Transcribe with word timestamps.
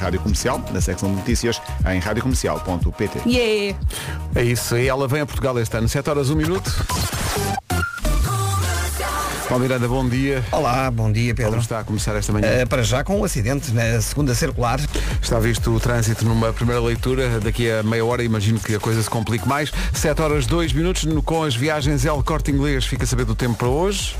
Rádio 0.00 0.20
Comercial, 0.20 0.60
na 0.72 0.80
secção 0.80 1.10
de 1.10 1.16
notícias, 1.16 1.60
em 1.90 1.98
radiocomercial.pt. 1.98 3.20
Yeah. 3.28 3.78
É 4.34 4.42
isso, 4.42 4.76
e 4.76 4.88
ela 4.88 5.06
vem 5.06 5.20
a 5.20 5.26
Portugal 5.26 5.58
este 5.58 5.76
ano. 5.76 5.88
7 5.88 6.08
horas, 6.10 6.30
1 6.30 6.36
minuto. 6.36 6.72
Paulo 9.48 9.64
Miranda, 9.64 9.88
bom 9.88 10.08
dia. 10.08 10.44
Olá, 10.52 10.88
bom 10.92 11.10
dia 11.10 11.34
Como 11.34 11.44
Pedro. 11.48 11.60
está 11.60 11.80
a 11.80 11.84
começar 11.84 12.14
esta 12.14 12.32
manhã? 12.32 12.46
Eh, 12.46 12.64
para 12.66 12.84
já 12.84 13.02
com 13.02 13.18
um 13.20 13.24
acidente 13.24 13.72
na 13.72 14.00
segunda 14.00 14.32
circular. 14.32 14.78
Está 15.20 15.40
visto 15.40 15.74
o 15.74 15.80
trânsito 15.80 16.24
numa 16.24 16.52
primeira 16.52 16.80
leitura. 16.80 17.40
Daqui 17.40 17.68
a 17.68 17.82
meia 17.82 18.04
hora 18.04 18.22
imagino 18.22 18.60
que 18.60 18.76
a 18.76 18.78
coisa 18.80 19.02
se 19.02 19.10
complique 19.10 19.48
mais. 19.48 19.72
7 19.92 20.22
horas 20.22 20.46
2 20.46 20.72
minutos 20.72 21.04
no- 21.04 21.20
com 21.20 21.42
as 21.42 21.56
viagens 21.56 22.04
El 22.04 22.22
Corte 22.22 22.52
Inglês. 22.52 22.84
Fica 22.86 23.02
a 23.02 23.06
saber 23.08 23.24
do 23.24 23.34
tempo 23.34 23.56
para 23.56 23.66
hoje. 23.68 24.14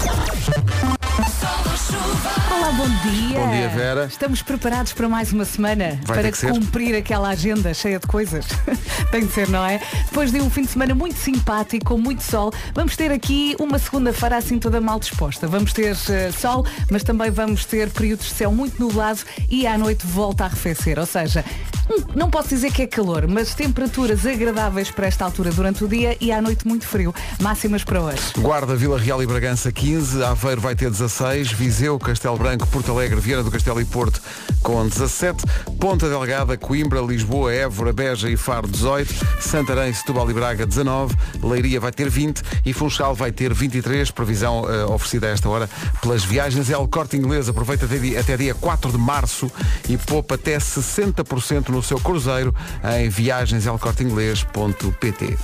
Olá, 2.50 2.72
bom 2.72 2.88
dia. 2.88 3.38
Bom 3.38 3.50
dia, 3.50 3.68
Vera. 3.68 4.06
Estamos 4.06 4.42
preparados 4.42 4.92
para 4.92 5.08
mais 5.08 5.32
uma 5.32 5.44
semana 5.44 5.98
Vai 6.04 6.18
para 6.18 6.32
que 6.32 6.38
ser. 6.38 6.50
cumprir 6.50 6.96
aquela 6.96 7.28
agenda 7.28 7.72
cheia 7.72 7.98
de 7.98 8.06
coisas. 8.06 8.44
Tem 9.12 9.24
de 9.24 9.32
ser, 9.32 9.48
não 9.48 9.64
é? 9.64 9.80
Depois 10.06 10.32
de 10.32 10.40
um 10.40 10.50
fim 10.50 10.62
de 10.62 10.68
semana 10.68 10.94
muito 10.94 11.16
simpático, 11.18 11.84
com 11.84 11.98
muito 11.98 12.22
sol, 12.22 12.52
vamos 12.74 12.96
ter 12.96 13.12
aqui 13.12 13.54
uma 13.58 13.78
segunda-feira 13.78 14.36
assim 14.36 14.58
toda 14.58 14.80
mal 14.80 14.98
disposta. 14.98 15.46
Vamos 15.46 15.72
ter 15.72 15.96
eh, 16.08 16.32
sol, 16.32 16.66
mas 16.90 17.04
também 17.04 17.30
vamos 17.30 17.64
ter 17.64 17.88
períodos 17.90 18.26
de 18.26 18.34
céu 18.34 18.52
muito 18.52 18.80
nublado 18.80 19.20
e 19.48 19.66
à 19.66 19.78
noite 19.78 20.04
volta 20.06 20.44
a 20.44 20.46
arrefecer. 20.48 20.98
Ou 20.98 21.06
seja, 21.06 21.44
hum, 21.88 22.02
não 22.14 22.28
posso 22.30 22.48
dizer 22.48 22.72
que 22.72 22.82
é 22.82 22.86
calor, 22.86 23.26
mas 23.28 23.54
temperaturas 23.54 24.26
agradáveis 24.26 24.90
para 24.90 25.06
esta 25.06 25.24
altura 25.24 25.50
durante 25.52 25.84
o 25.84 25.88
dia 25.88 26.16
e 26.20 26.32
à 26.32 26.42
noite 26.42 26.66
muito 26.66 26.86
frio. 26.86 27.14
Máximas 27.40 27.84
para 27.84 28.00
hoje. 28.02 28.22
Guarda, 28.38 28.74
Vila 28.74 28.98
Real 28.98 29.22
e 29.22 29.26
Bragança 29.26 29.70
15, 29.70 30.22
Aveiro 30.24 30.60
vai 30.60 30.74
ter 30.74 30.90
16, 30.90 31.52
Viseu, 31.52 31.98
Castelo 31.98 32.39
Branco, 32.40 32.66
Porto 32.66 32.92
Alegre, 32.92 33.20
Viana 33.20 33.42
do 33.42 33.50
Castelo 33.50 33.80
e 33.80 33.84
Porto 33.84 34.20
com 34.62 34.88
17, 34.88 35.44
Ponta 35.78 36.08
Delgada, 36.08 36.56
Coimbra, 36.56 37.00
Lisboa, 37.00 37.52
Évora, 37.52 37.92
Beja 37.92 38.30
e 38.30 38.36
Faro 38.36 38.66
18, 38.66 39.12
Santarém, 39.40 39.92
Setúbal 39.92 40.30
e 40.30 40.34
Braga 40.34 40.66
19, 40.66 41.14
Leiria 41.42 41.78
vai 41.78 41.92
ter 41.92 42.08
20 42.08 42.42
e 42.64 42.72
Funchal 42.72 43.14
vai 43.14 43.30
ter 43.30 43.52
23, 43.52 44.10
previsão 44.10 44.64
eh, 44.68 44.84
oferecida 44.84 45.26
a 45.26 45.30
esta 45.30 45.48
hora 45.48 45.68
pelas 46.00 46.24
viagens. 46.24 46.70
El 46.70 46.88
Corte 46.88 47.16
Inglês. 47.16 47.48
Aproveita 47.48 47.84
até 47.84 47.98
dia, 47.98 48.20
até 48.20 48.36
dia 48.36 48.54
4 48.54 48.92
de 48.92 48.98
março 48.98 49.50
e 49.88 49.96
poupa 49.96 50.36
até 50.36 50.58
60% 50.58 51.68
no 51.68 51.82
seu 51.82 51.98
cruzeiro 51.98 52.54
em 52.96 53.08
viagenselcorteinglês.pt. 53.08 55.36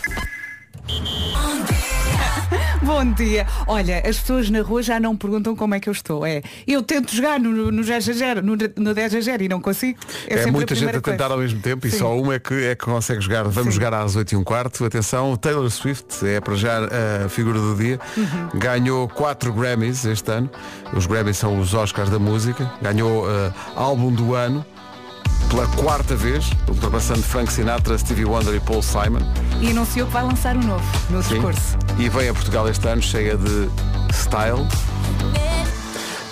Bom 2.86 3.04
dia. 3.04 3.44
Olha, 3.66 3.98
as 4.08 4.16
pessoas 4.20 4.48
na 4.48 4.62
rua 4.62 4.80
já 4.80 5.00
não 5.00 5.16
perguntam 5.16 5.56
como 5.56 5.74
é 5.74 5.80
que 5.80 5.88
eu 5.88 5.92
estou. 5.92 6.24
É, 6.24 6.40
eu 6.68 6.80
tento 6.84 7.12
jogar 7.12 7.40
no, 7.40 7.72
no 7.72 7.82
10 7.82 8.08
a 8.08 8.12
0, 8.12 8.42
no, 8.44 8.56
no 8.76 8.94
10 8.94 9.14
a 9.16 9.20
0 9.20 9.42
e 9.42 9.48
não 9.48 9.60
consigo. 9.60 9.98
É, 10.28 10.36
sempre 10.36 10.52
muita 10.52 10.72
a 10.72 10.76
gente 10.76 10.90
a 10.90 11.00
tentar 11.00 11.16
coisa. 11.16 11.34
ao 11.34 11.38
mesmo 11.40 11.60
tempo 11.60 11.84
e 11.84 11.90
Sim. 11.90 11.98
só 11.98 12.16
uma 12.16 12.34
é 12.34 12.38
que, 12.38 12.54
é 12.54 12.76
que 12.76 12.84
consegue 12.84 13.20
jogar. 13.20 13.42
Vamos 13.42 13.74
Sim. 13.74 13.80
jogar 13.80 13.92
às 13.92 14.14
8 14.14 14.30
e 14.30 14.36
um 14.36 14.44
quarto. 14.44 14.84
Atenção, 14.84 15.36
Taylor 15.36 15.68
Swift 15.68 16.24
é 16.24 16.40
para 16.40 16.54
já 16.54 16.78
a 17.24 17.28
figura 17.28 17.58
do 17.58 17.74
dia. 17.74 17.98
Uhum. 18.16 18.50
Ganhou 18.54 19.08
4 19.08 19.52
Grammys 19.52 20.04
este 20.04 20.30
ano. 20.30 20.48
Os 20.92 21.06
Grammys 21.06 21.38
são 21.38 21.58
os 21.58 21.74
Oscars 21.74 22.08
da 22.08 22.20
música. 22.20 22.70
Ganhou 22.80 23.28
eh, 23.28 23.52
álbum 23.74 24.12
do 24.12 24.32
ano 24.36 24.64
pela 25.48 25.66
quarta 25.68 26.14
vez, 26.14 26.50
ultrapassando 26.68 27.22
Frank 27.22 27.52
Sinatra, 27.52 27.96
Stevie 27.96 28.24
Wonder 28.24 28.54
e 28.54 28.60
Paul 28.60 28.82
Simon. 28.82 29.20
E 29.60 29.70
anunciou 29.70 30.06
que 30.06 30.12
vai 30.12 30.22
lançar 30.22 30.56
um 30.56 30.62
novo 30.62 30.84
no 31.10 31.22
Sim. 31.22 31.34
discurso. 31.34 31.78
E 31.98 32.08
vem 32.08 32.28
a 32.28 32.34
Portugal 32.34 32.68
este 32.68 32.86
ano 32.88 33.02
cheia 33.02 33.36
de 33.36 33.68
style. 34.12 34.66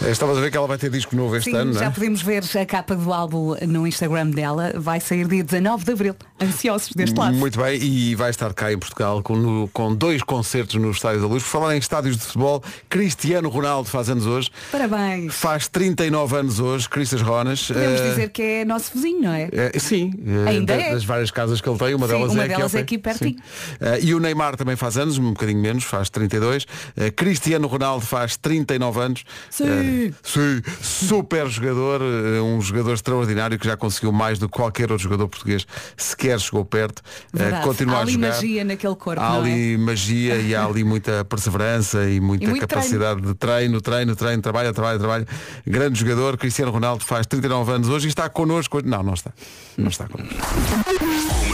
Eh, 0.05 0.11
Estavas 0.11 0.37
a 0.37 0.41
ver 0.41 0.51
que 0.51 0.57
ela 0.57 0.67
vai 0.67 0.77
ter 0.79 0.91
disco 0.91 1.15
novo 1.17 1.37
este 1.37 1.51
Sim, 1.51 1.57
ano, 1.57 1.73
não 1.73 1.79
já 1.81 1.87
é? 1.87 1.91
podemos 1.91 2.21
ver 2.23 2.43
a 2.61 2.67
capa 2.67 2.95
do 2.95 3.13
álbum 3.13 3.55
no 3.67 3.87
Instagram 3.87 4.31
dela. 4.31 4.73
Vai 4.77 5.01
sair 5.01 5.27
dia 5.27 5.43
19 5.45 5.85
de 5.85 5.93
Abril. 5.93 6.15
Ansiosos 6.41 6.91
deste 6.95 7.17
lado. 7.19 7.35
Muito 7.37 7.59
bem, 7.61 7.81
e 7.83 8.15
vai 8.15 8.29
estar 8.31 8.53
cá 8.53 8.73
em 8.73 8.79
Portugal 8.79 9.23
com, 9.23 9.37
no- 9.37 9.69
com 9.69 9.95
dois 9.95 10.23
concertos 10.23 10.75
no 10.77 10.91
Estádio 10.91 11.21
da 11.21 11.27
Luz. 11.27 11.43
Por 11.43 11.49
falar 11.49 11.75
em 11.75 11.79
estádios 11.79 12.17
de 12.17 12.23
futebol, 12.25 12.63
Cristiano 12.89 13.49
Ronaldo 13.49 13.89
faz 13.89 14.11
anos 14.11 14.27
hoje. 14.27 14.51
Parabéns. 14.71 15.35
Faz 15.35 15.69
39 15.69 16.37
anos 16.37 16.61
hoje, 16.61 16.89
Cristas 16.89 17.23
Ronas. 17.23 17.69
Podemos 17.69 18.01
Eh, 18.01 18.09
dizer 18.11 18.29
que 18.31 18.43
é 18.43 18.65
nosso 18.65 18.91
vizinho, 18.95 19.23
não 19.23 19.33
é? 19.33 19.49
eh, 19.53 19.79
sim, 19.79 20.13
eh, 20.27 20.49
Ainda 20.51 20.77
da- 20.77 20.83
é? 20.83 20.91
das 20.93 21.05
várias 21.05 21.31
casas 21.31 21.61
que 21.61 21.69
ele 21.69 21.79
tem, 21.79 21.95
uma 21.95 22.07
Sim, 22.07 22.13
delas 22.15 22.33
uma 22.33 22.43
é 22.43 22.47
aqui, 22.47 22.55
delas 22.57 22.75
ao 22.75 22.81
é 22.81 22.83
pé. 22.83 22.85
aqui 22.85 22.99
pertinho. 22.99 23.37
Sim. 23.37 23.77
Eh, 23.81 24.01
e 24.03 24.15
o 24.15 24.21
Neymar 24.21 24.57
também 24.57 24.77
faz 24.77 24.97
anos, 24.99 25.19
um 25.19 25.31
bocadinho 25.33 25.61
menos, 25.61 25.85
faz 25.85 26.11
32. 26.11 26.67
Eh, 26.97 27.11
Cristiano 27.11 27.67
Ronaldo 27.69 28.05
faz 28.05 28.37
39 28.37 29.01
anos. 29.01 29.25
Sim. 29.51 29.65
Eh, 29.69 29.94
sim, 30.23 30.63
super 30.83 31.49
jogador, 31.49 32.01
eh, 32.03 32.41
um 32.41 32.61
jogador 32.61 32.95
extraordinário 32.95 33.59
que 33.59 33.67
já 33.67 33.77
conseguiu 33.77 34.13
mais 34.13 34.39
do 34.39 34.49
que 34.49 34.55
qualquer 34.57 34.91
outro 34.91 35.05
jogador 35.05 35.29
português 35.29 35.67
sequer 35.97 36.39
chegou 36.41 36.65
perto. 36.65 37.03
Eh, 37.35 37.39
Verdade. 37.39 37.65
continua 37.65 37.97
Há 37.97 37.99
a 37.99 38.03
ali 38.03 38.13
jogar. 38.13 38.29
magia 38.29 38.65
naquele 38.65 38.95
corpo, 38.97 39.21
Há 39.21 39.35
é? 39.35 39.39
ali 39.39 39.79
magia 39.79 40.37
e 40.37 40.55
há 40.55 40.65
ali 40.65 40.85
muita 40.85 41.25
perseverança 41.25 42.09
e 42.09 42.21
muita 42.21 42.51
E 42.51 42.61
capacidade 42.61 43.21
de 43.21 43.35
treino, 43.35 43.81
treino, 43.81 44.15
treino, 44.17 44.43
trabalha, 44.43 44.73
trabalha, 44.73 44.99
trabalha. 44.99 45.27
Grande 45.67 45.99
jogador, 45.99 46.37
Cristiano 46.37 46.71
Ronaldo 46.71 47.05
faz 47.05 47.27
39 47.27 47.73
anos 47.73 47.89
hoje 47.89 48.07
e 48.07 48.09
está 48.09 48.29
connosco. 48.29 48.81
Não, 48.85 49.03
não 49.03 49.15
está. 49.15 49.33
Não 49.77 49.89
está 49.89 50.07
connosco. 50.09 50.35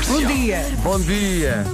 Bom 0.09 0.27
dia. 0.27 0.67
Bom 0.83 1.01
dia. 1.01 1.65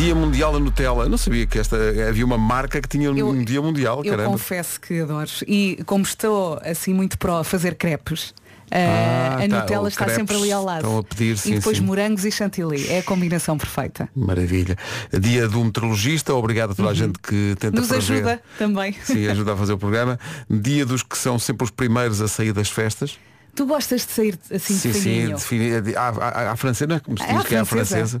Dia 0.00 0.14
Mundial 0.14 0.50
da 0.54 0.58
Nutella. 0.58 1.06
Não 1.10 1.18
sabia 1.18 1.46
que 1.46 1.58
esta 1.58 1.76
havia 2.08 2.24
uma 2.24 2.38
marca 2.38 2.80
que 2.80 2.88
tinha 2.88 3.12
um 3.12 3.18
Eu- 3.18 3.44
dia 3.44 3.60
mundial, 3.60 4.02
Eu 4.02 4.10
caramba. 4.10 4.30
confesso 4.30 4.80
que 4.80 4.98
adoro. 5.00 5.28
E 5.46 5.78
como 5.84 6.02
estou 6.04 6.58
assim 6.64 6.94
muito 6.94 7.18
pró 7.18 7.40
a 7.40 7.44
fazer 7.44 7.74
crepes, 7.74 8.32
eh, 8.70 8.86
Ah, 8.86 9.34
a 9.44 9.48
tá, 9.48 9.60
Nutella 9.60 9.88
está 9.88 10.04
crepes 10.06 10.14
sempre 10.20 10.36
ali 10.36 10.50
ao 10.52 10.64
lado. 10.64 10.78
estão 10.78 10.96
a 10.96 11.02
pedir, 11.02 11.36
sim, 11.36 11.52
e 11.52 11.54
depois 11.56 11.76
sim. 11.76 11.84
morangos 11.84 12.24
e 12.24 12.32
chantilly. 12.32 12.88
É 12.88 13.00
a 13.00 13.02
combinação 13.02 13.58
perfeita. 13.58 14.08
Maravilha. 14.16 14.74
Dia 15.12 15.46
do 15.46 15.62
meteorologista, 15.62 16.32
obrigado 16.34 16.70
a 16.70 16.74
toda 16.74 16.88
a 16.88 16.94
gente 16.94 17.18
que 17.18 17.54
tenta 17.58 17.76
Uhum. 17.76 17.82
Nos 17.82 17.92
ajuda 17.92 18.40
também. 18.58 18.96
Sim, 19.04 19.26
ajuda 19.28 19.52
a 19.52 19.56
fazer 19.56 19.74
o 19.74 19.78
programa. 19.78 20.18
Dia 20.48 20.86
dos 20.86 21.02
que 21.02 21.18
são 21.18 21.38
sempre 21.38 21.64
os 21.64 21.70
primeiros 21.70 22.22
a 22.22 22.28
sair 22.28 22.54
das 22.54 22.70
festas. 22.70 23.18
Tu 23.54 23.66
gostas 23.66 24.06
de 24.06 24.12
sair 24.12 24.38
assim 24.54 24.74
sim, 24.74 24.90
de 25.34 25.40
sim, 25.40 25.80
de- 25.82 25.96
à, 25.96 26.08
à, 26.08 26.52
à 26.52 26.56
francesa, 26.56 26.86
não 26.88 26.96
é? 26.96 27.00
como 27.00 27.18
se 27.18 27.24
É 27.24 27.26
diz 27.28 27.36
à 27.40 27.44
que 27.44 27.54
é 27.54 27.58
a 27.58 27.64
francesa. 27.64 28.18
francesa. 28.18 28.20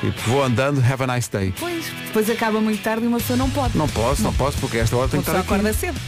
Tipo, 0.00 0.30
vou 0.30 0.42
andando, 0.44 0.80
have 0.80 1.02
a 1.02 1.06
nice 1.14 1.28
day. 1.30 1.52
Pois, 1.58 1.86
depois 2.06 2.30
acaba 2.30 2.60
muito 2.60 2.80
tarde 2.82 3.04
e 3.04 3.08
uma 3.08 3.18
pessoa 3.18 3.36
não 3.36 3.50
pode. 3.50 3.76
Não 3.76 3.88
posso, 3.88 4.22
não 4.22 4.32
posso, 4.32 4.56
porque 4.58 4.78
esta 4.78 4.96
hora 4.96 5.08
tem 5.08 5.20
que 5.20 5.28
estar 5.28 5.40
aqui. 5.40 5.52
acorda 5.52 5.72
cedo. 5.72 5.98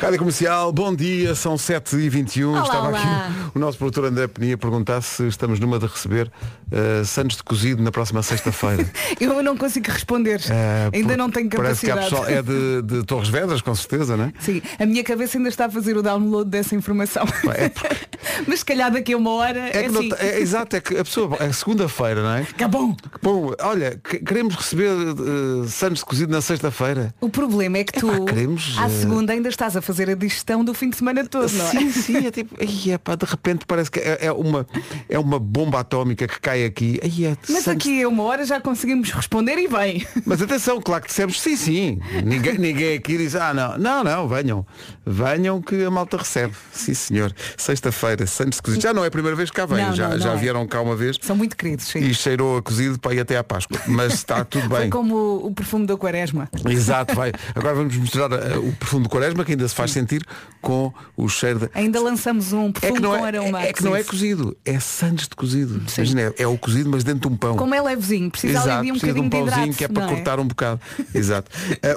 Rádio 0.00 0.18
Comercial, 0.18 0.72
bom 0.72 0.94
dia, 0.94 1.34
são 1.34 1.56
7h21. 1.56 2.48
Olá, 2.50 2.62
Estava 2.62 2.88
olá. 2.88 2.98
aqui 2.98 3.50
o 3.54 3.58
nosso 3.58 3.76
produtor 3.78 4.06
André 4.06 4.26
Penia 4.26 4.54
a 4.54 4.58
perguntar 4.58 5.00
se 5.02 5.26
estamos 5.26 5.60
numa 5.60 5.78
de 5.78 5.86
receber 5.86 6.30
uh, 6.72 7.04
Santos 7.04 7.36
de 7.36 7.42
cozido 7.42 7.82
na 7.82 7.92
próxima 7.92 8.22
sexta-feira. 8.22 8.90
Eu 9.20 9.42
não 9.42 9.56
consigo 9.56 9.90
responder. 9.90 10.40
Uh, 10.40 10.90
ainda 10.94 11.16
não 11.16 11.30
tenho 11.30 11.48
Parece 11.50 11.82
que 11.82 11.86
capacidade. 11.88 12.24
pessoal, 12.24 12.38
é 12.38 12.42
de, 12.42 12.82
de 12.82 13.04
Torres 13.04 13.28
Vedras, 13.28 13.60
com 13.60 13.74
certeza, 13.74 14.16
não 14.16 14.24
é? 14.24 14.32
Sim, 14.40 14.62
a 14.78 14.86
minha 14.86 15.04
cabeça 15.04 15.36
ainda 15.36 15.48
está 15.50 15.66
a 15.66 15.70
fazer 15.70 15.96
o 15.96 16.02
download 16.02 16.48
dessa 16.50 16.74
informação. 16.74 17.24
É 17.54 17.70
Mas 18.48 18.60
se 18.60 18.64
calhar 18.64 18.90
daqui 18.90 19.12
a 19.12 19.16
uma 19.16 19.30
hora 19.32 19.58
É, 19.58 19.84
é, 19.84 19.88
não 19.88 20.00
assim. 20.00 20.10
é 20.18 20.40
exato, 20.40 20.76
é 20.76 20.80
que 20.80 20.96
a 20.96 21.04
pessoa, 21.04 21.36
é 21.40 21.52
segunda-feira, 21.52 22.22
não 22.22 22.30
é? 22.34 22.40
Acabou. 22.42 22.96
Bom, 23.22 23.52
olha, 23.60 24.00
que- 24.02 24.18
queremos 24.18 24.54
receber 24.54 24.90
uh, 24.90 25.68
Santos 25.68 25.98
de 25.98 26.04
cozido 26.04 26.32
na 26.32 26.40
sexta-feira. 26.40 27.14
O 27.20 27.28
problema 27.28 27.78
é 27.78 27.84
que 27.84 27.92
tu, 28.00 28.10
Epá, 28.10 28.24
queremos, 28.24 28.76
à 28.78 28.88
segunda, 28.88 29.32
ainda 29.32 29.48
estás 29.48 29.73
a 29.76 29.82
fazer 29.82 30.08
a 30.10 30.14
digestão 30.14 30.64
do 30.64 30.72
fim 30.74 30.90
de 30.90 30.96
semana 30.96 31.24
todo, 31.26 31.50
não 31.52 31.66
é? 31.66 31.70
Sim, 31.70 31.90
sim, 31.92 32.26
é 32.26 32.30
tipo, 32.30 32.54
ai, 32.60 32.92
epá, 32.92 33.14
de 33.14 33.24
repente 33.24 33.64
parece 33.66 33.90
que 33.90 34.00
é, 34.00 34.26
é 34.26 34.32
uma, 34.32 34.66
é 35.08 35.18
uma 35.18 35.38
bomba 35.38 35.80
atómica 35.80 36.26
que 36.26 36.40
cai 36.40 36.64
aqui. 36.64 37.00
Ai, 37.02 37.26
é 37.26 37.36
Mas 37.48 37.66
aqui 37.68 38.02
a 38.02 38.08
uma 38.08 38.22
hora 38.24 38.44
já 38.44 38.60
conseguimos 38.60 39.10
responder 39.10 39.58
e 39.58 39.68
bem. 39.68 40.06
Mas 40.24 40.40
atenção, 40.42 40.80
claro 40.80 41.02
que 41.02 41.08
dissemos 41.08 41.40
sim, 41.40 41.56
sim. 41.56 42.00
Ninguém, 42.24 42.58
ninguém 42.58 42.96
aqui 42.96 43.16
diz, 43.18 43.34
ah 43.34 43.52
não, 43.54 43.78
não, 43.78 44.04
não, 44.04 44.28
venham. 44.28 44.66
Venham 45.06 45.60
que 45.60 45.84
a 45.84 45.90
malta 45.90 46.16
recebe. 46.16 46.54
Sim, 46.72 46.94
senhor. 46.94 47.34
Sexta-feira, 47.56 48.26
Santos 48.26 48.60
cozido. 48.60 48.82
Já 48.82 48.92
não 48.94 49.04
é 49.04 49.08
a 49.08 49.10
primeira 49.10 49.36
vez 49.36 49.50
que 49.50 49.56
cá 49.56 49.66
venho, 49.66 49.88
Não, 49.88 49.94
já, 49.96 50.08
não, 50.08 50.18
já 50.18 50.28
não 50.30 50.34
é. 50.34 50.38
vieram 50.40 50.66
cá 50.66 50.80
uma 50.80 50.96
vez 50.96 51.18
São 51.20 51.36
muito 51.36 51.56
queridos, 51.56 51.86
sim. 51.86 51.98
e 51.98 52.14
cheirou 52.14 52.56
a 52.58 52.62
cozido 52.62 52.98
para 52.98 53.14
ir 53.14 53.20
até 53.20 53.36
à 53.36 53.44
Páscoa. 53.44 53.78
Mas 53.86 54.14
está 54.14 54.44
tudo 54.44 54.68
Foi 54.68 54.80
bem. 54.80 54.90
como 54.90 55.14
o, 55.14 55.46
o 55.46 55.54
perfume 55.54 55.86
da 55.86 55.96
quaresma. 55.96 56.48
Exato, 56.68 57.14
vai. 57.14 57.32
Agora 57.54 57.74
vamos 57.74 57.96
misturar 57.96 58.30
uh, 58.32 58.68
o 58.68 58.72
perfume 58.72 59.04
do 59.04 59.08
quaresma 59.08 59.44
que 59.44 59.52
ainda 59.52 59.63
se 59.68 59.74
faz 59.74 59.90
sentir 59.90 60.24
com 60.60 60.92
o 61.16 61.28
cheiro 61.28 61.58
de. 61.60 61.70
Ainda 61.74 62.00
lançamos 62.00 62.52
um 62.52 62.68
É 62.68 62.72
perfume 62.72 62.94
que, 62.94 63.00
não 63.02 63.10
com 63.10 63.16
é, 63.24 63.28
aroma. 63.28 63.62
é, 63.62 63.68
é 63.68 63.72
que 63.72 63.84
não 63.84 63.94
é 63.94 64.02
cozido. 64.02 64.56
é 64.64 64.80
sandes 64.80 65.28
de 65.28 65.36
cozido. 65.36 65.82
Imagina, 65.96 66.20
é, 66.22 66.34
é 66.38 66.46
o 66.46 66.56
cozido, 66.56 66.88
mas 66.90 67.04
dentro 67.04 67.28
de 67.28 67.34
um 67.34 67.36
pão. 67.36 67.56
Como 67.56 67.74
é 67.74 67.80
levezinho, 67.82 68.30
precisa 68.30 68.54
Exato, 68.54 68.70
ali 68.70 68.86
de 68.86 68.92
um 68.92 68.94
precisa 68.94 69.12
de 69.14 69.20
um 69.20 69.28
bocadinho 69.28 69.44
de 69.46 69.50
pãozinho 69.52 69.72
hidrato. 69.74 69.78
que 69.78 69.84
é 69.84 69.88
para 69.88 70.02
não 70.06 70.14
cortar 70.14 70.40
um 70.40 70.46
bocado. 70.46 70.80
Exato. 71.14 71.50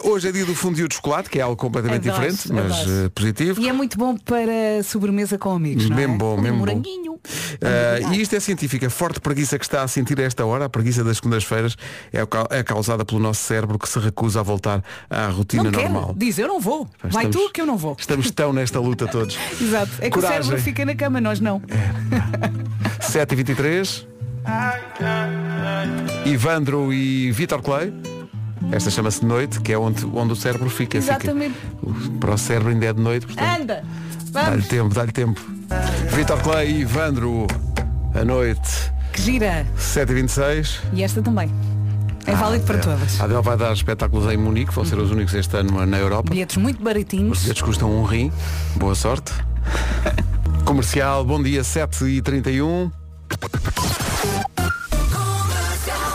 Uh, 0.04 0.10
hoje 0.10 0.28
é 0.28 0.31
dia 0.31 0.46
do 0.46 0.54
fundiu 0.56 0.88
de 0.88 0.96
chocolate, 0.96 1.30
que 1.30 1.40
é 1.40 1.42
algo 1.42 1.56
completamente 1.56 2.10
Adoro, 2.10 2.28
diferente, 2.31 2.52
mas 2.54 2.88
uh, 2.88 3.10
positivo. 3.12 3.62
E 3.62 3.69
é 3.69 3.74
muito 3.74 3.98
bom 3.98 4.18
para 4.18 4.84
sobremesa 4.84 5.38
com 5.38 5.52
amigos, 5.54 5.90
não 5.90 5.96
Mesmo 5.96 6.02
é? 6.02 6.08
mesmo 6.08 6.18
bom, 6.18 6.38
Um 6.38 6.42
mesmo 6.42 6.58
bom. 6.60 6.66
moranguinho. 6.66 7.19
Ah, 7.62 8.14
e 8.14 8.22
isto 8.22 8.36
é 8.36 8.40
científico. 8.40 8.86
A 8.86 8.90
forte 8.90 9.19
preguiça 9.19 9.58
que 9.58 9.66
está 9.66 9.81
a 9.81 9.88
sentir 9.88 10.19
a 10.19 10.24
esta 10.24 10.46
hora, 10.46 10.66
a 10.66 10.69
preguiça 10.69 11.04
das 11.04 11.18
segundas-feiras, 11.18 11.75
é, 12.12 12.25
ca- 12.25 12.48
é 12.50 12.64
causada 12.64 13.04
pelo 13.04 13.19
nosso 13.19 13.42
cérebro 13.44 13.80
que 13.80 13.88
se 13.90 13.98
recusa 14.00 14.40
a 14.40 14.44
voltar 14.44 14.84
à 15.10 15.28
rotina 15.28 15.64
Não 15.64 15.72
quero. 15.72 15.84
normal. 15.92 16.14
Diz, 16.18 16.38
eu 16.38 16.48
não 16.48 16.60
vou. 16.60 16.88
Vai 17.04 17.28
tu 17.30 17.50
que 17.57 17.62
eu 17.62 17.65
não 17.65 17.75
vou. 17.75 17.95
Estamos 18.00 18.30
tão 18.30 18.54
nesta 18.54 18.80
luta 18.80 19.07
todos. 19.07 19.36
Exato. 19.59 19.89
É 20.00 20.06
que 20.06 20.12
Coragem. 20.12 20.39
o 20.39 20.44
cérebro 20.44 20.63
fica 20.63 20.86
na 20.86 20.94
cama, 20.94 21.19
nós 21.19 21.39
não. 21.39 21.59
7h23. 23.01 24.06
Ivandro 26.25 26.94
e 26.94 27.31
Vitor 27.31 27.62
Clay. 27.63 27.92
Esta 28.71 28.92
chama-se 28.92 29.25
Noite, 29.25 29.59
que 29.62 29.71
é 29.74 29.77
onde, 29.77 30.06
onde 30.06 30.33
o 30.33 30.36
cérebro 30.36 30.69
fica. 30.69 31.01
Fica- 31.01 31.13
Exatamente. 31.15 31.56
o- 31.81 31.94
para 32.19 32.33
o 32.33 32.38
cérebro 32.38 32.69
ainda 32.69 32.86
é 32.86 32.94
de 32.94 33.01
noite, 33.01 33.25
portanto. 33.25 33.62
Anda. 33.62 33.83
Dá-lhe 34.31 34.62
tempo, 34.62 34.94
dá-lhe 34.94 35.12
tempo. 35.12 35.42
Vitor 36.15 36.39
Clay 36.44 36.69
e 36.71 36.80
Ivandro, 36.81 37.48
a 38.13 38.24
noite, 38.24 38.92
Que 39.13 39.21
gira. 39.21 39.65
7h26. 39.77 40.80
E 40.94 41.01
esta 41.04 41.21
também. 41.24 41.50
É 42.25 42.36
válido 42.36 42.66
para 42.66 42.80
todas. 42.80 43.19
A 43.22 43.25
Adele 43.25 43.42
vai 43.42 43.58
dar 43.58 43.74
espetáculos 43.74 44.31
em 44.31 44.38
Munique, 44.38 44.74
vão 44.74 44.84
ser 44.86 44.98
os 44.98 45.12
únicos 45.12 45.34
este 45.34 45.56
ano 45.58 45.86
na 45.86 45.98
Europa. 45.98 46.30
Bilhetes 46.31 46.58
muito 46.58 46.78
Os 46.78 46.84
baratinhos. 46.84 47.42
bilhetes 47.42 47.62
custam 47.62 47.92
um 47.92 48.04
rim. 48.04 48.31
Boa 48.75 48.96
sorte. 48.96 49.31
Comercial, 50.66 51.24
bom 51.24 51.42
dia, 51.42 51.62
7h31. 51.62 52.92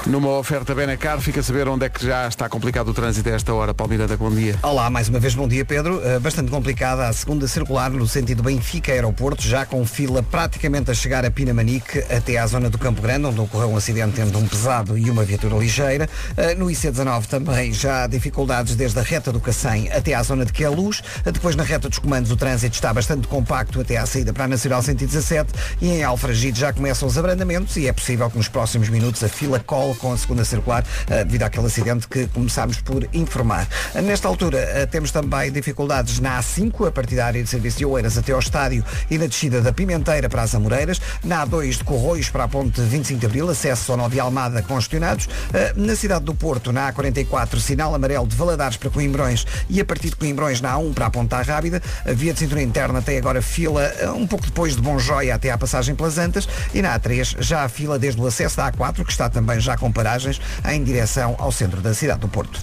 Numa 0.05 0.31
oferta 0.31 0.75
Benacar, 0.75 1.21
fica 1.21 1.39
a 1.39 1.43
saber 1.45 1.69
onde 1.69 1.87
é 1.87 1.89
que 1.89 2.05
já 2.05 2.27
está 2.27 2.49
complicado 2.49 2.89
o 2.89 2.95
trânsito 2.95 3.29
a 3.29 3.33
esta 3.33 3.55
hora. 3.55 3.73
Paulo 3.73 3.93
Miranda, 3.93 4.17
bom 4.17 4.33
dia. 4.33 4.59
Olá, 4.61 4.91
mais 4.91 5.09
uma 5.09 5.21
vez 5.21 5.33
bom 5.33 5.47
dia 5.47 5.65
Pedro. 5.65 5.99
Uh, 5.99 6.19
bastante 6.19 6.51
complicada 6.51 7.07
a 7.07 7.13
segunda 7.13 7.47
circular 7.47 7.89
no 7.89 8.07
sentido 8.09 8.43
Benfica 8.43 8.91
Aeroporto, 8.91 9.43
já 9.43 9.65
com 9.65 9.87
fila 9.87 10.21
praticamente 10.21 10.91
a 10.91 10.95
chegar 10.95 11.25
a 11.25 11.31
Pinamanique 11.31 12.01
até 12.13 12.37
à 12.37 12.47
zona 12.49 12.69
do 12.69 12.79
Campo 12.79 13.01
Grande, 13.01 13.27
onde 13.27 13.41
ocorreu 13.41 13.71
um 13.71 13.77
acidente 13.77 14.21
entre 14.21 14.37
um 14.37 14.47
pesado 14.47 14.99
e 14.99 15.09
uma 15.09 15.23
viatura 15.23 15.57
ligeira. 15.57 16.09
Uh, 16.31 16.59
no 16.59 16.67
IC19 16.67 17.27
também 17.27 17.73
já 17.73 18.03
há 18.03 18.07
dificuldades 18.09 18.75
desde 18.75 18.99
a 18.99 19.03
reta 19.03 19.31
do 19.31 19.39
Cacém 19.39 19.89
até 19.93 20.15
à 20.15 20.23
zona 20.25 20.45
de 20.45 20.53
Queluz. 20.53 20.99
Uh, 21.25 21.31
depois 21.31 21.55
na 21.55 21.63
reta 21.63 21.89
dos 21.89 22.01
comandos 22.01 22.33
o 22.33 22.37
trânsito 22.37 22.75
está 22.75 22.93
bastante 22.93 23.29
compacto 23.29 23.81
até 23.81 23.99
à 23.99 24.05
saída 24.05 24.33
para 24.33 24.47
a 24.47 24.49
Nacional 24.49 24.83
117 24.83 25.53
e 25.81 25.91
em 25.91 26.03
Alfragide 26.03 26.59
já 26.59 26.73
começam 26.73 27.07
os 27.07 27.17
abrandamentos 27.17 27.77
e 27.77 27.87
é 27.87 27.93
possível 27.93 28.29
que 28.29 28.37
nos 28.37 28.49
próximos 28.49 28.89
minutos 28.89 29.23
a 29.23 29.29
fila 29.29 29.61
com 29.95 30.13
a 30.13 30.17
segunda 30.17 30.45
circular 30.45 30.83
uh, 30.83 31.25
devido 31.25 31.43
àquele 31.43 31.67
acidente 31.67 32.09
que 32.09 32.27
começámos 32.29 32.81
por 32.81 33.09
informar. 33.13 33.67
Nesta 34.03 34.29
altura 34.29 34.59
uh, 34.59 34.87
temos 34.87 35.11
também 35.11 35.51
dificuldades 35.51 36.21
na 36.21 36.41
A5, 36.41 36.89
a 36.89 36.93
partir 36.93 37.17
da 37.17 37.27
área 37.27 37.43
de 37.43 37.49
serviço 37.49 37.79
de 37.79 37.87
Oeiras 37.87 38.17
até 38.17 38.33
ao 38.33 38.39
estádio 38.39 38.85
e 39.11 39.19
na 39.19 39.27
descida 39.27 39.61
da 39.61 39.73
Pimenteira 39.73 40.29
para 40.29 40.43
as 40.43 40.55
Amoreiras, 40.55 41.01
na 41.25 41.47
A2 41.47 41.79
de 41.79 41.85
Corroios 41.85 42.29
para 42.29 42.45
a 42.45 42.49
ponte 42.49 42.81
25 42.81 43.21
de 43.21 43.27
Abril, 43.27 43.51
acesso 43.51 43.93
ao 43.93 43.99
Nova 43.99 44.21
Almada 44.21 44.63
congestionados, 44.63 45.29
Uh, 45.53 45.81
na 45.81 45.95
cidade 45.95 46.25
do 46.25 46.35
Porto, 46.35 46.73
na 46.73 46.93
A44, 46.93 47.59
sinal 47.59 47.95
amarelo 47.95 48.27
de 48.27 48.35
Valadares 48.35 48.77
para 48.77 48.91
Coimbrões 48.91 49.47
e 49.69 49.81
a 49.81 49.85
partir 49.85 50.11
de 50.11 50.17
Coimbrões 50.17 50.61
na 50.61 50.75
A1 50.75 50.95
para 50.95 51.07
a 51.07 51.11
Ponta 51.11 51.43
Rábida, 51.43 51.83
a 52.07 52.13
via 52.13 52.33
de 52.33 52.39
cintura 52.39 52.63
interna 52.63 53.03
tem 53.03 53.19
agora 53.19 53.43
fila 53.43 53.93
um 54.15 54.27
pouco 54.27 54.47
depois 54.47 54.75
de 54.75 54.83
Bonjoia 54.83 55.35
até 55.35 55.51
à 55.51 55.59
passagem 55.59 55.95
pelas 55.95 56.19
Antas 56.19 56.49
e 56.73 56.81
na 56.81 56.99
A3 56.99 57.37
já 57.41 57.65
há 57.65 57.69
fila 57.69 57.99
desde 57.99 58.21
o 58.21 58.27
acesso 58.27 58.57
da 58.57 58.71
A4, 58.71 59.05
que 59.05 59.11
está 59.11 59.29
também 59.29 59.61
já 59.61 59.77
com 59.83 59.91
paragens 59.91 60.41
em 60.65 60.83
direção 60.85 61.35
ao 61.39 61.51
centro 61.51 61.81
da 61.81 61.93
cidade 61.93 62.21
do 62.21 62.29
Porto. 62.29 62.63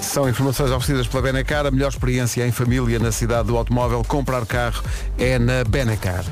São 0.00 0.28
informações 0.28 0.70
oferecidas 0.70 1.08
pela 1.08 1.24
Benacar. 1.24 1.66
A 1.66 1.70
melhor 1.70 1.88
experiência 1.88 2.46
em 2.46 2.52
família 2.52 2.98
na 3.00 3.10
cidade 3.10 3.48
do 3.48 3.56
automóvel. 3.56 4.04
Comprar 4.06 4.46
carro 4.46 4.82
é 5.18 5.36
na 5.38 5.64
Benacar. 5.64 6.24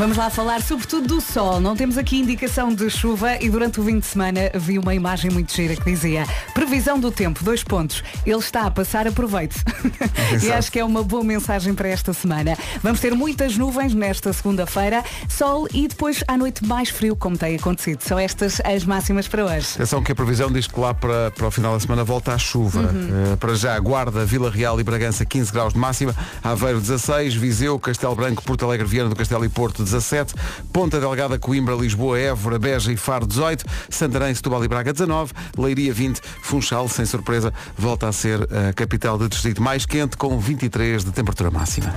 Vamos 0.00 0.16
lá 0.16 0.30
falar 0.30 0.62
sobretudo 0.62 1.06
do 1.06 1.20
sol. 1.20 1.60
Não 1.60 1.76
temos 1.76 1.98
aqui 1.98 2.18
indicação 2.18 2.72
de 2.72 2.88
chuva 2.88 3.36
e 3.38 3.50
durante 3.50 3.78
o 3.80 3.84
fim 3.84 3.98
de 3.98 4.06
semana 4.06 4.50
vi 4.54 4.78
uma 4.78 4.94
imagem 4.94 5.30
muito 5.30 5.54
gira 5.54 5.76
que 5.76 5.84
dizia 5.84 6.24
previsão 6.54 6.98
do 6.98 7.12
tempo, 7.12 7.44
dois 7.44 7.62
pontos. 7.62 8.02
Ele 8.24 8.38
está 8.38 8.62
a 8.62 8.70
passar, 8.70 9.06
aproveite. 9.06 9.62
e 10.42 10.50
acho 10.50 10.72
que 10.72 10.78
é 10.78 10.84
uma 10.86 11.02
boa 11.02 11.22
mensagem 11.22 11.74
para 11.74 11.86
esta 11.86 12.14
semana. 12.14 12.56
Vamos 12.82 12.98
ter 12.98 13.14
muitas 13.14 13.58
nuvens 13.58 13.92
nesta 13.92 14.32
segunda-feira, 14.32 15.04
sol 15.28 15.68
e 15.70 15.86
depois 15.86 16.24
à 16.26 16.34
noite 16.34 16.64
mais 16.64 16.88
frio, 16.88 17.14
como 17.14 17.36
tem 17.36 17.56
acontecido. 17.56 18.00
São 18.00 18.18
estas 18.18 18.58
as 18.64 18.84
máximas 18.84 19.28
para 19.28 19.44
hoje. 19.44 19.68
Atenção 19.74 20.02
que 20.02 20.12
a 20.12 20.14
previsão 20.14 20.50
diz 20.50 20.66
que 20.66 20.80
lá 20.80 20.94
para, 20.94 21.30
para 21.30 21.46
o 21.46 21.50
final 21.50 21.74
da 21.74 21.80
semana 21.80 22.04
volta 22.04 22.32
a 22.32 22.38
chuva. 22.38 22.90
Eh, 22.90 23.36
para 23.36 23.54
já, 23.54 23.78
Guarda, 23.78 24.24
Vila 24.24 24.50
Real 24.50 24.80
e 24.80 24.82
Bragança 24.82 25.26
15 25.26 25.52
graus 25.52 25.74
de 25.74 25.78
máxima, 25.78 26.16
Aveiro 26.42 26.80
16, 26.80 27.34
Viseu, 27.34 27.78
Castelo 27.78 28.14
Branco, 28.14 28.42
Porto 28.42 28.64
Alegre, 28.64 28.86
Viana 28.86 29.10
do 29.10 29.14
Castelo 29.16 29.44
e 29.44 29.48
Porto 29.50 29.89
17, 29.90 30.34
Ponta 30.72 31.00
Delgada, 31.00 31.38
Coimbra, 31.38 31.74
Lisboa, 31.74 32.18
Évora, 32.18 32.58
Beja 32.58 32.92
e 32.92 32.96
Faro 32.96 33.26
18, 33.26 33.64
Santarém, 33.88 34.34
Setúbal 34.34 34.64
e 34.64 34.68
Braga 34.68 34.92
19, 34.92 35.32
Leiria 35.56 35.92
20, 35.92 36.20
Funchal, 36.42 36.88
sem 36.88 37.04
surpresa, 37.04 37.52
volta 37.76 38.08
a 38.08 38.12
ser 38.12 38.40
a 38.52 38.72
capital 38.72 39.18
do 39.18 39.28
distrito 39.28 39.62
mais 39.62 39.86
quente 39.86 40.16
com 40.16 40.38
23 40.38 41.04
de 41.04 41.12
temperatura 41.12 41.50
máxima. 41.50 41.94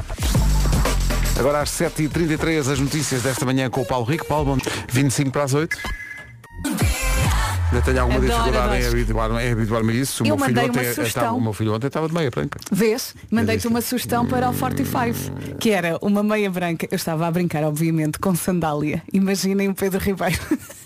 Agora 1.37 1.61
às 1.61 1.69
7h33 1.71 2.71
as 2.71 2.79
notícias 2.79 3.21
desta 3.23 3.45
manhã 3.45 3.69
com 3.69 3.81
o 3.81 3.85
Paulo 3.85 4.05
Rico. 4.05 4.25
Paulo, 4.25 4.55
bom... 4.55 4.57
25 4.91 5.31
para 5.31 5.43
as 5.43 5.53
8. 5.53 5.77
Ainda 7.73 7.85
tenho 7.85 8.01
alguma 8.01 8.19
Adoro, 8.19 8.31
dificuldade 8.31 8.75
em 8.75 9.51
habituar-me 9.51 9.91
a 9.91 9.95
isso. 9.95 10.23
O 10.23 10.27
Eu 10.27 10.37
meu 10.37 10.45
filho 10.45 10.63
ontem 10.63 11.01
estava, 11.01 11.33
o 11.33 11.41
meu 11.41 11.53
filho 11.53 11.73
ontem 11.73 11.87
estava 11.87 12.07
de 12.07 12.13
meia 12.13 12.29
branca. 12.29 12.59
Vês? 12.71 13.15
Mandei-te 13.31 13.67
uma 13.67 13.81
sugestão 13.81 14.27
para 14.27 14.47
o 14.47 14.53
45, 14.53 15.57
que 15.57 15.71
era 15.71 15.97
uma 15.99 16.21
meia 16.21 16.51
branca. 16.51 16.87
Eu 16.91 16.95
estava 16.95 17.25
a 17.25 17.31
brincar, 17.31 17.63
obviamente, 17.63 18.19
com 18.19 18.35
sandália. 18.35 19.01
Imaginem 19.11 19.69
o 19.69 19.73
Pedro 19.73 19.99
Ribeiro. 19.99 20.37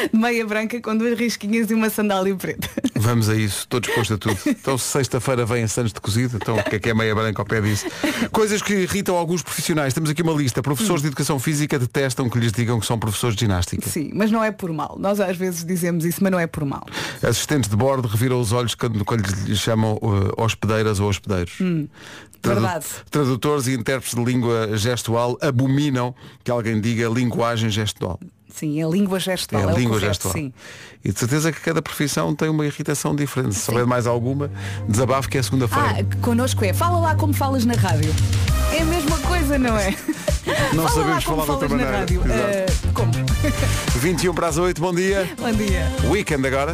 meia 0.12 0.46
branca 0.46 0.80
com 0.80 0.96
duas 0.96 1.18
risquinhas 1.18 1.70
e 1.70 1.74
uma 1.74 1.90
sandália 1.90 2.34
preta. 2.34 2.68
Vamos 2.94 3.28
a 3.28 3.34
isso, 3.34 3.60
estou 3.60 3.80
disposto 3.80 4.14
a 4.14 4.18
tudo. 4.18 4.36
Então 4.66 4.76
sexta-feira 4.76 5.46
vem 5.46 5.62
a 5.62 5.68
Santos 5.68 5.92
de 5.92 6.00
cozido, 6.00 6.36
então 6.36 6.56
o 6.56 6.64
que 6.64 6.76
é 6.76 6.78
que 6.78 6.90
é 6.90 6.94
meia 6.94 7.14
branca 7.14 7.40
ao 7.40 7.46
pé 7.46 7.60
disso? 7.60 7.86
Coisas 8.32 8.60
que 8.60 8.74
irritam 8.74 9.16
alguns 9.16 9.42
profissionais. 9.42 9.94
Temos 9.94 10.10
aqui 10.10 10.22
uma 10.22 10.32
lista. 10.32 10.60
Professores 10.60 11.02
de 11.02 11.08
Educação 11.08 11.38
Física 11.38 11.78
detestam 11.78 12.28
que 12.28 12.38
lhes 12.38 12.50
digam 12.50 12.80
que 12.80 12.86
são 12.86 12.98
professores 12.98 13.36
de 13.36 13.44
ginástica. 13.44 13.88
Sim, 13.88 14.10
mas 14.12 14.30
não 14.30 14.42
é 14.42 14.50
por 14.50 14.72
mal. 14.72 14.96
Nós 14.98 15.20
às 15.20 15.36
vezes 15.36 15.64
dizemos 15.64 16.04
isso, 16.04 16.22
mas 16.22 16.32
não 16.32 16.40
é 16.40 16.46
por 16.46 16.64
mal. 16.64 16.84
Assistentes 17.22 17.70
de 17.70 17.76
bordo 17.76 18.08
reviram 18.08 18.40
os 18.40 18.52
olhos 18.52 18.74
quando, 18.74 19.04
quando 19.04 19.24
lhes 19.44 19.58
chamam 19.58 19.94
uh, 20.02 20.32
hospedeiras 20.42 20.98
ou 20.98 21.08
hospedeiros. 21.08 21.60
Hum, 21.60 21.86
verdade. 22.42 22.86
Tradutores 23.10 23.66
e 23.66 23.74
intérpretes 23.74 24.14
de 24.14 24.24
língua 24.24 24.76
gestual 24.76 25.38
abominam 25.40 26.14
que 26.42 26.50
alguém 26.50 26.80
diga 26.80 27.08
linguagem 27.08 27.70
gestual. 27.70 28.18
Sim, 28.58 28.82
é 28.82 28.88
língua 28.88 29.20
gestual. 29.20 29.62
É 29.62 29.64
É, 29.66 29.68
a 29.68 29.74
o 29.74 29.78
língua 29.78 29.94
correto, 29.96 30.06
gestual. 30.14 30.32
Sim. 30.34 30.52
E 31.04 31.12
de 31.12 31.18
certeza 31.18 31.52
que 31.52 31.60
cada 31.60 31.82
profissão 31.82 32.34
tem 32.34 32.48
uma 32.48 32.64
irritação 32.66 33.14
diferente. 33.14 33.54
Se 33.54 33.60
souber 33.60 33.86
mais 33.86 34.06
alguma, 34.06 34.50
desabafo 34.88 35.28
que 35.28 35.36
é 35.38 35.42
segunda-feira. 35.42 35.88
Ah, 36.00 36.16
connosco 36.22 36.64
é, 36.64 36.72
fala 36.72 36.98
lá 36.98 37.14
como 37.14 37.32
falas 37.34 37.64
na 37.66 37.74
rádio. 37.74 38.10
É 38.72 38.80
a 38.80 38.84
mesma 38.86 39.18
coisa, 39.18 39.58
não 39.58 39.76
é? 39.76 39.94
Não 40.72 40.86
Fala 40.86 40.88
sabemos 40.90 41.24
lá 41.24 41.30
como 41.30 41.42
falar 41.42 41.44
de 41.44 41.50
outra 41.50 41.68
falas 41.68 41.70
na 41.70 41.76
maneira. 41.76 41.98
rádio. 41.98 42.22
Exato. 42.24 42.72
Ah, 42.86 42.90
como? 42.94 43.12
21 44.00 44.32
para 44.34 44.46
as 44.46 44.56
8, 44.56 44.80
bom 44.80 44.94
dia. 44.94 45.28
Bom 45.38 45.52
dia. 45.52 45.92
Weekend 46.08 46.46
agora. 46.46 46.72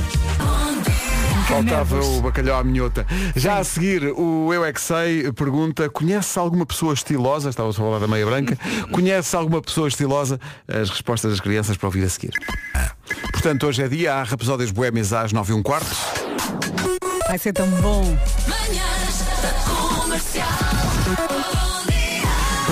Faltava 1.52 2.00
o 2.02 2.22
bacalhau 2.22 2.58
à 2.58 2.64
minhota. 2.64 3.06
Já 3.36 3.58
a 3.58 3.64
seguir, 3.64 4.06
o 4.16 4.54
Eu 4.54 4.64
é 4.64 4.72
que 4.72 4.80
Sei 4.80 5.30
pergunta, 5.32 5.86
conhece 5.90 6.38
alguma 6.38 6.64
pessoa 6.64 6.94
estilosa? 6.94 7.50
Estava 7.50 7.68
a 7.68 7.72
falar 7.74 7.98
da 7.98 8.08
meia 8.08 8.24
branca. 8.24 8.58
Conhece 8.90 9.36
alguma 9.36 9.60
pessoa 9.60 9.86
estilosa? 9.86 10.40
As 10.66 10.88
respostas 10.88 11.30
das 11.30 11.40
crianças 11.40 11.76
para 11.76 11.86
ouvir 11.88 12.04
a 12.04 12.08
seguir. 12.08 12.32
Portanto, 13.32 13.66
hoje 13.66 13.82
é 13.82 13.88
dia, 13.88 14.14
há 14.14 14.22
Rapsódias 14.22 14.70
Boémias 14.70 15.12
às 15.12 15.30
9 15.30 15.52
e 15.52 15.54
um 15.54 15.62
quarto. 15.62 15.94
Vai 17.28 17.36
ser 17.36 17.52
tão 17.52 17.68
bom. 17.82 18.02
Manhãs 18.48 19.01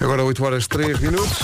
Agora 0.00 0.22
8 0.24 0.44
horas 0.44 0.66
3 0.66 0.98
minutos. 1.00 1.38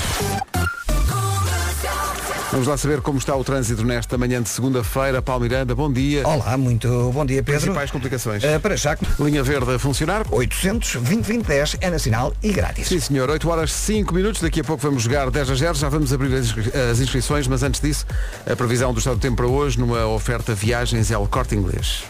Vamos 2.53 2.69
lá 2.69 2.77
saber 2.77 3.01
como 3.01 3.19
está 3.19 3.35
o 3.35 3.43
trânsito 3.43 3.83
nesta 3.85 4.17
manhã 4.17 4.41
de 4.41 4.49
segunda-feira. 4.49 5.21
Paulo 5.21 5.43
Miranda, 5.43 5.75
bom 5.75 5.93
dia. 5.93 6.25
Olá, 6.27 6.57
muito 6.57 7.11
bom 7.13 7.27
dia, 7.27 7.43
Pedro. 7.43 7.63
Principais 7.63 7.91
complicações. 7.91 8.45
Uh, 8.45 8.61
para 8.61 8.77
já, 8.77 8.97
Linha 9.19 9.43
verde 9.43 9.75
a 9.75 9.79
funcionar. 9.79 10.25
800 10.31 10.93
2010 11.03 11.77
é 11.81 11.91
nacional 11.91 12.33
e 12.45 12.53
grátis. 12.53 12.87
Sim, 12.87 13.01
senhor. 13.01 13.29
8 13.29 13.49
horas 13.51 13.73
5 13.73 14.15
minutos. 14.15 14.41
Daqui 14.41 14.61
a 14.61 14.65
pouco 14.65 14.81
vamos 14.85 15.03
jogar 15.03 15.29
10 15.33 15.51
a 15.51 15.55
0. 15.57 15.75
Já 15.75 15.89
vamos 15.89 16.13
abrir 16.13 16.33
as 16.33 16.47
inscri- 16.47 16.73
as 16.93 17.01
inscrições, 17.01 17.49
mas 17.49 17.65
antes 17.65 17.81
disso, 17.81 18.07
a 18.49 18.55
previsão 18.55 18.93
do 18.93 18.99
estado 19.01 19.17
do 19.17 19.21
tempo 19.21 19.37
para 19.37 19.49
hoje 19.49 19.77
numa 19.81 20.07
oferta 20.07 20.55
viagens 20.55 21.11
é 21.11 21.19
o 21.19 21.27
corte 21.27 21.57
inglês. 21.57 22.05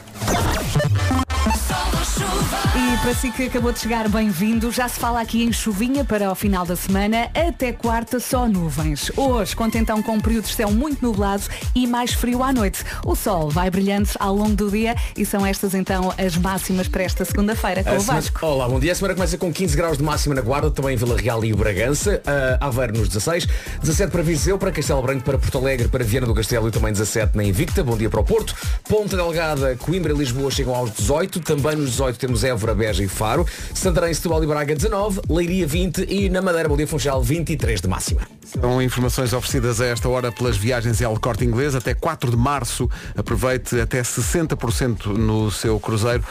E 1.46 2.96
para 3.02 3.14
si 3.14 3.30
que 3.30 3.44
acabou 3.44 3.70
de 3.72 3.78
chegar, 3.78 4.08
bem-vindo. 4.08 4.70
Já 4.72 4.88
se 4.88 4.98
fala 4.98 5.20
aqui 5.20 5.42
em 5.44 5.52
chuvinha 5.52 6.04
para 6.04 6.30
o 6.30 6.34
final 6.34 6.64
da 6.64 6.74
semana. 6.74 7.28
Até 7.34 7.70
quarta, 7.72 8.18
só 8.18 8.48
nuvens. 8.48 9.12
Hoje, 9.16 9.54
conta 9.54 9.76
então 9.78 10.02
com 10.02 10.12
um 10.12 10.20
período 10.20 10.46
de 10.46 10.54
céu 10.54 10.70
muito 10.70 11.02
nublado 11.04 11.42
e 11.74 11.86
mais 11.86 12.14
frio 12.14 12.42
à 12.42 12.52
noite. 12.52 12.82
O 13.04 13.14
sol 13.14 13.50
vai 13.50 13.70
brilhando 13.70 14.08
ao 14.18 14.34
longo 14.34 14.54
do 14.54 14.70
dia 14.70 14.94
e 15.16 15.24
são 15.26 15.44
estas 15.44 15.74
então 15.74 16.14
as 16.16 16.36
máximas 16.36 16.88
para 16.88 17.02
esta 17.02 17.24
segunda-feira 17.24 17.84
com 17.84 17.90
A 17.90 17.94
o 17.94 18.00
semana- 18.00 18.20
Vasco. 18.20 18.46
Olá, 18.46 18.68
bom 18.68 18.80
dia. 18.80 18.92
A 18.92 18.94
semana 18.94 19.14
começa 19.14 19.36
com 19.36 19.52
15 19.52 19.76
graus 19.76 19.98
de 19.98 20.02
máxima 20.04 20.34
na 20.34 20.40
Guarda, 20.40 20.70
também 20.70 20.94
em 20.94 20.96
Vila 20.96 21.16
Real 21.20 21.44
e 21.44 21.52
Bragança, 21.52 22.22
uh, 22.26 22.64
Aveiro 22.64 22.96
nos 22.98 23.08
16, 23.08 23.46
17 23.82 24.10
para 24.10 24.22
Viseu, 24.22 24.56
para 24.58 24.72
Castelo 24.72 25.02
Branco, 25.02 25.24
para 25.24 25.36
Porto 25.38 25.58
Alegre, 25.58 25.88
para 25.88 26.02
Viana 26.02 26.26
do 26.26 26.34
Castelo 26.34 26.68
e 26.68 26.70
também 26.70 26.92
17 26.92 27.36
na 27.36 27.44
Invicta. 27.44 27.84
Bom 27.84 27.96
dia 27.96 28.08
para 28.08 28.20
o 28.20 28.24
Porto. 28.24 28.54
Ponta 28.88 29.16
Delgada, 29.16 29.76
Coimbra 29.76 30.12
e 30.12 30.16
Lisboa 30.16 30.50
chegam 30.50 30.74
aos 30.74 30.90
18. 30.92 31.33
Também 31.40 31.76
nos 31.76 31.90
18 31.90 32.18
temos 32.18 32.42
Évora, 32.44 32.74
Beja 32.74 33.02
e 33.02 33.08
Faro. 33.08 33.46
Santarém, 33.74 34.12
Setúbal 34.14 34.44
e 34.44 34.46
Braga 34.46 34.74
19. 34.74 35.20
Leiria 35.28 35.66
20 35.66 36.06
e 36.08 36.28
na 36.28 36.40
Madeira, 36.42 36.68
Bom 36.68 36.76
dia 36.76 36.86
Funchal 36.86 37.22
23 37.22 37.80
de 37.80 37.88
máxima. 37.88 38.20
São 38.44 38.80
informações 38.82 39.32
oferecidas 39.32 39.80
a 39.80 39.86
esta 39.86 40.08
hora 40.08 40.30
pelas 40.30 40.56
viagens 40.56 41.00
El 41.00 41.18
Corte 41.18 41.44
Inglês. 41.44 41.74
Até 41.74 41.94
4 41.94 42.30
de 42.30 42.36
março, 42.36 42.88
aproveite 43.16 43.80
até 43.80 44.02
60% 44.02 45.06
no 45.06 45.50
seu 45.50 45.80
cruzeiro 45.80 46.22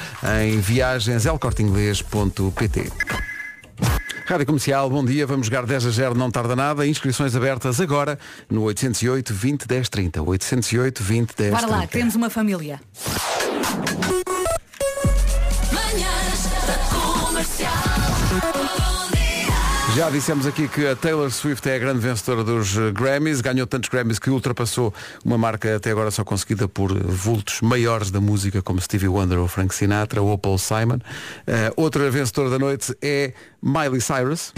em 0.42 0.60
viagenselcorteinglês.pt. 0.60 2.92
Rádio 4.26 4.46
Comercial, 4.46 4.90
bom 4.90 5.04
dia. 5.04 5.28
Vamos 5.28 5.48
jogar 5.48 5.66
10 5.66 5.86
a 5.86 5.90
0, 5.90 6.16
não 6.16 6.32
tarda 6.32 6.56
nada. 6.56 6.88
Inscrições 6.88 7.36
abertas 7.36 7.82
agora 7.82 8.18
no 8.50 8.62
808 8.64 9.34
20 9.34 9.68
10 9.68 9.90
30. 9.90 10.24
808 10.24 11.04
20 11.04 11.36
10 11.36 11.52
Bora 11.52 11.68
lá, 11.68 11.78
30. 11.80 11.92
temos 11.92 12.16
uma 12.16 12.30
família. 12.30 12.80
Já 19.96 20.10
dissemos 20.10 20.48
aqui 20.48 20.68
que 20.68 20.88
a 20.88 20.96
Taylor 20.96 21.30
Swift 21.30 21.70
é 21.70 21.76
a 21.76 21.80
grande 21.80 22.00
vencedora 22.00 22.44
dos 22.44 22.76
eh, 22.76 22.92
Grammys, 22.92 23.42
ganhou 23.42 23.68
tantos 23.68 23.90
Grammys 23.90 24.18
que 24.18 24.30
ultrapassou 24.32 24.92
uma 25.24 25.38
marca 25.38 25.76
até 25.76 25.92
agora 25.92 26.10
só 26.10 26.24
conseguida 26.24 26.68
por 26.68 26.92
vultos 26.92 27.62
maiores 27.62 28.10
da 28.10 28.20
música 28.20 28.62
como 28.64 28.82
Stevie 28.82 29.08
Wonder 29.08 29.38
ou 29.38 29.48
Frank 29.48 29.74
Sinatra 29.76 30.20
ou 30.20 30.36
Paul 30.36 30.58
Simon. 30.58 30.98
Eh, 31.46 31.72
outra 31.76 32.10
vencedora 32.10 32.50
da 32.50 32.58
noite 32.58 32.96
é 33.04 33.34
Miley 33.62 34.02
Cyrus. 34.02 34.52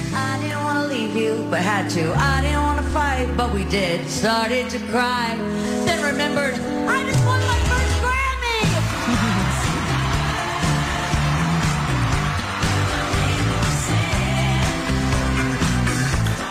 I 6.88 7.25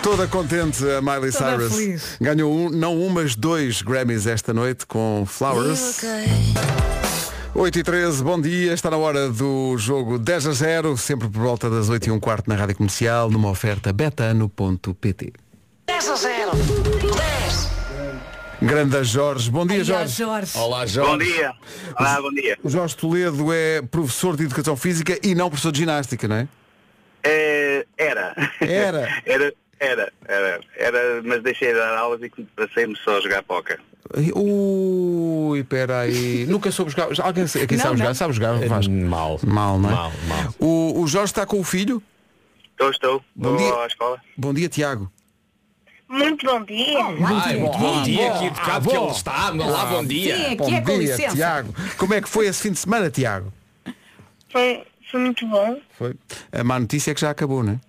Toda 0.05 0.29
contente 0.29 0.85
a 0.91 1.01
Miley 1.01 1.33
Toda 1.33 1.57
Cyrus. 1.57 1.75
feliz. 1.75 2.17
Ganhou 2.21 2.55
um, 2.55 2.69
não 2.69 2.95
um, 2.95 3.09
mas 3.09 3.35
dois 3.35 3.81
Grammys 3.81 4.27
esta 4.27 4.53
noite 4.53 4.85
com 4.85 5.25
Flowers. 5.27 6.05
8 7.55 7.79
e 7.79 7.83
13, 7.83 8.23
bom 8.23 8.39
dia. 8.39 8.75
Está 8.75 8.91
na 8.91 8.99
hora 8.99 9.31
do 9.31 9.79
jogo 9.79 10.19
10 10.19 10.47
a 10.49 10.53
0, 10.53 10.97
sempre 10.99 11.27
por 11.31 11.41
volta 11.41 11.71
das 11.71 11.89
8 11.89 12.09
e 12.09 12.11
um 12.11 12.21
quarto 12.21 12.51
na 12.51 12.55
Rádio 12.55 12.77
Comercial, 12.77 13.31
numa 13.31 13.49
oferta 13.49 13.95
betano.pt. 13.95 15.33
10 15.87 16.09
a 16.11 16.15
0. 16.17 16.51
10. 16.51 17.71
Grande 18.61 19.05
Jorge. 19.05 19.51
Bom 19.51 19.67
dia, 19.67 19.83
Jorge. 19.83 20.19
Jorge. 20.19 20.59
Olá, 20.59 20.85
Jorge. 20.85 21.11
Bom 21.13 21.19
dia. 21.19 21.55
Olá, 21.99 22.21
bom 22.21 22.31
dia. 22.31 22.59
O 22.63 22.69
Jorge 22.69 22.95
Toledo 22.95 23.51
é 23.51 23.81
professor 23.81 24.37
de 24.37 24.45
Educação 24.45 24.77
Física 24.77 25.19
e 25.23 25.35
não 25.35 25.49
professor 25.49 25.73
de 25.73 25.79
Ginástica, 25.79 26.29
não 26.29 26.37
é? 26.37 26.49
É, 27.23 27.87
era. 27.97 28.35
Era. 28.61 29.09
era. 29.25 29.64
Era, 29.81 30.13
era, 30.27 30.61
era, 30.77 31.23
mas 31.23 31.43
deixei 31.43 31.69
de 31.69 31.75
dar 31.75 31.97
aulas 31.97 32.21
e 32.23 32.31
passei-me 32.57 32.97
só 32.99 33.19
a 33.19 33.21
jogar 33.21 33.43
póquer. 33.43 33.81
Ui, 34.35 35.61
espera 35.61 36.01
aí. 36.01 36.47
Nunca 36.49 36.71
soube 36.71 36.91
jogar. 36.91 37.09
Alguém 37.25 37.45
aqui 37.45 37.77
Não, 37.77 37.83
sabe 37.83 37.99
jogar? 37.99 38.15
Sabe 38.15 38.33
jogar? 38.35 38.63
Eh, 38.63 38.69
Vasco? 38.69 38.93
Mal. 38.93 39.41
Mal, 39.45 39.79
não 39.79 39.91
é? 39.91 39.93
Mal, 39.93 40.13
mal. 40.29 40.55
O, 40.59 41.01
o 41.01 41.07
Jorge 41.07 41.33
está 41.33 41.47
com 41.47 41.59
o 41.59 41.65
filho? 41.65 42.03
Estou, 42.73 42.91
estou. 42.91 43.25
Bom 43.35 43.51
Vou 43.51 43.59
dia. 43.59 43.83
à 43.83 43.87
escola. 43.87 44.21
Bom 44.37 44.55
dia, 44.55 44.69
Tiago. 44.69 45.11
Muito 46.09 46.47
bom 46.47 46.63
dia. 46.65 46.99
Ai, 47.27 47.57
bom, 47.59 47.79
bom 47.79 48.03
dia, 48.03 48.33
que 48.39 48.45
educado 48.45 48.89
que 48.89 48.97
ele 48.97 49.07
está. 49.11 49.53
Olá, 49.53 49.87
bom 49.87 50.05
dia. 50.05 50.37
Sim, 50.37 50.57
Bom 50.57 50.65
aqui 50.65 50.75
é 50.75 50.81
com 50.81 50.99
dia, 50.99 51.17
licença. 51.17 51.35
Tiago. 51.35 51.75
Como 51.97 52.15
é 52.15 52.21
que 52.21 52.29
foi 52.29 52.47
esse 52.47 52.63
fim 52.63 52.71
de 52.73 52.79
semana, 52.79 53.11
Tiago? 53.11 53.53
Foi, 54.51 54.85
foi 55.11 55.21
muito 55.21 55.47
bom. 55.47 55.81
Foi. 55.99 56.15
A 56.53 56.63
má 56.63 56.79
notícia 56.79 57.11
é 57.11 57.15
que 57.15 57.21
já 57.21 57.31
acabou, 57.31 57.63
não 57.65 57.73
é? 57.73 57.81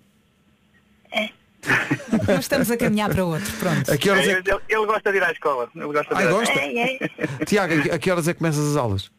Nós 2.28 2.40
estamos 2.40 2.70
a 2.70 2.76
caminhar 2.76 3.10
para 3.10 3.24
outro. 3.24 3.52
Pronto. 3.58 3.92
A 3.92 3.96
que 3.96 4.08
horas 4.10 4.26
é 4.26 4.30
ele, 4.32 4.42
que... 4.42 4.50
ele- 4.50 4.60
ele 4.68 4.86
gosta 4.86 5.10
de 5.12 5.18
ir 5.18 5.22
à 5.24 5.32
escola. 5.32 5.68
Ele 5.74 5.84
gosta 5.86 6.14
de 6.14 6.20
Ai, 6.20 6.24
ir 6.24 6.28
à- 6.28 6.32
gosta? 6.32 6.52
É, 6.58 6.94
é. 7.40 7.44
Tiago, 7.44 7.94
a 7.94 7.98
que- 7.98 8.10
horas 8.10 8.28
é 8.28 8.32
que 8.32 8.38
começas 8.38 8.70
as 8.70 8.76
aulas? 8.76 9.10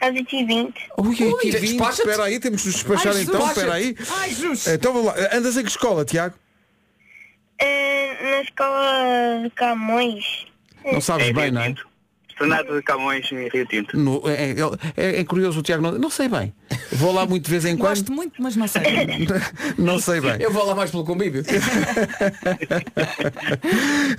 Às 0.00 0.12
8h20. 0.14 0.74
Ui, 0.98 1.08
Ui, 1.08 1.50
despacha-te. 1.52 2.00
espera 2.08 2.24
aí, 2.24 2.40
temos 2.40 2.60
de 2.62 2.66
nos 2.66 2.74
despachar 2.76 3.14
Ai, 3.14 3.22
então, 3.22 3.46
espera 3.46 3.74
aí. 3.74 3.96
Ai, 4.18 4.28
Jesus. 4.30 4.66
Então 4.66 4.92
vamos 4.92 5.06
lá. 5.08 5.14
Andas 5.32 5.56
em 5.56 5.62
que 5.62 5.70
escola, 5.70 6.04
Tiago? 6.04 6.34
É, 7.58 8.30
na 8.36 8.42
escola 8.42 9.40
de 9.44 9.50
Camões. 9.50 10.24
Não 10.84 11.00
sabes 11.00 11.28
É 11.28 11.32
bem, 11.32 11.50
não 11.52 11.62
é? 11.62 11.74
Tornado 12.42 12.74
de 12.74 12.82
Camões 12.82 13.30
em 13.30 13.48
Rio 13.48 13.66
Tinto. 13.66 13.96
No- 13.96 14.22
é, 14.26 14.54
é- 14.96 15.20
é 15.20 15.24
curioso 15.24 15.60
o 15.60 15.62
Tiago 15.62 15.82
não, 15.82 15.92
não 15.92 16.10
sei 16.10 16.28
bem. 16.28 16.52
Vou 16.92 17.12
lá 17.12 17.24
muito 17.24 17.44
de 17.44 17.50
vez 17.50 17.64
em 17.64 17.76
quando. 17.76 17.90
Gosto 17.90 18.12
muito, 18.12 18.42
mas 18.42 18.56
não 18.56 18.66
sei. 18.66 18.82
não 19.78 19.98
sei 20.00 20.20
bem. 20.20 20.36
Eu 20.40 20.50
vou 20.52 20.64
lá 20.66 20.74
mais 20.74 20.90
pelo 20.90 21.04
convívio. 21.04 21.42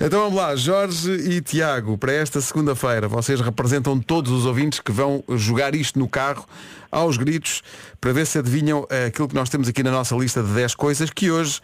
Então 0.00 0.20
vamos 0.24 0.34
lá, 0.36 0.54
Jorge 0.56 1.10
e 1.12 1.40
Tiago, 1.40 1.96
para 1.96 2.12
esta 2.12 2.40
segunda-feira, 2.40 3.08
vocês 3.08 3.40
representam 3.40 3.98
todos 3.98 4.30
os 4.32 4.44
ouvintes 4.46 4.80
que 4.80 4.92
vão 4.92 5.22
jogar 5.36 5.74
isto 5.74 5.98
no 5.98 6.08
carro 6.08 6.46
aos 6.90 7.16
gritos 7.16 7.62
para 8.00 8.12
ver 8.12 8.26
se 8.26 8.38
adivinham 8.38 8.86
eh, 8.90 9.06
aquilo 9.06 9.28
que 9.28 9.34
nós 9.34 9.48
temos 9.48 9.68
aqui 9.68 9.82
na 9.82 9.90
nossa 9.90 10.14
lista 10.16 10.42
de 10.42 10.52
10 10.52 10.74
coisas 10.74 11.10
que 11.10 11.30
hoje 11.30 11.60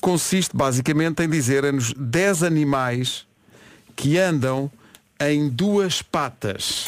consiste 0.00 0.56
basicamente 0.56 1.22
em 1.22 1.28
dizerem-nos 1.28 1.92
10 1.94 2.42
animais 2.42 3.26
que 3.96 4.18
andam 4.18 4.70
em 5.20 5.48
duas 5.48 6.02
patas. 6.02 6.86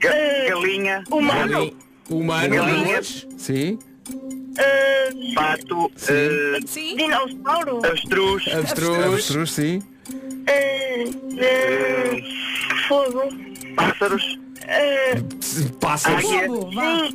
Ga- 0.00 0.48
Galinha, 0.48 1.04
Humano. 1.10 1.72
Humano. 2.08 2.54
Galinhas. 2.54 3.26
Sim? 3.36 3.78
Uh, 4.10 5.34
pato, 5.34 5.90
eh, 6.08 6.58
Sim? 6.66 6.96
dinossauro. 6.96 7.78
avestruz, 7.86 8.48
Avestruz. 8.48 9.04
Avestruz, 9.04 9.52
sim. 9.52 9.82
Uh, 10.10 11.08
uh, 11.36 12.22
fogo. 12.88 13.22
pássaros, 13.76 14.38
Uh, 14.60 15.72
Pássaros. 15.80 16.24
águia, 16.24 16.46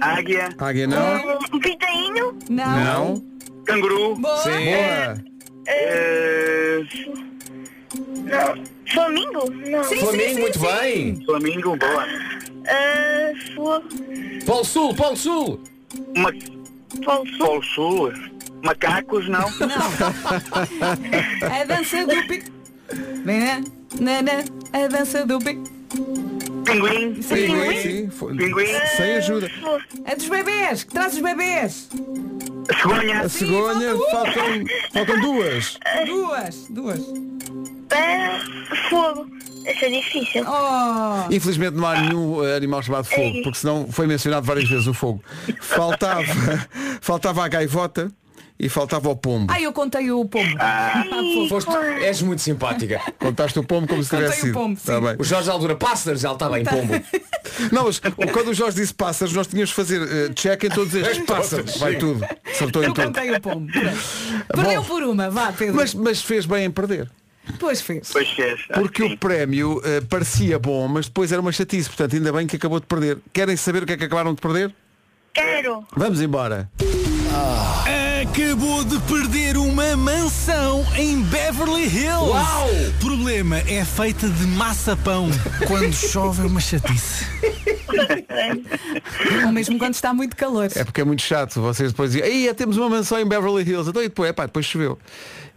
águia, 0.02 0.50
Águia 0.58 0.88
não? 0.88 1.40
um 1.54 1.60
pitainho. 1.60 2.38
Não. 2.50 2.84
Não? 2.84 3.24
canguru, 3.66 4.16
Boa. 4.16 4.38
Sim. 4.38 4.50
Boa! 4.66 5.24
eh, 5.68 6.82
Não. 8.26 8.75
Flamingo? 8.92 9.50
Não. 9.52 9.84
Flamingo, 9.84 10.40
muito 10.42 10.60
bem. 10.60 11.24
flamingo, 11.26 11.76
boa. 11.78 12.06
Uh, 12.66 13.54
fogo. 13.56 13.84
Polo 14.46 14.64
Sul, 14.66 14.96
Polo 14.96 15.18
Sul. 15.18 15.60
Polo 17.04 17.26
Sul. 17.28 17.38
Polo 17.38 17.64
Sul, 17.64 18.14
macacos, 18.64 19.28
não. 19.28 19.46
A 21.52 21.64
dança 21.66 22.06
do 22.06 22.28
pico. 22.28 22.52
Vem, 23.24 23.64
na, 24.00 24.22
na, 24.22 24.44
a 24.74 24.88
dança 24.88 25.26
do 25.26 25.40
pico. 25.40 25.64
Pinguim, 26.66 27.14
Pinguim, 27.22 27.78
sim. 27.82 28.10
Foi- 28.10 28.36
pinguim, 28.36 28.66
Sem 28.98 29.14
ajuda. 29.18 29.50
A 30.06 30.16
dos 30.16 30.28
bebês, 30.28 30.84
que 30.84 30.92
traz 30.94 31.14
os 31.14 31.20
bebês. 31.22 31.90
cegonha, 32.82 33.22
A 33.22 33.30
cegonha, 33.30 33.96
faltam, 34.12 34.64
faltam 34.94 35.20
duas. 35.22 35.78
Duas, 36.08 36.66
duas. 36.70 37.00
Uh, 38.00 38.90
fogo. 38.90 39.28
Esse 39.66 39.86
é 39.86 39.90
difícil. 39.90 40.46
Oh, 40.48 41.34
Infelizmente 41.34 41.76
não 41.76 41.88
há 41.88 42.00
nenhum 42.00 42.46
eh, 42.46 42.56
animal 42.56 42.84
chamado 42.84 43.06
fogo, 43.06 43.42
porque 43.42 43.58
senão 43.58 43.88
foi 43.92 44.06
mencionado 44.06 44.46
várias 44.46 44.70
vezes 44.70 44.86
o 44.86 44.94
fogo. 44.94 45.24
Faltava, 45.60 46.24
faltava 47.02 47.44
a 47.44 47.48
gaivota 47.48 48.12
e 48.60 48.70
faltava 48.70 49.10
o 49.10 49.16
pombo. 49.16 49.52
ai, 49.52 49.64
eu 49.66 49.74
contei 49.74 50.12
o 50.12 50.24
pombo. 50.26 50.56
Foste, 51.50 51.72
és 52.04 52.22
muito 52.22 52.44
simpática. 52.44 53.02
Contaste 53.20 53.58
o 53.58 53.64
pombo 53.64 53.88
como 53.88 54.04
se 54.04 54.10
Contei 54.12 54.26
tivesse 54.28 54.42
o 54.44 54.46
sido. 54.46 54.54
pombo, 54.54 54.80
Tá 54.86 55.02
bem. 55.02 55.16
O 55.18 55.24
Jorge 55.24 55.50
Aldura 55.50 55.76
Pássaros, 55.76 56.22
já 56.22 56.32
está 56.34 56.48
bem, 56.48 56.64
pombo. 56.64 56.94
Não, 57.72 57.86
mas 57.86 58.00
quando 58.32 58.50
o 58.50 58.54
Jorge 58.54 58.78
disse 58.78 58.94
pássaros, 58.94 59.34
nós 59.34 59.48
tínhamos 59.48 59.70
de 59.70 59.76
fazer 59.76 60.02
eh, 60.02 60.34
check 60.36 60.64
em 60.66 60.70
todos 60.70 60.94
estes 60.94 61.26
pássaros. 61.26 61.78
Vai 61.78 61.96
tudo. 61.96 62.24
Acertou 62.46 62.84
em 62.84 62.88
Eu 62.88 62.94
tudo. 62.94 63.06
contei 63.08 63.32
o 63.32 63.42
pombo. 63.42 63.72
Perdeu 64.54 64.84
por 64.84 65.02
uma, 65.04 65.30
vá, 65.32 65.52
Pedro. 65.54 65.76
Mas, 65.76 65.94
mas 65.96 66.22
fez 66.22 66.46
bem 66.46 66.66
em 66.66 66.72
perder. 66.72 67.10
Pois 67.60 67.82
fez. 67.82 68.10
pois 68.12 68.30
fez. 68.30 68.62
Porque 68.74 69.08
que 69.08 69.14
o 69.14 69.18
prémio 69.18 69.82
eh, 69.84 70.02
parecia 70.02 70.58
bom, 70.60 70.88
mas 70.88 71.08
depois 71.08 71.32
era 71.32 71.42
uma 71.42 71.52
chatice. 71.52 71.90
Portanto, 71.90 72.16
ainda 72.16 72.32
bem 72.32 72.48
que 72.48 72.56
acabou 72.56 72.80
de 72.80 72.86
perder. 72.86 73.20
Querem 73.34 73.56
saber 73.56 73.84
o 73.84 73.86
que 73.86 73.94
é 73.94 73.98
que 73.98 74.06
acabaram 74.06 74.34
de 74.34 74.42
perder? 74.42 74.74
Quero. 75.34 75.86
Vamos 75.96 76.22
embora. 76.22 76.70
Acabou 78.22 78.84
de 78.86 78.98
perder 79.02 79.58
uma 79.58 79.96
mansão 79.98 80.86
em 80.96 81.22
Beverly 81.24 81.84
Hills. 81.84 82.30
Uau! 82.30 82.70
Problema 83.00 83.58
é 83.60 83.84
feita 83.84 84.30
de 84.30 84.48
maçapão. 84.48 85.30
Quando 85.68 85.94
chove 85.94 86.44
é 86.44 86.46
uma 86.46 86.62
chatice. 86.62 87.26
Ou 89.46 89.52
mesmo 89.52 89.78
quando 89.78 89.94
está 89.94 90.14
muito 90.14 90.36
calor. 90.36 90.70
É 90.76 90.84
porque 90.84 91.02
é 91.02 91.04
muito 91.04 91.22
chato. 91.22 91.62
Vocês 91.62 91.92
depois 91.92 92.12
dizem, 92.12 92.28
Ei, 92.28 92.54
temos 92.54 92.78
uma 92.78 92.90
mansão 92.90 93.20
em 93.20 93.26
Beverly 93.26 93.64
Hills. 93.64 93.90
Então, 93.90 94.02
e 94.02 94.10
depois, 94.10 94.30
epá, 94.30 94.46
depois 94.46 94.66
choveu. 94.66 94.98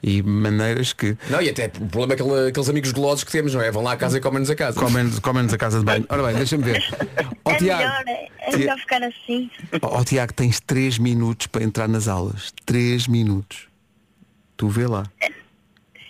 E 0.02 0.22
maneiras 0.22 0.92
que 0.92 1.16
Não, 1.28 1.42
e 1.42 1.48
até 1.48 1.66
o 1.66 1.86
problema 1.86 2.12
é 2.12 2.14
aquele- 2.14 2.48
aqueles 2.50 2.68
amigos 2.68 2.92
golosos 2.92 3.24
que 3.24 3.32
temos, 3.32 3.52
não 3.54 3.60
é? 3.60 3.70
Vão 3.70 3.82
lá 3.82 3.92
à 3.92 3.96
casa 3.96 4.18
e 4.18 4.20
comem-nos 4.20 4.48
a 4.50 4.54
casa. 4.54 4.78
comem-nos 4.78 5.18
comem 5.18 5.44
a 5.52 5.56
casa 5.58 5.80
de 5.80 5.84
banho. 5.84 6.06
Ora 6.08 6.22
bem, 6.22 6.36
deixa-me 6.36 6.62
ver. 6.64 6.84
Ó 7.44 7.50
É 7.50 7.56
Tiago, 7.56 7.82
melhor, 7.82 8.04
é, 8.06 8.28
é 8.40 8.56
melhor 8.56 8.78
ficar 8.78 9.02
assim. 9.02 9.50
ó 9.82 10.04
Tiago, 10.04 10.32
tens 10.32 10.60
3 10.60 10.98
minutos 10.98 11.48
para 11.48 11.64
entrar 11.64 11.88
nas 11.88 12.06
aulas. 12.06 12.52
3 12.64 13.08
minutos. 13.08 13.66
Tu 14.56 14.68
vê 14.68 14.86
lá. 14.86 15.04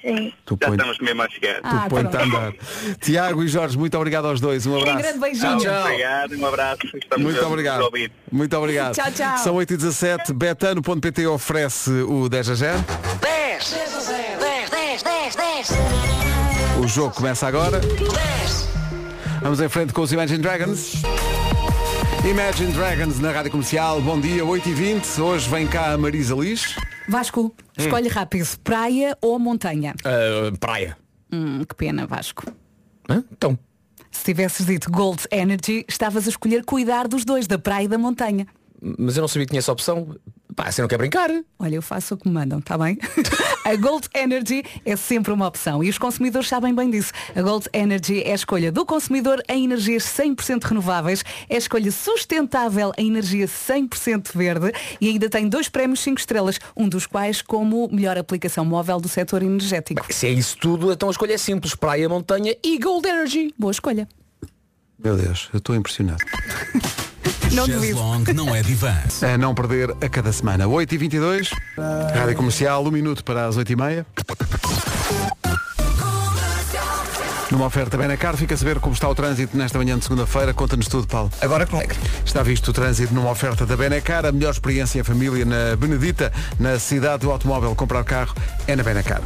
Sim. 0.01 0.33
Tu 0.47 0.57
Já 0.61 0.67
põe, 0.69 0.77
estamos 0.77 0.99
mesmo 1.01 1.23
a 1.23 1.29
chegar. 1.29 1.61
Ah, 1.63 1.85
tu 1.85 1.91
põe-te 1.91 2.07
a 2.07 2.11
pronto. 2.21 2.37
andar. 2.37 2.53
Tiago 3.01 3.43
e 3.43 3.49
Jorge, 3.49 3.77
muito 3.77 3.97
obrigado 3.97 4.27
aos 4.29 4.41
dois. 4.41 4.65
Um 4.67 4.73
Um 4.75 4.79
abraço. 4.79 4.99
grande 4.99 5.19
beijinho. 5.19 5.59
Tchau. 5.59 5.83
Obrigado, 5.85 6.37
um 6.39 6.47
abraço. 6.47 6.79
Estamos 6.97 7.25
Muito 7.25 7.45
a- 7.45 7.49
obrigado. 7.49 7.83
a. 7.85 7.91
Muito 8.31 8.57
obrigado. 8.57 8.95
Tchau, 8.95 9.13
tchau. 9.13 9.39
São 9.39 9.55
8h17. 9.57 10.33
Betano.pt 10.33 11.27
oferece 11.27 11.91
o 11.91 12.29
10 12.29 12.51
a 12.51 12.55
0. 12.55 12.85
10, 13.21 13.71
10, 13.71 14.71
10, 14.71 15.03
10, 15.03 15.37
10, 15.37 15.69
O 16.83 16.87
jogo 16.87 17.15
começa 17.15 17.47
agora. 17.47 17.81
Vamos 19.43 19.61
em 19.61 19.69
frente 19.69 19.93
com 19.93 20.03
os 20.03 20.13
Imagine 20.13 20.39
Dragons. 20.43 20.95
Imagine 22.29 22.73
Dragons 22.73 23.19
na 23.21 23.31
Rádio 23.33 23.51
Comercial. 23.51 24.01
Bom 24.01 24.21
dia, 24.21 24.45
8h20. 24.45 25.21
Hoje 25.21 25.49
vem 25.49 25.67
cá 25.67 25.93
a 25.93 25.99
Marisa 25.99 26.35
Liz. 26.35 26.75
Vasco, 27.09 27.55
escolhe 27.77 28.09
rápido. 28.09 28.47
Praia 28.63 29.17
ou 29.21 29.39
montanha? 29.39 29.95
Ah, 30.05 30.55
praia. 30.61 30.97
Hum, 31.33 31.65
que 31.65 31.75
pena, 31.75 32.07
Vasco. 32.07 32.45
Hã? 33.09 33.25
Então. 33.33 33.59
Se 34.11 34.25
tivesses 34.25 34.67
dito 34.67 34.91
Gold 34.91 35.25
Energy, 35.31 35.85
estavas 35.89 36.27
a 36.27 36.31
escolher 36.31 36.65
cuidar 36.65 37.07
dos 37.09 37.25
dois, 37.25 37.47
da 37.47 37.59
praia 37.59 37.85
e 37.85 37.89
da 37.89 37.99
montanha. 37.99 38.47
Mas 38.81 39.17
eu 39.17 39.23
não 39.23 39.29
sabia 39.29 39.47
que 39.47 39.51
tinha 39.51 39.59
essa 39.59 39.73
opção. 39.73 40.17
Pá, 40.59 40.73
você 40.73 40.83
não 40.83 40.89
quer 40.89 40.99
brincar? 40.99 41.31
Olha, 41.57 41.77
eu 41.77 41.81
faço 41.81 42.15
o 42.15 42.17
que 42.17 42.27
me 42.27 42.35
mandam, 42.35 42.59
está 42.59 42.77
bem? 42.77 42.99
a 43.65 43.77
Gold 43.77 44.09
Energy 44.13 44.65
é 44.85 44.97
sempre 44.97 45.33
uma 45.33 45.47
opção 45.47 45.85
e 45.85 45.89
os 45.89 45.99
consumidores 45.99 46.49
sabem 46.49 46.75
bem 46.75 46.91
disso. 46.91 47.13
A 47.37 47.41
Gold 47.41 47.69
Energy 47.73 48.25
é 48.25 48.33
a 48.33 48.35
escolha 48.35 48.73
do 48.73 48.85
consumidor 48.85 49.41
em 49.49 49.67
energias 49.67 50.03
100% 50.03 50.65
renováveis, 50.65 51.25
é 51.49 51.55
a 51.55 51.59
escolha 51.59 51.93
sustentável 51.93 52.91
em 52.99 53.07
energia 53.07 53.47
100% 53.47 54.31
verde 54.35 54.73
e 55.01 55.09
ainda 55.09 55.31
tem 55.31 55.49
dois 55.49 55.69
prémios 55.69 56.01
5 56.01 56.19
estrelas, 56.19 56.59
um 56.77 56.89
dos 56.89 57.07
quais 57.07 57.41
como 57.41 57.89
melhor 57.93 58.19
aplicação 58.19 58.65
móvel 58.65 58.99
do 58.99 59.09
setor 59.09 59.45
energético. 59.45 60.13
Se 60.13 60.27
é 60.27 60.31
isso 60.31 60.59
tudo, 60.59 60.91
então 60.91 61.09
a 61.09 61.13
escolha 61.13 61.35
é 61.35 61.39
simples. 61.39 61.77
Praia, 61.77 62.09
montanha 62.09 62.57
e 62.65 62.77
Gold 62.81 63.07
Energy. 63.07 63.55
Boa 63.57 63.71
escolha. 63.71 64.09
Meu 64.99 65.17
Deus, 65.17 65.49
eu 65.53 65.59
estou 65.59 65.77
impressionado. 65.77 66.25
Não. 67.53 67.67
Long 67.95 68.25
não 68.35 68.55
é 68.55 68.63
divã. 68.63 68.95
A 69.23 69.39
não 69.39 69.55
perder 69.55 69.91
a 70.01 70.09
cada 70.09 70.33
semana. 70.33 70.67
8h22. 70.67 71.51
Rádio 72.15 72.37
Comercial, 72.37 72.85
um 72.85 72.91
minuto 72.91 73.25
para 73.25 73.47
as 73.47 73.57
8h30. 73.57 74.05
Numa 77.51 77.65
oferta 77.65 77.97
bem 77.97 78.07
na 78.07 78.17
cara, 78.17 78.37
fica 78.37 78.55
a 78.55 78.59
saber 78.59 78.79
como 78.79 78.93
está 78.93 79.09
o 79.09 79.15
trânsito 79.15 79.57
nesta 79.57 79.79
manhã 79.79 79.97
de 79.97 80.05
segunda-feira. 80.05 80.53
Conta-nos 80.53 80.87
tudo, 80.87 81.07
Paulo. 81.07 81.31
Agora 81.41 81.67
com... 81.67 81.81
Está 82.25 82.43
visto 82.43 82.69
o 82.69 82.73
trânsito 82.75 83.15
numa 83.15 83.31
oferta 83.31 83.65
da 83.65 83.75
Benacar, 83.75 84.27
a 84.27 84.33
melhor 84.33 84.51
experiência 84.51 85.01
em 85.01 85.03
família 85.03 85.47
na 85.47 85.75
Benedita, 85.75 86.31
na 86.61 86.79
cidade 86.79 87.23
do 87.23 87.31
automóvel. 87.31 87.75
Comprar 87.75 88.05
carro 88.05 88.35
é 88.67 88.77
na 88.77 88.83
Benacar. 88.83 89.23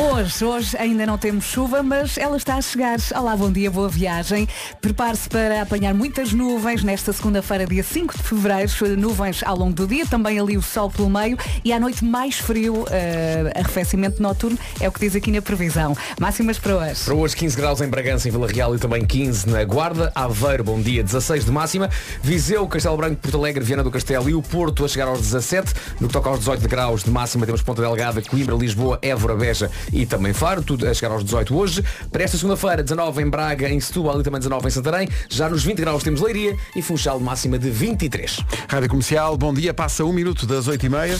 Hoje, 0.00 0.42
hoje 0.42 0.76
ainda 0.78 1.04
não 1.04 1.18
temos 1.18 1.44
chuva, 1.44 1.82
mas 1.82 2.16
ela 2.16 2.38
está 2.38 2.54
a 2.54 2.62
chegar. 2.62 2.96
Olá, 3.14 3.36
bom 3.36 3.52
dia, 3.52 3.70
boa 3.70 3.86
viagem. 3.86 4.48
Prepare-se 4.80 5.28
para 5.28 5.60
apanhar 5.60 5.92
muitas 5.92 6.32
nuvens 6.32 6.82
nesta 6.82 7.12
segunda-feira, 7.12 7.66
dia 7.66 7.82
5 7.82 8.16
de 8.16 8.22
fevereiro. 8.22 8.70
Nuvens 8.96 9.42
ao 9.44 9.58
longo 9.58 9.74
do 9.74 9.86
dia, 9.86 10.06
também 10.06 10.40
ali 10.40 10.56
o 10.56 10.62
sol 10.62 10.90
pelo 10.90 11.10
meio 11.10 11.36
e 11.62 11.70
à 11.70 11.78
noite 11.78 12.02
mais 12.02 12.38
frio, 12.38 12.86
eh, 12.90 13.52
arrefecimento 13.54 14.22
noturno, 14.22 14.58
é 14.80 14.88
o 14.88 14.92
que 14.92 15.00
diz 15.00 15.14
aqui 15.14 15.30
na 15.30 15.42
previsão. 15.42 15.94
Máximas 16.18 16.58
para 16.58 16.78
hoje. 16.78 17.04
Para 17.04 17.14
hoje 17.14 17.36
15 17.36 17.56
graus 17.58 17.80
em 17.82 17.88
Bragança, 17.88 18.26
em 18.26 18.30
Vila 18.30 18.48
Real 18.48 18.74
e 18.74 18.78
também 18.78 19.04
15 19.04 19.50
na 19.50 19.62
Guarda. 19.64 20.10
Aveiro, 20.14 20.64
bom 20.64 20.80
dia, 20.80 21.04
16 21.04 21.44
de 21.44 21.50
máxima. 21.50 21.90
Viseu, 22.22 22.66
Castelo 22.66 22.96
Branco, 22.96 23.16
Porto 23.16 23.36
Alegre, 23.36 23.62
Viana 23.62 23.84
do 23.84 23.90
Castelo 23.90 24.30
e 24.30 24.34
o 24.34 24.40
Porto 24.40 24.82
a 24.82 24.88
chegar 24.88 25.08
aos 25.08 25.20
17. 25.20 25.74
No 26.00 26.08
que 26.08 26.14
toca 26.14 26.30
aos 26.30 26.38
18 26.38 26.66
graus 26.66 27.04
de 27.04 27.10
máxima 27.10 27.44
temos 27.44 27.60
Ponta 27.60 27.82
Delgada, 27.82 28.22
Coimbra, 28.22 28.56
Lisboa, 28.56 28.98
Évora, 29.02 29.36
Beja 29.36 29.70
e 29.92 30.06
também 30.06 30.32
Faro. 30.32 30.62
Tudo 30.62 30.86
a 30.88 30.94
chegar 30.94 31.12
aos 31.12 31.24
18 31.24 31.56
hoje. 31.56 31.84
Para 32.10 32.22
esta 32.22 32.36
segunda-feira, 32.36 32.82
19 32.82 33.22
em 33.22 33.28
Braga, 33.28 33.68
em 33.68 33.80
Setúbal 33.80 34.20
e 34.20 34.24
também 34.24 34.40
19 34.40 34.66
em 34.66 34.70
Santarém. 34.70 35.08
Já 35.28 35.48
nos 35.48 35.64
20 35.64 35.78
graus 35.78 36.02
temos 36.02 36.20
Leiria 36.20 36.56
e 36.74 36.82
Funchal 36.82 37.20
máxima 37.20 37.58
de 37.58 37.70
23. 37.70 38.40
Rádio 38.68 38.88
Comercial, 38.88 39.36
bom 39.36 39.52
dia. 39.52 39.74
Passa 39.74 40.04
um 40.04 40.12
minuto 40.12 40.46
das 40.46 40.68
8h30. 40.68 41.18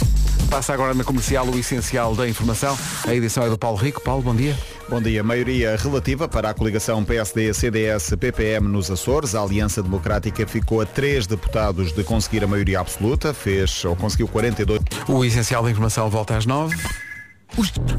Passa 0.50 0.74
agora 0.74 0.94
na 0.94 1.04
Comercial 1.04 1.46
o 1.46 1.58
essencial 1.58 2.14
da 2.14 2.28
informação. 2.28 2.76
A 3.06 3.14
edição 3.14 3.44
é 3.44 3.48
do 3.48 3.56
Paulo 3.56 3.78
Rico. 3.78 4.00
Paulo, 4.00 4.22
bom 4.22 4.34
dia. 4.34 4.56
Bom 4.88 5.00
dia. 5.00 5.22
Maioria 5.22 5.76
relativa 5.76 6.26
para 6.26 6.50
a 6.50 6.54
coligação 6.54 7.04
PSD-CDS-PPM 7.04 8.66
nos 8.66 8.90
Açores. 8.90 9.36
A 9.36 9.42
Aliança 9.42 9.80
Democrática 9.82 10.44
ficou 10.46 10.80
a 10.80 10.86
três 10.86 11.26
deputados 11.26 11.92
de 11.92 12.02
conseguir 12.02 12.42
a 12.42 12.46
maioria 12.48 12.80
absoluta. 12.80 13.32
Fez 13.32 13.84
ou 13.84 13.94
conseguiu 13.94 14.26
42. 14.26 14.80
O 15.06 15.24
essencial 15.24 15.62
da 15.62 15.70
informação 15.70 16.10
volta 16.10 16.36
às 16.36 16.44
nove. 16.44 16.76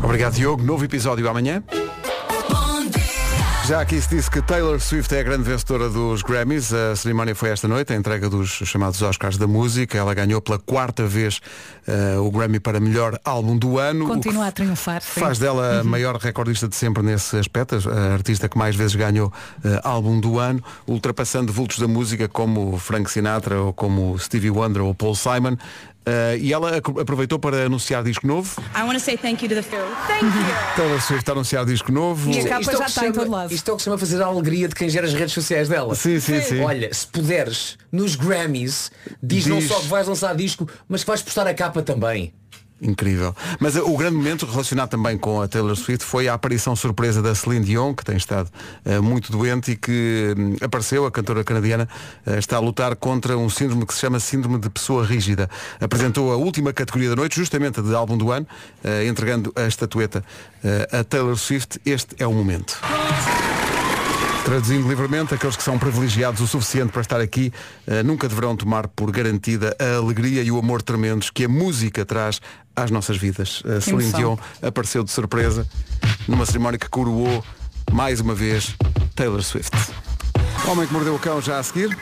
Obrigado, 0.03 0.33
Diogo. 0.33 0.63
Novo 0.63 0.83
episódio 0.85 1.27
amanhã. 1.29 1.63
Já 3.71 3.79
aqui 3.79 4.01
se 4.01 4.09
disse 4.09 4.29
que 4.29 4.41
Taylor 4.41 4.81
Swift 4.81 5.15
é 5.15 5.21
a 5.21 5.23
grande 5.23 5.43
vencedora 5.43 5.87
dos 5.87 6.21
Grammys. 6.23 6.73
A 6.73 6.93
cerimónia 6.93 7.33
foi 7.33 7.51
esta 7.51 7.69
noite, 7.69 7.93
a 7.93 7.95
entrega 7.95 8.29
dos 8.29 8.49
chamados 8.49 9.01
Oscars 9.01 9.37
da 9.37 9.47
música. 9.47 9.97
Ela 9.97 10.13
ganhou 10.13 10.41
pela 10.41 10.59
quarta 10.59 11.05
vez 11.05 11.39
eh, 11.87 12.17
o 12.17 12.29
Grammy 12.31 12.59
para 12.59 12.81
melhor 12.81 13.17
álbum 13.23 13.57
do 13.57 13.77
ano. 13.77 14.07
Continua 14.07 14.47
a 14.47 14.51
triunfar. 14.51 15.01
sim. 15.01 15.21
Faz 15.21 15.39
dela 15.39 15.79
a 15.79 15.83
maior 15.85 16.17
recordista 16.17 16.67
de 16.67 16.75
sempre 16.75 17.01
nesse 17.01 17.37
aspecto, 17.37 17.77
a 17.89 18.13
artista 18.13 18.49
que 18.49 18.57
mais 18.57 18.75
vezes 18.75 18.95
ganhou 18.95 19.31
eh, 19.63 19.79
álbum 19.85 20.19
do 20.19 20.37
ano, 20.37 20.61
ultrapassando 20.85 21.53
vultos 21.53 21.79
da 21.79 21.87
música 21.87 22.27
como 22.27 22.77
Frank 22.77 23.09
Sinatra 23.09 23.61
ou 23.61 23.71
como 23.71 24.19
Stevie 24.19 24.49
Wonder 24.49 24.81
ou 24.81 24.93
Paul 24.93 25.15
Simon. 25.15 25.55
Eh, 26.03 26.37
e 26.41 26.53
ela 26.53 26.77
aproveitou 26.77 27.37
para 27.37 27.65
anunciar 27.65 28.03
disco 28.03 28.25
novo. 28.25 28.59
I 28.75 28.81
want 28.81 28.93
to 28.93 28.99
say 28.99 29.15
thank 29.15 29.43
you 29.43 29.49
to 29.49 29.55
the 29.55 29.61
film. 29.61 29.87
Thank 30.07 30.23
you. 30.23 30.75
Taylor 30.75 31.01
Swift 31.01 31.29
a 31.29 31.33
anunciar 31.33 31.65
disco 31.65 31.91
novo. 31.91 32.31
E 32.31 32.39
a 32.39 32.43
capa 32.43 32.61
Isto 32.61 32.71
é 32.71 32.77
já 32.77 32.85
está 32.85 33.07
em 33.07 33.11
todo 33.11 33.29
lado. 33.29 33.53
Isto 33.53 33.69
é 33.69 33.73
o 33.73 33.77
que 33.77 33.83
se 33.83 33.85
chama 33.85 33.97
fazer 33.97 34.21
a 34.21 34.25
alegria 34.25 34.67
de 34.67 34.73
quem 34.73 34.89
gera 34.89 35.05
as 35.05 35.13
redes 35.13 35.33
sociais 35.33 35.69
dela. 35.69 35.93
Sim, 35.93 36.19
sim, 36.19 36.41
sim. 36.41 36.61
Olha, 36.61 36.91
se 36.91 37.05
puderes, 37.05 37.77
nos 37.91 38.15
Grammys, 38.15 38.91
diz, 39.21 39.45
não 39.45 39.59
Diz. 39.59 39.67
só 39.67 39.79
que 39.79 39.87
vais 39.87 40.07
lançar 40.07 40.35
disco, 40.35 40.67
mas 40.89 41.03
que 41.03 41.07
vais 41.07 41.21
postar 41.21 41.45
a 41.45 41.53
capa 41.53 41.83
também. 41.83 42.33
Incrível. 42.81 43.35
Mas 43.59 43.75
eh, 43.75 43.81
o 43.81 43.95
grande 43.95 44.15
momento 44.15 44.45
relacionado 44.45 44.89
também 44.89 45.15
com 45.15 45.39
a 45.39 45.47
Taylor 45.47 45.75
Swift 45.75 46.03
foi 46.03 46.27
a 46.27 46.33
aparição 46.33 46.75
surpresa 46.75 47.21
da 47.21 47.35
Celine 47.35 47.63
Dion, 47.63 47.93
que 47.93 48.03
tem 48.03 48.17
estado 48.17 48.49
eh, 48.83 48.99
muito 48.99 49.31
doente 49.31 49.73
e 49.73 49.75
que 49.75 50.33
hum, 50.35 50.55
apareceu, 50.61 51.05
a 51.05 51.11
cantora 51.11 51.43
canadiana, 51.43 51.87
eh, 52.25 52.39
está 52.39 52.57
a 52.57 52.59
lutar 52.59 52.95
contra 52.95 53.37
um 53.37 53.49
síndrome 53.49 53.85
que 53.85 53.93
se 53.93 53.99
chama 53.99 54.19
síndrome 54.19 54.57
de 54.57 54.69
pessoa 54.69 55.05
rígida. 55.05 55.47
Apresentou 55.79 56.33
a 56.33 56.37
última 56.37 56.73
categoria 56.73 57.09
da 57.09 57.15
noite, 57.15 57.35
justamente 57.35 57.79
a 57.79 57.83
de 57.83 57.93
álbum 57.93 58.17
do 58.17 58.31
ano, 58.31 58.47
eh, 58.83 59.05
entregando 59.05 59.53
a 59.55 59.67
estatueta 59.67 60.23
a 60.91 61.03
Taylor 61.03 61.37
Swift. 61.37 61.79
Este 61.85 62.15
é 62.19 62.25
o 62.25 62.33
momento. 62.33 62.79
Traduzindo 64.43 64.87
livremente, 64.87 65.33
aqueles 65.33 65.55
que 65.55 65.63
são 65.63 65.77
privilegiados 65.77 66.41
o 66.41 66.47
suficiente 66.47 66.91
para 66.91 67.01
estar 67.01 67.21
aqui 67.21 67.53
eh, 67.85 68.01
nunca 68.01 68.27
deverão 68.27 68.55
tomar 68.55 68.87
por 68.87 69.11
garantida 69.11 69.75
a 69.79 69.97
alegria 69.97 70.41
e 70.41 70.51
o 70.51 70.57
amor 70.57 70.81
tremendos 70.81 71.29
que 71.29 71.45
a 71.45 71.49
música 71.49 72.03
traz 72.03 72.41
às 72.75 72.89
nossas 72.89 73.17
vidas. 73.17 73.61
A 73.65 73.79
Celine 73.79 74.03
emoção. 74.03 74.19
Dion 74.19 74.37
apareceu 74.61 75.03
de 75.03 75.11
surpresa 75.11 75.67
numa 76.27 76.45
cerimónia 76.45 76.79
que 76.79 76.89
coroou 76.89 77.43
mais 77.91 78.19
uma 78.19 78.33
vez 78.33 78.75
Taylor 79.15 79.43
Swift. 79.43 79.71
O 80.65 80.71
Homem 80.71 80.87
que 80.87 80.93
Mordeu 80.93 81.15
o 81.15 81.19
Cão 81.19 81.39
já 81.39 81.59
a 81.59 81.63
seguir. 81.63 81.95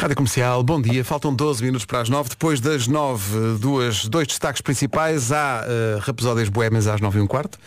Rádio 0.00 0.14
Comercial, 0.14 0.62
bom 0.62 0.80
dia. 0.80 1.04
Faltam 1.04 1.34
12 1.34 1.60
minutos 1.64 1.84
para 1.84 2.00
as 2.00 2.08
9. 2.08 2.28
Depois 2.30 2.60
das 2.60 2.86
9, 2.86 3.58
duas, 3.58 4.06
dois 4.06 4.28
destaques 4.28 4.62
principais. 4.62 5.32
Há 5.32 5.64
uh, 5.66 5.98
Rapsódias 5.98 6.48
Boémias 6.48 6.86
às 6.86 7.00
9 7.00 7.18
e 7.18 7.20
um 7.20 7.26
quarto, 7.26 7.58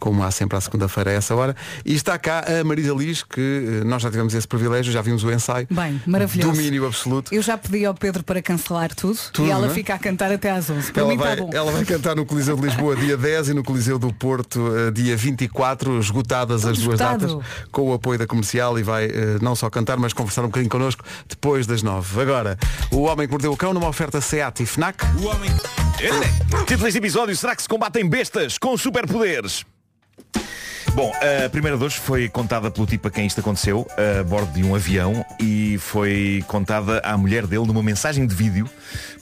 como 0.00 0.20
há 0.24 0.32
sempre 0.32 0.56
à 0.56 0.60
segunda-feira 0.60 1.10
a 1.10 1.12
essa 1.12 1.36
hora. 1.36 1.54
E 1.84 1.94
está 1.94 2.18
cá 2.18 2.44
a 2.44 2.64
Marisa 2.64 2.92
Liz, 2.92 3.22
que 3.22 3.40
eh, 3.40 3.84
nós 3.84 4.02
já 4.02 4.10
tivemos 4.10 4.34
esse 4.34 4.48
privilégio, 4.48 4.92
já 4.92 5.00
vimos 5.00 5.22
o 5.22 5.30
ensaio. 5.30 5.68
Bem, 5.70 6.02
maravilhoso. 6.04 6.50
Domínio 6.52 6.84
absoluto. 6.88 7.32
Eu 7.32 7.40
já 7.40 7.56
pedi 7.56 7.86
ao 7.86 7.94
Pedro 7.94 8.24
para 8.24 8.42
cancelar 8.42 8.92
tudo, 8.92 9.16
Tudo, 9.32 9.46
e 9.46 9.50
ela 9.52 9.68
é? 9.68 9.70
fica 9.70 9.94
a 9.94 9.98
cantar 10.00 10.32
até 10.32 10.50
às 10.50 10.68
11. 10.68 10.90
Para 10.90 11.02
Ela 11.02 11.10
mim 11.12 11.16
vai, 11.16 11.32
está 11.34 11.44
bom. 11.44 11.50
ela 11.54 11.70
vai 11.70 11.84
cantar 11.84 12.16
no 12.16 12.26
Coliseu 12.26 12.56
de 12.56 12.62
Lisboa 12.62 12.96
dia 12.96 13.14
10 13.16 13.50
e 13.50 13.54
no 13.54 13.62
Coliseu 13.62 13.96
do 13.96 14.12
Porto 14.12 14.76
eh, 14.76 14.90
dia 14.90 15.16
24, 15.16 16.00
esgotadas 16.00 16.64
as 16.66 16.78
duas 16.78 16.94
esgotado. 17.00 17.26
datas, 17.36 17.46
com 17.70 17.82
o 17.90 17.94
apoio 17.94 18.18
da 18.18 18.26
comercial 18.26 18.76
e 18.76 18.82
vai 18.82 19.04
eh, 19.04 19.38
não 19.40 19.54
só 19.54 19.70
cantar, 19.70 19.96
mas 19.98 20.12
conversar 20.12 20.42
um 20.42 20.46
bocadinho 20.48 20.68
connosco 20.70 21.04
depois 21.28 21.64
das 21.64 21.75
9. 21.82 22.20
Agora, 22.22 22.58
o 22.90 23.02
Homem 23.02 23.26
que 23.26 23.32
Mordeu 23.32 23.52
o 23.52 23.56
Cão 23.56 23.72
numa 23.74 23.88
oferta 23.88 24.20
SEAT 24.20 24.62
e 24.62 24.66
FNAC. 24.66 25.04
O 25.20 25.26
homem. 25.26 25.50
Título 26.66 26.84
deste 26.84 26.98
episódio, 26.98 27.34
será 27.36 27.56
que 27.56 27.62
se 27.62 27.68
combatem 27.68 28.06
bestas 28.08 28.58
com 28.58 28.76
superpoderes? 28.76 29.64
Bom, 30.94 31.12
a 31.44 31.48
primeira 31.50 31.76
de 31.76 31.84
hoje 31.84 31.98
foi 31.98 32.26
contada 32.26 32.70
pelo 32.70 32.86
tipo 32.86 33.06
a 33.06 33.10
quem 33.10 33.26
isto 33.26 33.40
aconteceu, 33.40 33.86
a 34.20 34.24
bordo 34.24 34.50
de 34.54 34.64
um 34.64 34.74
avião, 34.74 35.22
e 35.38 35.76
foi 35.78 36.42
contada 36.46 37.00
à 37.00 37.18
mulher 37.18 37.46
dele 37.46 37.66
numa 37.66 37.82
mensagem 37.82 38.26
de 38.26 38.34
vídeo 38.34 38.66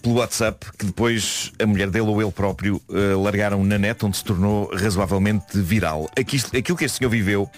pelo 0.01 0.17
WhatsApp, 0.17 0.67
que 0.79 0.87
depois 0.87 1.51
a 1.61 1.67
mulher 1.67 1.91
dele 1.91 2.07
ou 2.07 2.23
ele 2.23 2.31
próprio 2.31 2.81
eh, 2.93 3.15
largaram 3.17 3.65
na 3.65 3.77
net, 3.77 4.05
onde 4.05 4.17
se 4.17 4.23
tornou 4.23 4.71
razoavelmente 4.73 5.59
viral. 5.61 6.09
Aqui- 6.17 6.41
aquilo 6.57 6.79
que 6.79 6.85
este 6.85 6.99
senhor 6.99 7.11
viveu, 7.11 7.51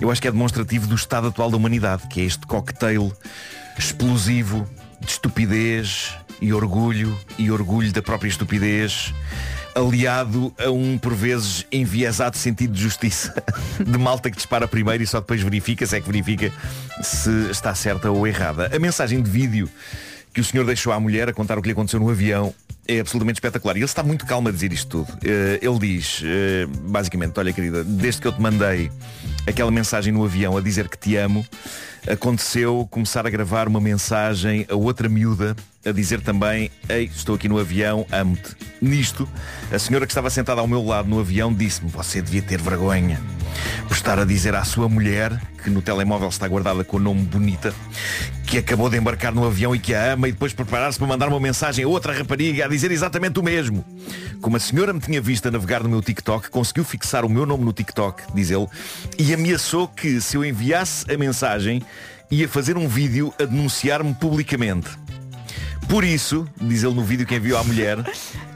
eu 0.00 0.10
acho 0.10 0.22
que 0.22 0.28
é 0.28 0.32
demonstrativo 0.32 0.86
do 0.86 0.94
estado 0.94 1.26
atual 1.28 1.50
da 1.50 1.56
humanidade, 1.58 2.06
que 2.08 2.22
é 2.22 2.24
este 2.24 2.46
cocktail 2.46 3.12
explosivo 3.78 4.68
de 5.00 5.10
estupidez 5.10 6.14
e 6.40 6.52
orgulho, 6.52 7.18
e 7.38 7.50
orgulho 7.50 7.92
da 7.92 8.02
própria 8.02 8.28
estupidez, 8.28 9.12
aliado 9.74 10.52
a 10.58 10.70
um, 10.70 10.98
por 10.98 11.14
vezes, 11.14 11.66
enviesado 11.70 12.36
sentido 12.36 12.72
de 12.72 12.82
justiça 12.82 13.34
de 13.84 13.98
malta 13.98 14.30
que 14.30 14.36
dispara 14.36 14.66
primeiro 14.66 15.02
e 15.02 15.06
só 15.06 15.20
depois 15.20 15.42
verifica, 15.42 15.86
se 15.86 15.96
é 15.96 16.00
que 16.00 16.06
verifica, 16.06 16.52
se 17.02 17.50
está 17.50 17.74
certa 17.74 18.10
ou 18.10 18.26
errada. 18.26 18.70
A 18.74 18.78
mensagem 18.78 19.22
de 19.22 19.30
vídeo 19.30 19.68
que 20.32 20.40
o 20.40 20.44
senhor 20.44 20.64
deixou 20.64 20.92
à 20.92 21.00
mulher 21.00 21.28
a 21.28 21.32
contar 21.32 21.58
o 21.58 21.62
que 21.62 21.68
lhe 21.68 21.72
aconteceu 21.72 21.98
no 21.98 22.10
avião 22.10 22.54
é 22.86 23.00
absolutamente 23.00 23.36
espetacular. 23.36 23.76
E 23.76 23.80
ele 23.80 23.84
está 23.84 24.02
muito 24.02 24.24
calmo 24.24 24.48
a 24.48 24.52
dizer 24.52 24.72
isto 24.72 25.04
tudo. 25.04 25.18
Eh, 25.22 25.58
ele 25.60 25.78
diz, 25.78 26.22
eh, 26.24 26.66
basicamente, 26.84 27.38
olha 27.38 27.52
querida, 27.52 27.84
desde 27.84 28.22
que 28.22 28.28
eu 28.28 28.32
te 28.32 28.40
mandei 28.40 28.90
aquela 29.48 29.70
mensagem 29.70 30.12
no 30.12 30.24
avião 30.24 30.56
a 30.56 30.60
dizer 30.60 30.88
que 30.88 30.98
te 30.98 31.16
amo, 31.16 31.44
aconteceu 32.06 32.86
começar 32.90 33.26
a 33.26 33.30
gravar 33.30 33.66
uma 33.68 33.80
mensagem 33.80 34.66
a 34.70 34.74
outra 34.74 35.08
miúda 35.08 35.56
a 35.84 35.92
dizer 35.92 36.20
também, 36.20 36.70
ei, 36.88 37.04
estou 37.04 37.34
aqui 37.34 37.48
no 37.48 37.58
avião, 37.58 38.06
amo-te. 38.12 38.56
Nisto, 38.80 39.28
a 39.72 39.78
senhora 39.78 40.06
que 40.06 40.12
estava 40.12 40.28
sentada 40.28 40.60
ao 40.60 40.66
meu 40.66 40.84
lado 40.84 41.08
no 41.08 41.18
avião 41.18 41.52
disse-me, 41.52 41.90
você 41.90 42.20
devia 42.20 42.42
ter 42.42 42.60
vergonha 42.60 43.20
por 43.86 43.94
estar 43.94 44.18
a 44.18 44.24
dizer 44.24 44.54
à 44.54 44.64
sua 44.64 44.88
mulher, 44.88 45.40
que 45.62 45.70
no 45.70 45.80
telemóvel 45.80 46.28
está 46.28 46.46
guardada 46.46 46.84
com 46.84 46.98
o 46.98 47.00
nome 47.00 47.22
bonita, 47.22 47.74
que 48.46 48.58
acabou 48.58 48.88
de 48.88 48.96
embarcar 48.96 49.34
no 49.34 49.46
avião 49.46 49.74
e 49.74 49.78
que 49.78 49.94
a 49.94 50.12
ama 50.12 50.28
e 50.28 50.32
depois 50.32 50.52
preparar-se 50.52 50.98
para 50.98 51.08
mandar 51.08 51.28
uma 51.28 51.40
mensagem 51.40 51.84
a 51.84 51.88
outra 51.88 52.12
rapariga 52.12 52.64
a 52.64 52.68
dizer 52.68 52.90
exatamente 52.90 53.38
o 53.38 53.42
mesmo. 53.42 53.84
Como 54.40 54.56
a 54.56 54.60
senhora 54.60 54.92
me 54.92 55.00
tinha 55.00 55.20
visto 55.20 55.48
a 55.48 55.50
navegar 55.50 55.82
no 55.82 55.88
meu 55.88 56.02
TikTok, 56.02 56.50
conseguiu 56.50 56.84
fixar 56.84 57.24
o 57.24 57.28
meu 57.28 57.44
nome 57.44 57.64
no 57.64 57.72
TikTok, 57.72 58.22
diz 58.34 58.50
ele, 58.50 58.66
e 59.18 59.32
ameaçou 59.38 59.86
que 59.86 60.20
se 60.20 60.36
eu 60.36 60.44
enviasse 60.44 61.10
a 61.10 61.16
mensagem, 61.16 61.80
ia 62.28 62.48
fazer 62.48 62.76
um 62.76 62.88
vídeo 62.88 63.32
a 63.40 63.44
denunciar-me 63.44 64.12
publicamente. 64.14 64.90
Por 65.88 66.02
isso, 66.02 66.46
diz 66.60 66.82
ele 66.82 66.94
no 66.94 67.04
vídeo 67.04 67.24
que 67.24 67.36
enviou 67.36 67.58
à 67.58 67.64
mulher, 67.64 67.98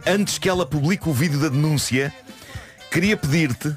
antes 0.04 0.38
que 0.38 0.48
ela 0.48 0.66
publique 0.66 1.08
o 1.08 1.12
vídeo 1.12 1.38
da 1.38 1.48
denúncia, 1.48 2.12
queria 2.90 3.16
pedir-te, 3.16 3.74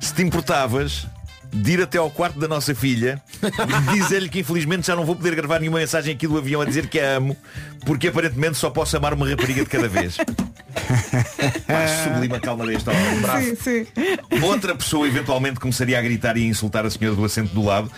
se 0.00 0.14
te 0.14 0.22
importavas, 0.22 1.06
de 1.52 1.72
ir 1.72 1.82
até 1.82 1.98
ao 1.98 2.10
quarto 2.10 2.38
da 2.38 2.48
nossa 2.48 2.74
filha 2.74 3.20
e 3.42 3.92
dizer-lhe 3.98 4.28
que 4.28 4.40
infelizmente 4.40 4.86
já 4.86 4.96
não 4.96 5.04
vou 5.04 5.14
poder 5.14 5.34
gravar 5.34 5.60
nenhuma 5.60 5.78
mensagem 5.78 6.14
aqui 6.14 6.26
do 6.26 6.38
avião 6.38 6.60
a 6.60 6.64
dizer 6.64 6.88
que 6.88 6.98
a 6.98 7.16
amo, 7.16 7.36
porque 7.84 8.08
aparentemente 8.08 8.56
só 8.56 8.70
posso 8.70 8.96
amar 8.96 9.12
uma 9.12 9.28
rapariga 9.28 9.62
de 9.62 9.70
cada 9.70 9.88
vez. 9.88 10.16
Pá, 11.66 11.86
sublime 12.04 12.36
a 12.36 12.40
calma 12.40 12.66
deste 12.66 12.88
homem. 12.88 13.20
Bravo. 13.20 13.44
Sim, 13.44 13.56
sim. 13.56 13.86
Outra 14.42 14.74
pessoa 14.74 15.06
eventualmente 15.06 15.60
começaria 15.60 15.98
a 15.98 16.02
gritar 16.02 16.36
e 16.36 16.42
a 16.42 16.46
insultar 16.46 16.84
a 16.84 16.90
senhora 16.90 17.16
do 17.16 17.24
assento 17.24 17.54
do 17.54 17.62
lado. 17.62 17.90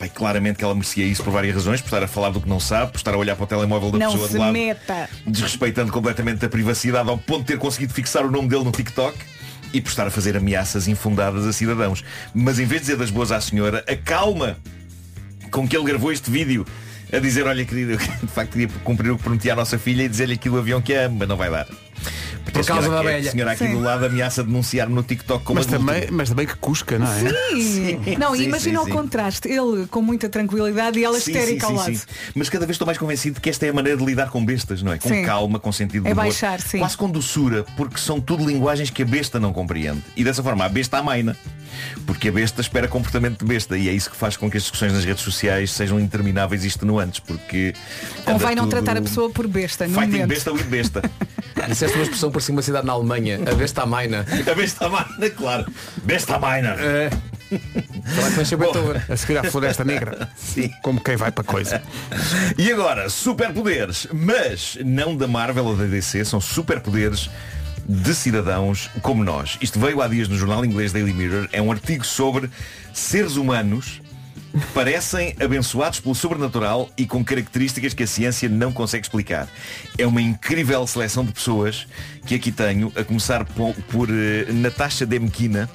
E 0.00 0.08
claramente 0.08 0.58
que 0.58 0.64
ela 0.64 0.74
merecia 0.74 1.04
isso 1.04 1.24
por 1.24 1.32
várias 1.32 1.54
razões, 1.54 1.80
por 1.80 1.88
estar 1.88 2.02
a 2.04 2.06
falar 2.06 2.30
do 2.30 2.40
que 2.40 2.48
não 2.48 2.60
sabe, 2.60 2.92
por 2.92 2.98
estar 2.98 3.14
a 3.14 3.18
olhar 3.18 3.34
para 3.34 3.44
o 3.44 3.46
telemóvel 3.48 3.90
da 3.90 3.98
Não 3.98 4.12
pessoa 4.12 4.28
do 4.28 4.38
lado, 4.38 4.52
meta. 4.52 5.10
desrespeitando 5.26 5.90
completamente 5.90 6.44
a 6.44 6.48
privacidade 6.48 7.08
ao 7.08 7.18
ponto 7.18 7.40
de 7.40 7.46
ter 7.46 7.58
conseguido 7.58 7.92
fixar 7.92 8.24
o 8.24 8.30
nome 8.30 8.48
dele 8.48 8.62
no 8.62 8.70
TikTok 8.70 9.18
e 9.72 9.80
por 9.80 9.88
estar 9.88 10.06
a 10.06 10.10
fazer 10.10 10.36
ameaças 10.36 10.86
infundadas 10.86 11.44
a 11.46 11.52
cidadãos. 11.52 12.04
Mas 12.32 12.60
em 12.60 12.64
vez 12.64 12.82
de 12.82 12.86
dizer 12.88 12.96
das 12.96 13.10
boas 13.10 13.32
à 13.32 13.40
senhora, 13.40 13.84
a 13.88 13.96
calma 13.96 14.56
com 15.50 15.66
que 15.66 15.76
ele 15.76 15.84
gravou 15.84 16.12
este 16.12 16.30
vídeo 16.30 16.64
a 17.12 17.18
dizer, 17.18 17.46
olha 17.46 17.64
querido, 17.64 17.92
eu 17.92 17.98
de 18.22 18.26
facto 18.28 18.52
queria 18.52 18.68
cumprir 18.84 19.10
o 19.10 19.16
que 19.16 19.22
prometi 19.24 19.50
à 19.50 19.56
nossa 19.56 19.78
filha 19.78 20.04
e 20.04 20.08
dizer-lhe 20.08 20.34
aqui 20.34 20.48
do 20.48 20.58
avião 20.58 20.80
que 20.80 20.94
a 20.94 21.06
ama, 21.06 21.16
mas 21.20 21.28
não 21.28 21.36
vai 21.36 21.50
dar. 21.50 21.66
Porque 22.52 22.60
Por 22.60 22.66
causa 22.66 22.80
a 22.80 22.84
senhora, 22.90 23.04
da 23.04 23.10
a 23.10 23.12
velha. 23.18 23.30
senhora 23.30 23.52
aqui 23.52 23.66
Sim. 23.66 23.72
do 23.72 23.80
lado 23.80 24.06
ameaça 24.06 24.42
denunciar-me 24.42 24.94
no 24.94 25.02
TikTok 25.02 25.44
como 25.44 25.58
Mas 25.58 25.66
também, 25.66 26.08
mas 26.10 26.30
também 26.30 26.46
que 26.46 26.56
cusca, 26.56 26.98
não 26.98 27.06
é? 27.06 27.20
Sim. 27.20 28.00
Não, 28.18 28.34
sim, 28.34 28.44
imagina 28.44 28.78
sim, 28.78 28.84
o 28.84 28.86
sim. 28.86 28.90
contraste. 28.92 29.48
Ele 29.48 29.86
com 29.88 30.00
muita 30.00 30.28
tranquilidade 30.28 30.98
e 30.98 31.04
ela 31.04 31.20
Sim, 31.20 31.30
histérica 31.32 31.66
sim, 31.66 31.72
ao 31.72 31.78
sim, 31.84 31.90
lado. 31.92 31.98
sim. 31.98 32.06
Mas 32.34 32.48
cada 32.48 32.64
vez 32.64 32.74
estou 32.74 32.86
mais 32.86 32.96
convencido 32.96 33.34
de 33.34 33.40
que 33.40 33.50
esta 33.50 33.66
é 33.66 33.68
a 33.68 33.72
maneira 33.72 33.98
de 33.98 34.04
lidar 34.04 34.30
com 34.30 34.44
bestas, 34.44 34.82
não 34.82 34.92
é? 34.92 34.98
Com 34.98 35.08
Sim. 35.08 35.24
calma, 35.24 35.58
com 35.58 35.70
sentido 35.70 36.02
de 36.04 36.08
É 36.08 36.12
humor. 36.12 36.24
baixar, 36.24 36.60
sim. 36.60 36.78
Quase 36.78 36.96
com 36.96 37.10
doçura, 37.10 37.64
porque 37.76 37.98
são 38.00 38.20
tudo 38.20 38.44
linguagens 38.46 38.88
que 38.90 39.02
a 39.02 39.06
besta 39.06 39.38
não 39.38 39.52
compreende. 39.52 40.02
E 40.16 40.24
dessa 40.24 40.42
forma 40.42 40.64
a 40.64 40.68
besta 40.68 40.98
amaina. 40.98 41.36
Porque 42.06 42.28
a 42.28 42.32
besta 42.32 42.60
espera 42.62 42.88
comportamento 42.88 43.40
de 43.40 43.44
besta 43.44 43.76
e 43.76 43.88
é 43.88 43.92
isso 43.92 44.10
que 44.10 44.16
faz 44.16 44.36
com 44.36 44.50
que 44.50 44.56
as 44.56 44.62
discussões 44.64 44.92
nas 44.92 45.04
redes 45.04 45.22
sociais 45.22 45.70
sejam 45.70 46.00
intermináveis 46.00 46.64
e 46.64 46.66
extenuantes, 46.66 47.20
porque 47.20 47.74
Convém 48.24 48.48
anda 48.48 48.56
não 48.56 48.62
tudo 48.64 48.70
tratar 48.70 48.96
a 48.96 49.02
pessoa 49.02 49.28
por 49.30 49.46
besta, 49.46 49.86
no 49.86 49.94
Fighting 49.94 50.12
momento. 50.12 50.28
besta 50.28 50.52
with 50.52 50.62
besta. 50.64 51.02
Disseste 51.68 51.94
uma 51.96 52.04
expressão 52.04 52.30
por 52.38 52.42
cima 52.42 52.58
uma 52.58 52.62
cidade 52.62 52.86
na 52.86 52.92
Alemanha, 52.92 53.40
a 53.50 53.54
besta 53.56 53.82
amaina. 53.82 54.24
A 54.48 54.54
besta 54.54 54.86
amaina, 54.86 55.30
claro. 55.36 55.66
Besta 56.04 56.36
amaina. 56.36 56.76
É. 56.78 57.10
Será 58.14 58.28
que 58.28 58.36
vai 58.36 58.44
ser 58.44 58.56
Beethoven? 58.56 59.02
A 59.08 59.16
seguir 59.16 59.38
à 59.38 59.44
Floresta 59.44 59.84
Negra. 59.84 60.28
Sim. 60.36 60.70
Como 60.80 61.00
quem 61.00 61.16
vai 61.16 61.32
para 61.32 61.42
coisa. 61.42 61.82
E 62.56 62.70
agora, 62.70 63.10
superpoderes, 63.10 64.06
mas 64.12 64.78
não 64.84 65.16
da 65.16 65.26
Marvel 65.26 65.64
ou 65.64 65.76
da 65.76 65.84
DC, 65.86 66.24
são 66.26 66.40
superpoderes 66.40 67.28
de 67.88 68.14
cidadãos 68.14 68.88
como 69.02 69.24
nós. 69.24 69.58
Isto 69.60 69.80
veio 69.80 70.00
há 70.00 70.06
dias 70.06 70.28
no 70.28 70.36
jornal 70.36 70.64
inglês 70.64 70.92
Daily 70.92 71.12
Mirror, 71.12 71.48
é 71.52 71.60
um 71.60 71.72
artigo 71.72 72.06
sobre 72.06 72.48
seres 72.92 73.34
humanos 73.34 74.00
que 74.52 74.66
parecem 74.72 75.34
abençoados 75.40 76.00
pelo 76.00 76.14
sobrenatural 76.14 76.88
e 76.96 77.06
com 77.06 77.24
características 77.24 77.94
que 77.94 78.02
a 78.02 78.06
ciência 78.06 78.48
não 78.48 78.72
consegue 78.72 79.04
explicar. 79.04 79.48
É 79.96 80.06
uma 80.06 80.22
incrível 80.22 80.86
seleção 80.86 81.24
de 81.24 81.32
pessoas 81.32 81.86
que 82.26 82.34
aqui 82.34 82.50
tenho, 82.50 82.92
a 82.96 83.04
começar 83.04 83.44
por, 83.44 83.74
por 83.90 84.08
eh, 84.10 84.50
Natasha 84.52 85.04
Demkina, 85.06 85.68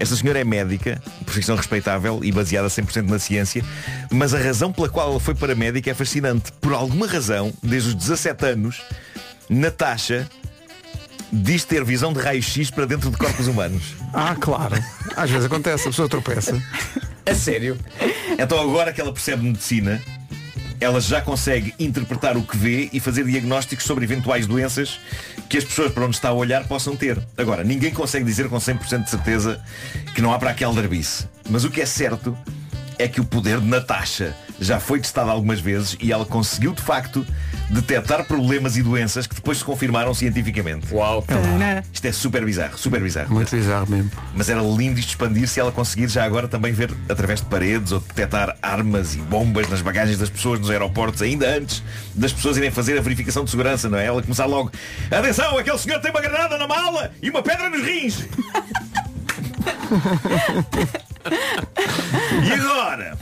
esta 0.00 0.14
senhora 0.14 0.38
é 0.38 0.44
médica, 0.44 1.02
profissão 1.24 1.56
respeitável 1.56 2.20
e 2.22 2.30
baseada 2.30 2.68
100% 2.68 3.08
na 3.08 3.18
ciência, 3.18 3.64
mas 4.10 4.32
a 4.32 4.38
razão 4.38 4.72
pela 4.72 4.88
qual 4.88 5.10
ela 5.10 5.20
foi 5.20 5.34
paramédica 5.34 5.90
é 5.90 5.94
fascinante. 5.94 6.52
Por 6.60 6.72
alguma 6.72 7.06
razão, 7.06 7.52
desde 7.62 7.90
os 7.90 7.94
17 7.96 8.46
anos, 8.46 8.80
Natasha 9.50 10.28
diz 11.32 11.64
ter 11.64 11.84
visão 11.84 12.12
de 12.12 12.20
raio-x 12.20 12.70
para 12.70 12.86
dentro 12.86 13.10
de 13.10 13.16
corpos 13.16 13.48
humanos. 13.48 13.94
Ah, 14.14 14.36
claro. 14.38 14.76
Às 15.16 15.30
vezes 15.30 15.46
acontece, 15.46 15.88
a 15.88 15.90
pessoa 15.90 16.08
tropeça. 16.08 16.62
A 17.28 17.34
sério? 17.34 17.78
Então 18.38 18.58
agora 18.58 18.90
que 18.92 19.00
ela 19.00 19.12
percebe 19.12 19.42
medicina, 19.42 20.00
ela 20.80 20.98
já 21.00 21.20
consegue 21.20 21.74
interpretar 21.78 22.36
o 22.36 22.42
que 22.42 22.56
vê 22.56 22.88
e 22.90 23.00
fazer 23.00 23.24
diagnósticos 23.24 23.84
sobre 23.84 24.04
eventuais 24.04 24.46
doenças 24.46 24.98
que 25.48 25.58
as 25.58 25.64
pessoas 25.64 25.92
para 25.92 26.04
onde 26.04 26.16
está 26.16 26.28
a 26.30 26.32
olhar 26.32 26.66
possam 26.66 26.96
ter. 26.96 27.18
Agora, 27.36 27.62
ninguém 27.62 27.92
consegue 27.92 28.24
dizer 28.24 28.48
com 28.48 28.56
100% 28.56 29.04
de 29.04 29.10
certeza 29.10 29.62
que 30.14 30.22
não 30.22 30.32
há 30.32 30.38
para 30.38 30.50
aqui 30.50 30.64
aldrabice. 30.64 31.26
Mas 31.50 31.64
o 31.64 31.70
que 31.70 31.80
é 31.82 31.86
certo 31.86 32.36
é 32.98 33.06
que 33.06 33.20
o 33.20 33.24
poder 33.24 33.60
de 33.60 33.66
Natasha 33.66 34.34
já 34.60 34.80
foi 34.80 35.00
testado 35.00 35.30
algumas 35.30 35.60
vezes 35.60 35.96
e 36.00 36.12
ela 36.12 36.24
conseguiu 36.24 36.72
de 36.72 36.82
facto 36.82 37.26
detectar 37.70 38.24
problemas 38.24 38.76
e 38.76 38.82
doenças 38.82 39.26
que 39.26 39.34
depois 39.34 39.58
se 39.58 39.64
confirmaram 39.64 40.14
cientificamente. 40.14 40.92
Uau! 40.92 41.24
Isto 41.92 42.06
é 42.06 42.12
super 42.12 42.44
bizarro, 42.44 42.78
super 42.78 43.00
bizarro. 43.00 43.32
Muito 43.32 43.54
bizarro 43.54 43.90
mesmo. 43.90 44.10
Mas 44.34 44.48
era 44.48 44.60
lindo 44.60 44.98
isto 44.98 45.10
expandir 45.10 45.48
se 45.48 45.60
ela 45.60 45.70
conseguir 45.70 46.08
já 46.08 46.24
agora 46.24 46.48
também 46.48 46.72
ver 46.72 46.90
através 47.08 47.40
de 47.40 47.46
paredes 47.46 47.92
ou 47.92 48.00
detectar 48.00 48.56
armas 48.62 49.14
e 49.14 49.18
bombas 49.18 49.68
nas 49.68 49.82
bagagens 49.82 50.18
das 50.18 50.30
pessoas 50.30 50.58
nos 50.60 50.70
aeroportos, 50.70 51.22
ainda 51.22 51.48
antes 51.48 51.82
das 52.14 52.32
pessoas 52.32 52.56
irem 52.56 52.70
fazer 52.70 52.98
a 52.98 53.02
verificação 53.02 53.44
de 53.44 53.50
segurança, 53.50 53.88
não 53.88 53.98
é? 53.98 54.06
Ela 54.06 54.22
começar 54.22 54.46
logo. 54.46 54.72
Atenção, 55.10 55.58
aquele 55.58 55.78
senhor 55.78 56.00
tem 56.00 56.10
uma 56.10 56.20
granada 56.20 56.56
na 56.58 56.66
mala 56.66 57.12
e 57.22 57.30
uma 57.30 57.42
pedra 57.42 57.68
nos 57.68 57.82
rins. 57.82 58.26
e 62.44 62.52
agora? 62.52 63.16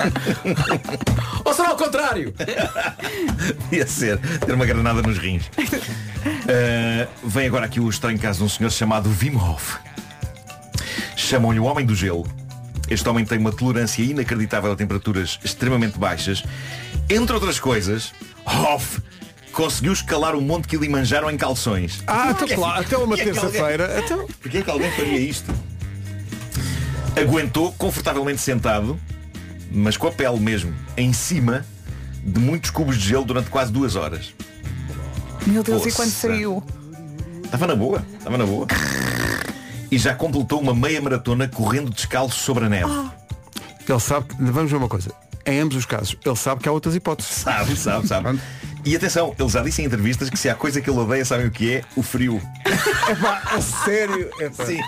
Ou 1.44 1.54
será 1.54 1.68
ao 1.68 1.76
contrário? 1.76 2.34
Ia 3.72 3.86
ser 3.86 4.18
ter 4.18 4.52
uma 4.52 4.66
granada 4.66 5.02
nos 5.02 5.18
rins. 5.18 5.46
Uh, 5.46 7.08
vem 7.24 7.46
agora 7.46 7.66
aqui 7.66 7.80
o 7.80 7.88
estranho 7.88 8.18
caso 8.18 8.38
de 8.38 8.44
um 8.44 8.48
senhor 8.48 8.70
chamado 8.70 9.10
Wim 9.20 9.36
Hof. 9.36 9.78
Chamam-lhe 11.16 11.60
o 11.60 11.64
homem 11.64 11.84
do 11.84 11.94
gelo. 11.94 12.26
Este 12.88 13.08
homem 13.08 13.24
tem 13.24 13.38
uma 13.38 13.52
tolerância 13.52 14.02
inacreditável 14.02 14.72
a 14.72 14.76
temperaturas 14.76 15.38
extremamente 15.44 15.98
baixas. 15.98 16.42
Entre 17.08 17.32
outras 17.32 17.60
coisas, 17.60 18.12
Hof 18.44 18.98
conseguiu 19.60 19.92
escalar 19.92 20.34
o 20.34 20.40
Monte 20.40 20.66
Kilimanjaro 20.68 21.30
em 21.30 21.36
calções. 21.36 22.02
Ah, 22.06 22.30
então 22.30 22.48
claro, 22.48 22.80
até 22.80 22.96
uma 22.96 23.14
é 23.14 23.18
que 23.18 23.24
terça-feira. 23.24 24.00
Então... 24.02 24.26
Porquê 24.40 24.58
é 24.58 24.62
que 24.62 24.70
alguém 24.70 24.90
faria 24.92 25.18
isto? 25.18 25.52
Aguentou 27.14 27.70
confortavelmente 27.72 28.40
sentado, 28.40 28.98
mas 29.70 29.98
com 29.98 30.06
a 30.06 30.12
pele 30.12 30.40
mesmo, 30.40 30.74
em 30.96 31.12
cima 31.12 31.66
de 32.24 32.40
muitos 32.40 32.70
cubos 32.70 32.96
de 32.96 33.06
gelo 33.06 33.26
durante 33.26 33.50
quase 33.50 33.70
duas 33.70 33.96
horas. 33.96 34.34
Meu 35.46 35.62
Deus, 35.62 35.84
e 35.84 35.92
quando 35.92 36.08
Poça. 36.08 36.28
saiu? 36.28 36.62
Estava 37.44 37.66
na 37.66 37.76
boa, 37.76 38.02
estava 38.16 38.38
na 38.38 38.46
boa. 38.46 38.66
E 39.90 39.98
já 39.98 40.14
completou 40.14 40.58
uma 40.58 40.74
meia 40.74 41.02
maratona 41.02 41.46
correndo 41.46 41.90
descalço 41.90 42.38
sobre 42.38 42.64
a 42.64 42.68
neve. 42.70 43.10
Ele 43.86 44.00
sabe 44.00 44.26
que, 44.26 44.36
vamos 44.42 44.70
ver 44.70 44.78
uma 44.78 44.88
coisa. 44.88 45.12
Em 45.44 45.60
ambos 45.60 45.76
os 45.76 45.84
casos, 45.84 46.16
ele 46.24 46.36
sabe 46.36 46.62
que 46.62 46.68
há 46.68 46.72
outras 46.72 46.94
hipóteses. 46.94 47.32
Sabe, 47.32 47.76
sabe, 47.76 48.06
sabe. 48.06 48.40
E 48.84 48.96
atenção, 48.96 49.34
ele 49.38 49.48
já 49.48 49.62
disse 49.62 49.82
em 49.82 49.84
entrevistas 49.84 50.30
que 50.30 50.36
se 50.38 50.48
há 50.48 50.54
coisa 50.54 50.80
que 50.80 50.88
ele 50.88 50.98
odeia, 50.98 51.24
sabem 51.24 51.46
o 51.46 51.50
que 51.50 51.74
é? 51.76 51.82
O 51.96 52.02
frio. 52.02 52.40
a 53.52 53.60
sério? 53.60 54.30
Sim. 54.66 54.80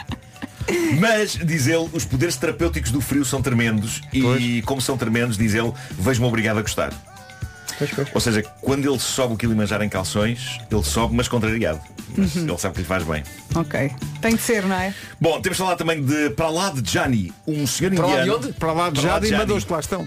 Mas, 0.99 1.33
diz 1.33 1.67
ele, 1.67 1.89
os 1.93 2.05
poderes 2.05 2.37
terapêuticos 2.37 2.91
do 2.91 3.01
frio 3.01 3.25
são 3.25 3.43
tremendos 3.43 4.01
e 4.13 4.63
como 4.63 4.81
são 4.81 4.97
tremendos, 4.97 5.37
diz 5.37 5.55
ele, 5.55 5.73
vejo-me 5.99 6.27
obrigado 6.27 6.59
a 6.59 6.63
gostar. 6.63 6.93
Ou 8.15 8.21
seja, 8.21 8.43
quando 8.61 8.89
ele 8.89 8.99
sobe 9.01 9.35
o 9.35 9.37
Kilimanjaro 9.37 9.83
em 9.83 9.89
calções, 9.89 10.61
ele 10.71 10.85
sobe, 10.85 11.15
mas 11.17 11.27
contrariado. 11.27 11.81
Mas 12.17 12.37
Uhum. 12.37 12.43
ele 12.47 12.59
sabe 12.59 12.75
que 12.75 12.81
lhe 12.83 12.87
faz 12.87 13.03
bem. 13.03 13.25
Ok. 13.55 13.91
Tem 14.21 14.37
de 14.37 14.43
ser, 14.43 14.65
não 14.65 14.77
é? 14.77 14.95
Bom, 15.21 15.41
temos 15.41 15.57
de 15.57 15.65
falar 15.65 15.77
também 15.77 16.05
de 16.05 16.31
Para 16.31 16.49
lá 16.51 16.71
de 16.71 16.83
Johnny, 16.83 17.33
um 17.47 17.67
senhor 17.67 17.93
Para 17.95 18.07
lá 18.07 18.13
de 18.15 18.21
indiano. 18.21 18.37
onde? 18.39 18.53
Para 18.53 18.73
lá 18.73 18.91
de 18.91 19.29
e 19.29 19.37
mandou-os 19.37 19.65
que 19.65 19.73
lá 19.73 19.81
estão. 19.81 20.07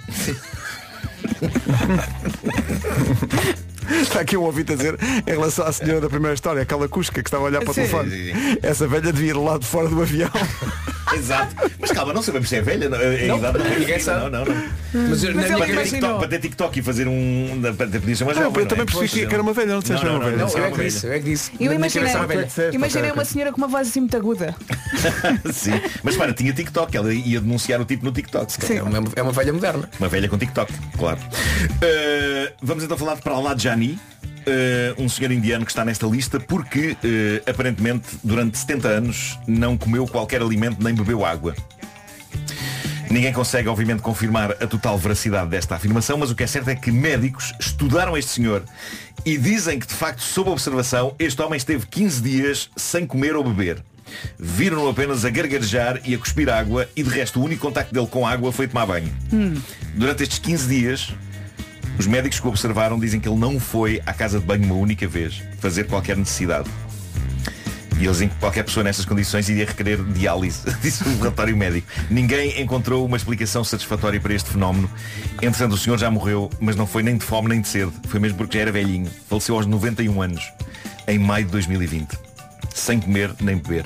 Está 4.02 4.20
aqui 4.22 4.36
um 4.38 4.42
ouvinte 4.44 4.74
a 4.74 4.76
dizer 4.76 4.98
em 5.26 5.32
relação 5.32 5.66
à 5.66 5.72
senhora 5.72 6.02
da 6.02 6.10
primeira 6.10 6.34
história, 6.34 6.62
aquela 6.62 6.88
cusca 6.88 7.22
que 7.22 7.28
estava 7.28 7.44
a 7.44 7.48
olhar 7.48 7.62
para 7.62 7.72
o 7.72 7.74
Sim. 7.74 7.82
telefone. 7.82 8.10
Sim, 8.12 8.34
sim. 8.34 8.58
Essa 8.64 8.88
velha 8.88 9.12
devia 9.14 9.30
ir 9.32 9.34
lá 9.38 9.58
de 9.58 9.66
fora 9.66 9.88
do 9.88 10.02
avião. 10.02 10.30
Exato. 11.14 11.56
Mas 11.80 11.92
calma, 11.92 12.12
não 12.14 12.22
sabemos 12.22 12.50
se 12.50 12.56
é 12.56 12.62
velha. 12.62 12.90
Não, 12.90 12.98
Não, 12.98 13.38
idade 13.38 13.58
não, 13.60 13.66
é 13.66 13.70
ninguém 13.70 13.86
velha, 13.86 14.00
sabe. 14.04 14.22
não, 14.22 14.30
não, 14.30 14.46
não. 14.46 14.64
Mas 15.10 15.24
eu- 15.24 15.34
para, 15.34 15.66
ter 15.68 15.84
TikTok, 15.84 16.20
para 16.20 16.28
ter 16.28 16.40
TikTok 16.40 16.80
e 16.80 16.82
fazer 16.82 17.08
um. 17.08 17.62
para 17.78 17.88
ter 17.88 18.00
podia 18.00 18.16
ser 18.16 18.24
uma 18.24 18.32
Ah, 18.32 18.36
jovem. 18.36 18.64
eu 18.64 18.68
também 18.68 18.86
não 18.86 18.94
é? 18.94 18.98
percebi 19.00 19.28
que 19.28 19.34
era 19.34 19.44
uma 19.44 19.54
velha, 19.54 19.68
não 19.68 19.76
Não, 19.76 19.82
que 19.82 19.92
era 19.92 20.00
uma 20.02 20.12
não, 20.14 20.20
velha. 20.20 20.32
não, 20.38 20.48
Não, 20.48 20.54
não, 20.54 20.60
eu 20.60 20.66
é 20.66 20.72
que 20.72 20.78
velha. 20.78 20.90
disse, 20.90 21.06
eu 21.08 21.14
é 21.14 21.20
que 21.20 21.26
disse. 21.26 21.52
Eu 21.52 21.58
Na 21.58 21.60
minha 21.66 21.76
imaginei, 21.76 22.12
cabeça 22.12 22.18
era 22.18 22.28
velha. 22.68 22.76
imaginei 22.76 23.04
ok, 23.04 23.12
uma 23.14 23.22
ok. 23.22 23.32
senhora 23.34 23.52
com 23.52 23.58
uma 23.60 23.68
voz 23.68 23.88
assim 23.88 24.00
muito 24.00 24.18
aguda. 24.18 24.56
Sim. 25.54 25.80
Mas 26.04 26.16
para, 26.16 26.34
tinha 26.34 26.52
TikTok, 26.54 26.98
ela 26.98 27.14
ia 27.14 27.40
denunciar 27.40 27.80
o 27.80 27.86
tipo 27.86 28.04
no 28.04 28.12
TikTok. 28.12 28.52
se 28.52 28.58
calhar. 28.60 28.78
É 28.78 28.82
uma, 29.00 29.04
é 29.16 29.22
uma 29.22 29.32
velha 29.32 29.54
moderna. 29.54 29.90
Uma 30.00 30.08
velha 30.10 30.28
com 30.28 30.38
TikTok, 30.38 30.74
claro. 30.98 31.20
Uh, 31.20 32.54
vamos 32.62 32.84
então 32.84 32.98
falar 32.98 33.16
de 33.16 33.22
Prahlad 33.22 33.60
Uh, 33.84 35.04
um 35.04 35.10
senhor 35.10 35.32
indiano 35.32 35.66
que 35.66 35.72
está 35.72 35.84
nesta 35.84 36.06
lista 36.06 36.40
porque 36.40 36.92
uh, 36.92 37.50
aparentemente 37.50 38.08
durante 38.24 38.60
70 38.60 38.88
anos 38.88 39.40
não 39.48 39.76
comeu 39.76 40.06
qualquer 40.06 40.40
alimento 40.40 40.84
nem 40.84 40.94
bebeu 40.94 41.26
água. 41.26 41.56
Ninguém 43.10 43.32
consegue, 43.32 43.70
obviamente, 43.70 44.02
confirmar 44.02 44.52
a 44.52 44.68
total 44.68 44.98
veracidade 44.98 45.50
desta 45.50 45.76
afirmação, 45.76 46.18
mas 46.18 46.32
o 46.32 46.36
que 46.36 46.44
é 46.44 46.48
certo 46.48 46.70
é 46.70 46.76
que 46.76 46.92
médicos 46.92 47.54
estudaram 47.60 48.18
este 48.18 48.32
senhor 48.32 48.64
e 49.26 49.38
dizem 49.38 49.80
que, 49.80 49.88
de 49.88 49.94
facto, 49.94 50.22
sob 50.22 50.50
observação, 50.50 51.16
este 51.18 51.42
homem 51.42 51.58
esteve 51.58 51.86
15 51.86 52.22
dias 52.22 52.70
sem 52.76 53.06
comer 53.06 53.36
ou 53.36 53.44
beber. 53.44 53.82
Viram-no 54.38 54.90
apenas 54.90 55.26
a 55.26 55.30
gargarejar 55.30 56.02
e 56.06 56.14
a 56.14 56.18
cuspir 56.18 56.50
água 56.50 56.90
e, 56.96 57.04
de 57.04 57.10
resto, 57.10 57.40
o 57.40 57.44
único 57.44 57.62
contacto 57.62 57.94
dele 57.94 58.08
com 58.08 58.28
água 58.28 58.52
foi 58.52 58.68
tomar 58.68 58.86
banho. 58.86 59.12
Durante 59.96 60.24
estes 60.24 60.40
15 60.40 60.68
dias, 60.68 61.14
os 61.98 62.08
médicos 62.08 62.40
que 62.40 62.46
o 62.46 62.50
observaram 62.50 63.00
dizem 63.00 63.20
que 63.20 63.28
ele 63.28 63.40
não 63.40 63.60
foi 63.60 64.02
à 64.06 64.14
casa 64.14 64.40
de 64.40 64.46
banho 64.46 64.66
uma 64.66 64.76
única 64.76 65.08
vez 65.08 65.42
fazer 65.60 65.86
qualquer 65.86 66.18
necessidade. 66.18 66.70
E 67.98 68.04
eles 68.04 68.18
dizem 68.18 68.28
que 68.28 68.36
qualquer 68.36 68.64
pessoa 68.64 68.84
nessas 68.84 69.06
condições 69.06 69.48
iria 69.48 69.66
requerer 69.66 70.04
diálise, 70.04 70.60
disse 70.84 71.04
o 71.04 71.18
relatório 71.18 71.56
médico. 71.56 71.88
Ninguém 72.10 72.62
encontrou 72.62 73.06
uma 73.06 73.16
explicação 73.16 73.64
satisfatória 73.64 74.20
para 74.20 74.34
este 74.34 74.50
fenómeno. 74.50 74.90
Entretanto, 75.42 75.74
o 75.74 75.78
senhor 75.78 75.98
já 75.98 76.12
morreu, 76.12 76.50
mas 76.60 76.76
não 76.76 76.86
foi 76.86 77.04
nem 77.04 77.18
de 77.18 77.24
fome 77.24 77.48
nem 77.48 77.62
de 77.62 77.68
sede. 77.68 77.94
Foi 78.08 78.20
mesmo 78.20 78.38
porque 78.38 78.58
já 78.58 78.64
era 78.64 78.72
velhinho. 78.72 79.10
Faleceu 79.30 79.56
aos 79.56 79.66
91 79.66 80.22
anos, 80.22 80.52
em 81.08 81.18
maio 81.18 81.46
de 81.46 81.52
2020. 81.52 82.18
Sem 82.74 83.00
comer 83.00 83.34
nem 83.40 83.56
beber. 83.58 83.86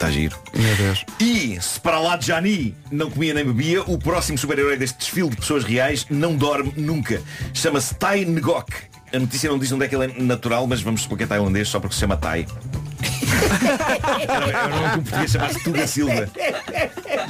Está 0.00 0.10
giro. 0.10 0.34
Meu 0.54 0.76
Deus. 0.76 1.04
E 1.20 1.60
se 1.60 1.78
para 1.78 1.98
lá 2.00 2.16
de 2.16 2.28
Jani 2.28 2.74
não 2.90 3.10
comia 3.10 3.34
nem 3.34 3.44
bebia, 3.44 3.82
o 3.82 3.98
próximo 3.98 4.38
super-herói 4.38 4.78
deste 4.78 4.96
desfile 4.96 5.28
de 5.28 5.36
pessoas 5.36 5.62
reais 5.62 6.06
não 6.08 6.34
dorme 6.34 6.72
nunca. 6.74 7.20
Chama-se 7.52 7.94
Tai 7.96 8.24
Ngok. 8.24 8.72
A 9.12 9.18
notícia 9.18 9.50
não 9.50 9.58
diz 9.58 9.70
onde 9.72 9.84
é 9.84 9.88
que 9.88 9.94
ele 9.94 10.04
é 10.06 10.22
natural, 10.22 10.66
mas 10.66 10.80
vamos 10.80 11.02
supor 11.02 11.18
que 11.18 11.24
é 11.24 11.26
tailandês 11.26 11.68
só 11.68 11.78
porque 11.78 11.92
se 11.94 12.00
chama 12.00 12.16
Tai. 12.16 12.46
Era, 14.26 14.46
era 14.48 14.74
um 14.74 14.88
que 14.88 15.10
português 15.10 15.30
chamasse 15.32 15.62
Tuga 15.62 15.86
Silva. 15.86 16.30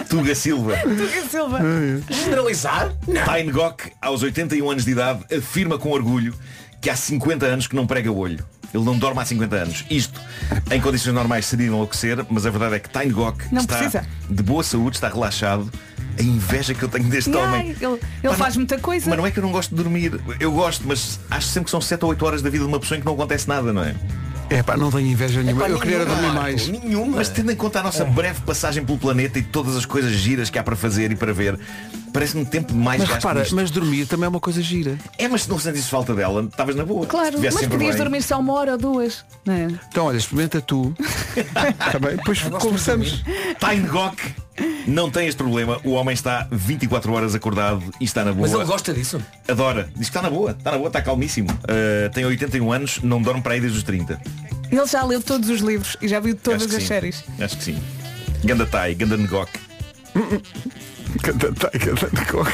Tuga 0.09 0.35
Silva. 0.37 0.77
Tuga 0.77 1.29
Silva. 1.29 1.59
Generalizar? 2.09 2.95
Tai 3.25 3.43
Ngok, 3.43 3.91
aos 4.01 4.23
81 4.23 4.71
anos 4.71 4.85
de 4.85 4.93
idade, 4.93 5.25
afirma 5.37 5.77
com 5.77 5.91
orgulho 5.91 6.33
que 6.81 6.89
há 6.89 6.95
50 6.95 7.47
anos 7.47 7.67
que 7.67 7.75
não 7.75 7.85
prega 7.85 8.13
o 8.13 8.17
olho. 8.17 8.47
Ele 8.73 8.85
não 8.85 8.97
dorme 8.99 9.21
há 9.21 9.25
50 9.25 9.57
anos. 9.57 9.85
Isto, 9.91 10.21
em 10.71 10.81
condições 10.81 11.13
normais, 11.13 11.45
seria 11.47 11.67
enlouquecer, 11.67 12.25
mas 12.31 12.47
a 12.47 12.51
verdade 12.51 12.77
é 12.77 12.79
que 12.79 12.89
Tai 12.89 13.07
Ngok 13.07 13.45
Não 13.53 13.61
está 13.63 13.77
precisa. 13.77 14.05
de 14.29 14.43
boa 14.43 14.63
saúde, 14.63 14.97
está 14.97 15.09
relaxado. 15.09 15.71
A 16.19 16.23
inveja 16.23 16.75
que 16.75 16.83
eu 16.83 16.89
tenho 16.89 17.09
deste 17.09 17.31
Ai, 17.31 17.37
homem. 17.37 17.69
ele 17.71 17.85
ele 17.85 17.99
Mas 18.25 18.37
faz 18.37 18.55
não- 18.55 18.61
muita 18.61 18.79
coisa. 18.79 19.09
Mas 19.09 19.19
não 19.19 19.27
é 19.27 19.31
que 19.31 19.39
eu 19.39 19.43
não 19.43 19.53
gosto 19.53 19.71
de 19.71 19.77
dormir. 19.83 20.21
Eu 20.39 20.53
gosto, 20.53 20.83
mas 20.87 21.19
acho 21.31 21.47
sempre 21.49 21.65
que 21.67 21.71
são 21.71 21.81
7 21.81 22.05
ou 22.05 22.11
8 22.11 22.25
horas 22.27 22.43
da 22.43 22.51
vida 22.51 22.65
de 22.65 22.69
uma 22.69 22.79
pessoa 22.79 22.99
em 22.99 23.01
que 23.01 23.07
não 23.07 23.15
acontece 23.15 23.49
nada, 23.49 23.73
não 23.73 23.83
é? 23.83 23.95
É 24.51 24.63
pá, 24.65 24.77
não 24.77 24.91
tenho 24.91 25.07
inveja 25.07 25.41
nenhuma. 25.43 25.63
Epá, 25.65 25.71
eu 25.71 25.79
queria 25.81 26.05
dormir 26.05 26.33
mais. 26.33 26.67
Nenhuma. 26.69 27.17
Mas 27.19 27.29
tendo 27.29 27.53
em 27.53 27.57
conta 27.57 27.79
a 27.81 27.83
nossa 27.85 28.05
breve 28.05 28.41
passagem 28.41 28.85
pelo 28.85 28.99
planeta 28.99 29.39
e 29.39 29.43
todas 29.43 29.77
as 29.77 29.87
coisas 29.87 30.11
giras 30.13 30.51
que 30.51 30.59
há 30.59 30.63
para 30.65 30.75
fazer 30.75 31.11
e 31.13 31.17
para 31.17 31.33
ver, 31.33 31.59
parece-me 32.13 32.45
tempo 32.45 32.75
mais 32.75 33.01
Mas 33.01 33.09
gasto 33.09 33.23
repara, 33.23 33.41
nisto. 33.41 33.57
mas 33.57 33.71
dormir 33.71 34.07
também 34.07 34.27
é 34.27 34.29
uma 34.29 34.41
coisa 34.41 34.63
gira. 34.63 34.99
É, 35.19 35.29
mas 35.29 35.43
se 35.43 35.51
não 35.51 35.59
sentisse 35.59 35.89
falta 35.89 36.15
dela, 36.15 36.43
estavas 36.43 36.77
na 36.77 36.85
boa. 36.85 37.07
Claro, 37.07 37.39
mas 37.41 37.55
podias 37.67 37.95
bem. 37.95 37.97
dormir 37.97 38.23
só 38.23 38.39
uma 38.39 38.53
hora 38.55 38.73
ou 38.73 38.79
duas. 38.79 39.25
Não 39.45 39.55
é? 39.55 39.69
Então 39.89 40.07
olha, 40.07 40.17
experimenta 40.17 40.61
tu. 40.61 40.95
Também, 41.93 42.17
depois 42.17 42.43
conversamos. 42.43 43.23
Time 43.59 43.89
Gok 43.89 44.35
não 44.87 45.11
tem 45.11 45.27
este 45.27 45.39
problema. 45.39 45.81
O 45.85 45.91
homem 45.93 46.13
está 46.13 46.47
24 46.51 47.13
horas 47.13 47.35
acordado 47.35 47.83
e 48.01 48.05
está 48.05 48.25
na 48.25 48.33
boa. 48.33 48.47
Mas 48.49 48.57
ele 48.57 48.65
gosta 48.65 48.93
disso. 48.93 49.21
Adora. 49.49 49.89
Diz 49.97 50.09
que 50.09 50.17
está 50.17 50.23
na 50.23 50.31
boa. 50.31 50.51
Está 50.53 50.73
na 50.73 50.79
boa, 50.79 50.89
está 50.89 51.03
calmíssimo. 51.03 51.51
Uh, 51.51 52.11
tem 52.13 52.25
81 52.25 52.73
anos, 52.73 53.01
não 53.03 53.21
dorme 53.23 53.41
para 53.43 53.55
aí 53.55 53.61
desde 53.61 53.79
os 53.79 53.85
30. 53.85 54.21
Ele 54.71 54.87
já 54.87 55.05
leu 55.05 55.21
todos 55.21 55.49
os 55.49 55.61
livros 55.61 55.97
e 56.01 56.09
já 56.09 56.21
viu 56.21 56.35
todas 56.37 56.63
as 56.63 56.83
sim. 56.83 56.87
séries. 56.87 57.25
Acho 57.41 57.57
que 57.57 57.65
sim. 57.65 57.79
Ganda 58.45 58.67
Tai, 58.67 58.95
Ganda 58.95 59.17
Ngok. 59.17 59.51
Ganda 61.23 61.53
Tai, 61.53 61.71
Ganda 61.79 62.11
Ngok. 62.33 62.51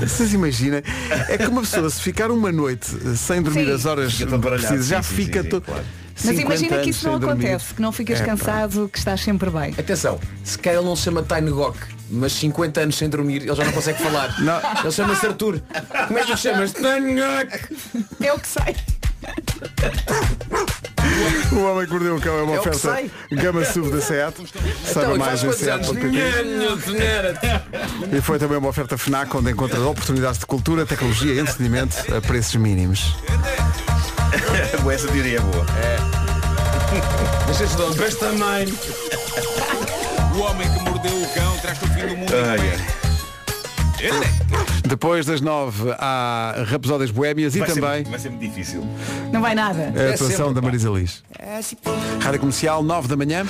Vocês 0.00 0.32
imaginem, 0.32 0.82
é 1.28 1.36
que 1.36 1.46
uma 1.46 1.60
pessoa 1.60 1.90
se 1.90 2.00
ficar 2.00 2.30
uma 2.30 2.50
noite 2.50 2.96
eh, 3.06 3.14
sem 3.16 3.42
dormir 3.42 3.66
Sim. 3.66 3.72
as 3.72 3.84
horas 3.84 4.12
Fica 4.14 4.30
todo 4.30 4.40
baralhado, 4.40 4.66
precisas, 4.68 4.88
já 4.88 5.02
sim, 5.02 5.08
sim, 5.16 5.24
fica 5.24 5.42
sim, 5.42 5.48
todo. 5.50 5.62
claro. 5.62 5.84
Mas 6.14 6.36
50 6.36 6.40
imagina 6.42 6.68
que 6.68 6.74
anos 6.74 6.86
isso 6.96 7.04
não 7.06 7.12
sem 7.12 7.20
dormir. 7.20 7.46
acontece, 7.46 7.74
que 7.74 7.82
não 7.82 7.92
ficas 7.92 8.16
É, 8.18 8.20
pá. 8.24 8.26
cansado, 8.30 8.88
que 8.90 8.98
estás 8.98 9.20
sempre 9.20 9.50
bem. 9.50 9.74
Atenção, 9.78 10.18
se 10.42 10.58
calhar 10.58 10.78
ele 10.80 10.88
não 10.88 10.96
se 10.96 11.02
chama 11.02 11.22
Tainegok, 11.22 11.78
mas 12.10 12.32
50 12.32 12.80
anos 12.80 12.96
sem 12.96 13.08
dormir, 13.10 13.42
ele 13.42 13.54
já 13.54 13.64
não 13.64 13.72
consegue 13.72 14.02
falar. 14.02 14.40
Não. 14.40 14.58
Ele 14.82 14.90
chama-se 14.92 15.26
Arthur. 15.26 15.60
Como 16.08 16.18
é 16.18 16.22
que 16.24 16.32
tu 16.32 16.36
chamas? 16.38 16.72
Tainegok. 16.72 17.76
É 18.22 18.32
o 18.32 18.38
que 18.38 18.48
sai. 18.48 18.76
O 21.52 21.62
Homem 21.64 21.86
que 21.86 21.92
Mordeu 21.92 22.16
o 22.16 22.20
Cão 22.20 22.38
é 22.38 22.42
uma 22.42 22.54
É 22.54 22.60
oferta. 22.60 23.02
Gama 23.30 23.64
SUV 23.64 23.90
da 23.90 24.00
SEAT. 24.00 24.34
Saiba 24.84 25.00
Então, 25.00 25.16
e 25.16 25.18
mais 25.18 25.42
em? 25.42 25.52
SEAT.pt. 25.52 26.06
Nhã, 26.06 26.22
E 28.16 28.20
foi 28.20 28.38
também 28.38 28.58
uma 28.58 28.68
oferta 28.68 28.96
FNAC 28.96 29.36
onde 29.36 29.50
encontras 29.50 29.82
oportunidades 29.82 30.38
de 30.38 30.46
cultura, 30.46 30.86
tecnologia 30.86 31.34
e 31.34 31.38
entretenimento 31.40 31.96
a 32.14 32.20
preços 32.20 32.54
mínimos. 32.56 33.16
Essa 34.92 35.08
teoria 35.08 35.38
é 35.38 35.40
boa. 35.40 35.66
Deixa-te 37.46 37.76
de 37.76 37.82
onde? 37.82 38.16
também. 38.16 38.74
O 40.34 40.38
homem 40.40 40.72
que 40.72 40.80
mordeu 40.82 41.22
o 41.22 41.26
cão 41.34 41.56
traz-te 41.58 41.84
o 41.84 41.88
fim 41.88 42.06
do 42.06 42.16
mundo. 42.16 42.32
Ai, 42.34 42.58
ai. 42.58 43.09
Depois 44.86 45.26
das 45.26 45.40
nove 45.40 45.90
há 45.98 46.64
Rapsódias 46.66 47.10
Boémias 47.10 47.54
e 47.54 47.58
Vai 47.60 47.68
ser- 47.68 47.80
também 47.80 48.04
vai 48.04 48.18
ser 48.18 48.30
muito 48.30 48.42
difícil. 48.42 48.86
Não 49.32 49.40
vai 49.40 49.54
nada. 49.54 49.92
a 49.96 50.14
atuação 50.14 50.52
da 50.52 50.60
Marisa 50.60 50.90
Liz. 50.90 51.22
Rádio 52.22 52.40
Comercial, 52.40 52.82
9 52.82 53.08
da 53.08 53.16
manhã. 53.16 53.44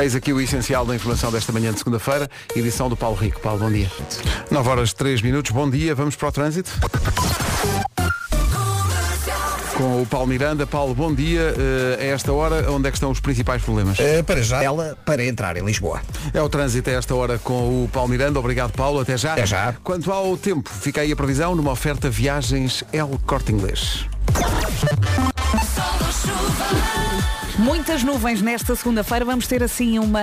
Eis 0.00 0.14
aqui 0.14 0.32
o 0.32 0.40
essencial 0.40 0.86
da 0.86 0.94
informação 0.94 1.32
desta 1.32 1.50
manhã 1.50 1.72
de 1.72 1.78
segunda-feira, 1.78 2.30
edição 2.54 2.88
do 2.88 2.96
Paulo 2.96 3.16
Rico. 3.16 3.40
Paulo, 3.40 3.58
bom 3.60 3.70
dia. 3.70 3.90
9 4.50 4.68
horas 4.68 4.92
3 4.92 5.20
minutos, 5.22 5.50
bom 5.50 5.68
dia, 5.68 5.94
vamos 5.94 6.14
para 6.14 6.28
o 6.28 6.32
trânsito. 6.32 6.70
Com 9.78 10.02
o 10.02 10.06
Paulo 10.06 10.26
Miranda. 10.26 10.66
Paulo, 10.66 10.92
bom 10.92 11.14
dia. 11.14 11.54
Eh, 11.56 11.98
a 12.00 12.04
esta 12.06 12.32
hora, 12.32 12.68
onde 12.68 12.88
é 12.88 12.90
que 12.90 12.96
estão 12.96 13.12
os 13.12 13.20
principais 13.20 13.62
problemas? 13.62 13.96
Eh, 14.00 14.24
para 14.24 14.42
já, 14.42 14.60
ela 14.60 14.98
para 15.04 15.24
entrar 15.24 15.56
em 15.56 15.64
Lisboa. 15.64 16.00
É 16.34 16.42
o 16.42 16.48
trânsito 16.48 16.90
a 16.90 16.94
esta 16.94 17.14
hora 17.14 17.38
com 17.38 17.84
o 17.84 17.88
Paulo 17.92 18.08
Miranda. 18.08 18.40
Obrigado, 18.40 18.72
Paulo. 18.72 18.98
Até 18.98 19.16
já. 19.16 19.34
Até 19.34 19.46
já. 19.46 19.76
Quanto 19.84 20.10
ao 20.10 20.36
tempo, 20.36 20.68
fica 20.68 21.02
aí 21.02 21.12
a 21.12 21.16
previsão 21.16 21.54
numa 21.54 21.70
oferta 21.70 22.10
viagens 22.10 22.82
El 22.92 23.20
Corte 23.24 23.52
Inglês. 23.52 24.04
Muitas 27.58 28.04
nuvens 28.04 28.40
nesta 28.40 28.76
segunda-feira. 28.76 29.24
Vamos 29.24 29.48
ter 29.48 29.64
assim 29.64 29.98
uma 29.98 30.20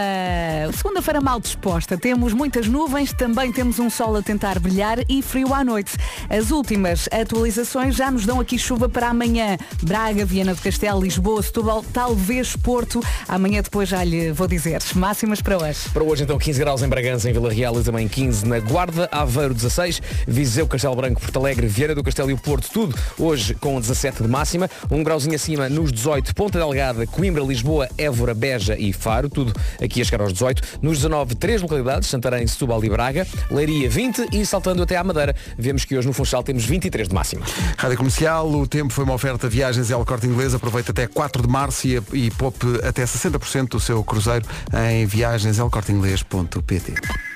segunda-feira 0.73 1.19
mal 1.19 1.37
disposta. 1.37 1.97
Temos 1.97 2.31
muitas 2.31 2.65
nuvens, 2.65 3.11
também 3.11 3.51
temos 3.51 3.77
um 3.77 3.89
sol 3.89 4.15
a 4.15 4.21
tentar 4.21 4.57
brilhar 4.57 4.99
e 5.09 5.21
frio 5.21 5.53
à 5.53 5.61
noite. 5.61 5.97
As 6.29 6.49
últimas 6.49 7.09
atualizações 7.11 7.93
já 7.97 8.09
nos 8.09 8.25
dão 8.25 8.39
aqui 8.39 8.57
chuva 8.57 8.87
para 8.87 9.09
amanhã. 9.09 9.57
Braga, 9.83 10.23
Viana 10.23 10.55
do 10.55 10.61
Castelo, 10.61 11.01
Lisboa, 11.01 11.43
Setúbal, 11.43 11.83
talvez 11.91 12.55
Porto. 12.55 13.01
Amanhã 13.27 13.61
depois 13.61 13.89
já 13.89 14.01
lhe 14.01 14.31
vou 14.31 14.47
dizer. 14.47 14.81
Máximas 14.95 15.41
para 15.41 15.57
hoje. 15.57 15.89
Para 15.91 16.05
hoje 16.05 16.23
então 16.23 16.37
15 16.37 16.57
graus 16.57 16.83
em 16.83 16.87
Bragança, 16.87 17.29
em 17.29 17.33
Vila 17.33 17.51
Real 17.51 17.77
e 17.77 17.83
também 17.83 18.07
15 18.07 18.47
na 18.47 18.59
Guarda, 18.59 19.09
Aveiro 19.11 19.53
16, 19.53 20.01
Viseu, 20.25 20.67
Castelo 20.67 20.95
Branco, 20.95 21.19
Porto 21.19 21.37
Alegre, 21.37 21.67
Vieira 21.67 21.93
do 21.93 22.01
Castelo 22.01 22.31
e 22.31 22.33
o 22.33 22.37
Porto, 22.37 22.69
tudo 22.71 22.97
hoje 23.19 23.53
com 23.55 23.77
17 23.77 24.23
de 24.23 24.29
máxima, 24.29 24.69
um 24.89 25.03
grauzinho 25.03 25.35
acima 25.35 25.67
nos 25.67 25.91
18, 25.91 26.33
Ponta 26.33 26.57
Delgada, 26.57 27.05
Coimbra, 27.05 27.24
Lisboa, 27.31 27.89
Évora, 27.97 28.33
Beja 28.33 28.77
e 28.77 28.93
Faro, 28.93 29.29
tudo 29.29 29.53
aqui 29.81 30.01
a 30.01 30.05
chegar 30.05 30.21
aos 30.21 30.33
18, 30.33 30.79
nos 30.81 30.97
19, 30.97 31.35
três 31.35 31.61
localidades, 31.61 32.09
Santarém, 32.09 32.45
Setúbal 32.47 32.83
e 32.83 32.89
Braga, 32.89 33.27
Leiria 33.49 33.89
20 33.89 34.29
e 34.31 34.45
saltando 34.45 34.83
até 34.83 34.97
à 34.97 35.03
Madeira, 35.03 35.35
vemos 35.57 35.85
que 35.85 35.97
hoje 35.97 36.07
no 36.07 36.13
Funchal 36.13 36.43
temos 36.43 36.65
23 36.65 37.07
de 37.07 37.13
máxima. 37.13 37.45
Rádio 37.77 37.97
Comercial, 37.97 38.49
o 38.49 38.67
tempo 38.67 38.93
foi 38.93 39.03
uma 39.03 39.13
oferta 39.13 39.47
viagens 39.47 39.89
El 39.89 40.05
Corte 40.05 40.27
Inglês. 40.27 40.53
Aproveita 40.53 40.91
até 40.91 41.07
4 41.07 41.41
de 41.41 41.47
março 41.47 41.87
e, 41.87 42.01
e 42.13 42.31
poupe 42.31 42.65
até 42.83 43.03
60% 43.03 43.69
do 43.69 43.79
seu 43.79 44.03
cruzeiro 44.03 44.45
em 44.91 45.05
viagenselcorteinglês.pt. 45.05 47.34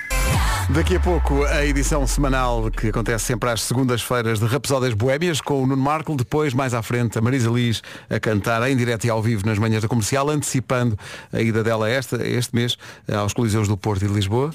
Daqui 0.71 0.97
a 0.97 0.99
pouco 0.99 1.43
a 1.45 1.65
edição 1.65 2.05
semanal 2.05 2.69
que 2.69 2.89
acontece 2.89 3.25
sempre 3.25 3.49
às 3.49 3.63
segundas-feiras 3.63 4.39
de 4.39 4.45
Rapsódias 4.45 4.93
Boémias 4.93 5.41
com 5.41 5.63
o 5.63 5.67
Nuno 5.67 5.81
Marco, 5.81 6.15
depois 6.15 6.53
mais 6.53 6.75
à 6.75 6.83
frente 6.83 7.17
a 7.17 7.21
Marisa 7.21 7.49
Liz 7.49 7.81
a 8.07 8.19
cantar 8.19 8.69
em 8.69 8.77
direto 8.77 9.05
e 9.05 9.09
ao 9.09 9.19
vivo 9.19 9.47
nas 9.47 9.57
manhãs 9.57 9.81
da 9.81 9.87
comercial, 9.87 10.29
antecipando 10.29 10.97
a 11.33 11.41
ida 11.41 11.63
dela 11.63 11.89
esta, 11.89 12.23
este 12.25 12.53
mês 12.55 12.77
aos 13.11 13.33
Coliseus 13.33 13.67
do 13.67 13.75
Porto 13.75 14.05
e 14.05 14.07
de 14.07 14.13
Lisboa. 14.13 14.51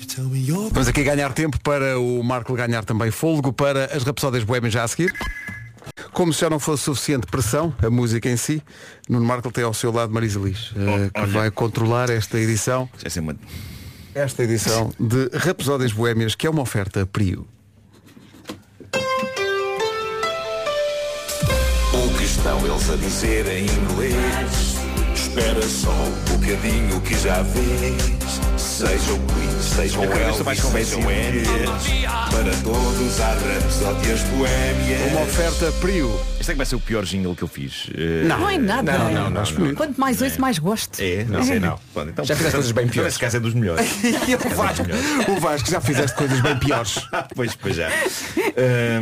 Vamos 0.70 0.87
aqui 0.87 1.03
ganhar 1.03 1.33
tempo 1.33 1.59
para 1.61 1.98
o 1.98 2.22
Marco 2.22 2.55
ganhar 2.55 2.85
também 2.85 3.11
fôlego 3.11 3.53
para 3.53 3.87
as 3.87 4.05
Rapsódias 4.05 4.44
Boémias 4.44 4.72
já 4.72 4.85
a 4.85 4.88
seguir. 4.88 5.12
Como 6.12 6.33
se 6.33 6.42
já 6.42 6.48
não 6.48 6.61
fosse 6.61 6.85
suficiente 6.85 7.27
pressão, 7.27 7.74
a 7.83 7.90
música 7.90 8.31
em 8.31 8.37
si, 8.37 8.62
Nuno 9.09 9.27
Marco 9.27 9.50
tem 9.50 9.64
ao 9.64 9.74
seu 9.74 9.90
lado 9.90 10.12
Marisa 10.12 10.38
Liz, 10.38 10.72
eh, 10.77 11.11
que 11.12 11.20
olha. 11.20 11.33
vai 11.33 11.50
controlar 11.50 12.09
esta 12.09 12.38
edição, 12.38 12.88
Já 13.03 13.11
sei 13.11 13.20
uma... 13.20 13.35
esta 14.14 14.44
edição 14.44 14.92
de 14.98 15.29
Rapsódias 15.37 15.92
Boémias, 15.92 16.35
que 16.35 16.46
é 16.46 16.50
uma 16.50 16.62
oferta 16.62 17.05
Prio. 17.05 17.46
O 21.92 22.16
que 22.16 22.24
estão 22.24 22.59
eles 22.64 22.90
a 22.90 22.96
dizer 22.96 23.46
em 23.48 23.66
inglês? 23.66 24.77
Espera 25.14 25.62
só 25.62 25.90
um 25.90 26.38
bocadinho 26.38 27.00
que 27.00 27.18
já 27.18 27.42
vês. 27.42 28.54
Sejam 28.75 29.21
Queen, 29.27 29.63
sejam 29.63 30.03
Elvis, 30.03 30.59
sejam 30.59 31.11
Enya. 31.11 31.45
Para 32.29 32.51
todos 32.65 33.21
há 33.21 33.29
rapsódias 33.35 34.21
boémias. 34.23 35.13
Uma 35.13 35.21
oferta 35.23 35.71
Prio. 35.81 36.11
Este 36.41 36.51
é 36.51 36.55
que 36.55 36.57
vai 36.59 36.67
ser 36.67 36.75
o 36.75 36.81
pior 36.81 37.05
jingle 37.05 37.37
que 37.37 37.43
eu 37.45 37.49
fiz. 37.49 37.89
Eh, 37.97 38.25
Não 38.27 38.49
é 38.51 38.59
nada. 38.59 38.99
Não, 38.99 39.13
não, 39.13 39.31
não, 39.31 39.43
não. 39.43 39.75
Quanto 39.77 39.99
mais 40.01 40.21
ouço, 40.21 40.41
mais 40.41 40.59
gosto. 40.59 40.99
É, 41.01 41.25
não 41.25 41.43
sei 41.45 41.61
não. 41.61 41.79
Pronto, 41.95 42.11
então, 42.11 42.25
Já 42.25 42.35
fizeste 42.35 42.57
coisas 42.57 42.73
bem 42.73 42.83
então 42.85 42.93
piores. 42.93 43.13
Nesse 43.13 43.21
caso 43.21 43.37
é 43.37 43.41
dos 43.41 43.55
melhores. 43.55 43.87
o, 44.45 44.49
Vasco, 44.57 44.87
o 45.31 45.41
Vasco 45.41 45.71
já 45.71 45.81
fizeste 45.81 46.17
coisas 46.17 46.41
bem 46.41 46.59
piores. 46.59 46.99
pois, 47.35 47.55
pois 47.55 47.77
já. 47.77 47.89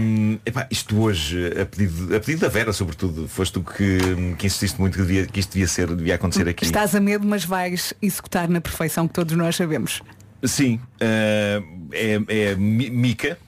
Hum, 0.01 0.39
epá, 0.45 0.67
isto 0.71 1.01
hoje, 1.01 1.47
a 1.61 1.65
pedido, 1.67 2.15
a 2.15 2.21
pedido 2.21 2.41
da 2.43 2.49
Vera, 2.49 2.73
sobretudo, 2.73 3.27
foste 3.27 3.55
tu 3.55 3.63
que, 3.63 3.99
que 4.39 4.47
insististe 4.47 4.79
muito 4.79 4.97
que, 4.99 5.03
devia- 5.03 5.27
que 5.27 5.41
isto 5.41 5.53
devia 5.53 5.67
ser, 5.67 5.89
devia 5.95 6.15
acontecer 6.15 6.47
aqui. 6.49 6.65
Estás 6.65 6.95
a 6.95 7.01
medo, 7.01 7.27
mas 7.27 7.45
vais 7.45 7.93
executar 8.01 8.49
na 8.49 8.61
perfeição 8.61 9.09
que 9.09 9.15
todos 9.15 9.35
nós 9.37 9.57
sabemos. 9.63 10.03
Sim, 10.45 10.81
uh, 11.01 11.89
é, 11.93 12.21
é 12.29 12.55
Mi- 12.57 12.91
Mika, 12.91 13.39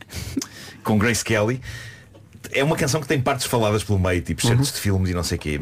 com 0.85 0.97
Grace 0.99 1.25
Kelly. 1.25 1.61
É 2.53 2.63
uma 2.63 2.77
canção 2.77 3.01
que 3.01 3.09
tem 3.09 3.21
partes 3.21 3.47
faladas 3.47 3.83
pelo 3.83 3.99
meio, 3.99 4.21
tipo 4.23 4.47
certos 4.47 4.71
de 4.73 4.79
filmes 4.79 5.11
e 5.11 5.15
não 5.15 5.25
sei 5.25 5.37
o 5.37 5.41
quê. 5.41 5.61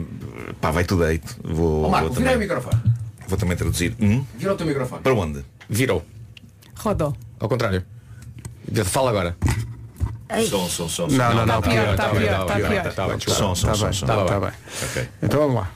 Pá, 0.60 0.70
vai 0.70 0.84
tudo 0.84 1.04
deito. 1.06 1.34
Vou, 1.42 1.84
Ó 1.84 1.88
Marco, 1.88 2.08
vou, 2.08 2.16
vira 2.16 2.30
o 2.30 2.32
também, 2.32 2.48
microfone. 2.48 2.82
vou 3.26 3.38
também 3.38 3.56
traduzir. 3.56 3.96
Hum? 3.98 4.24
Vira 4.36 4.52
o 4.52 4.56
teu 4.56 4.66
microfone. 4.66 5.02
Para 5.02 5.14
onde? 5.14 5.42
Virou. 5.70 6.04
Rodou. 6.76 7.16
Ao 7.40 7.48
contrário. 7.48 7.82
Fala 8.84 9.08
agora. 9.10 9.36
Som, 10.48 10.68
som, 10.68 10.88
som. 10.88 11.06
Não, 11.08 11.34
não, 11.34 11.46
não, 11.46 11.60
Tá 11.62 11.70
pior, 11.70 11.84
pior. 11.84 11.96
tá 11.96 12.08
pior, 12.10 12.46
tá 12.46 12.54
pior. 12.56 12.92
Tá 12.94 13.06
bem, 13.08 13.16
desculpa. 13.16 13.40
Som, 13.40 13.54
som, 13.54 13.70
Está 13.72 13.74
som, 13.74 13.90
está 13.90 14.24
Tá 14.26 14.40
bem. 14.40 14.50
bem. 14.50 14.58
Ok. 14.90 15.08
Então 15.22 15.40
vamos 15.40 15.54
lá. 15.56 15.70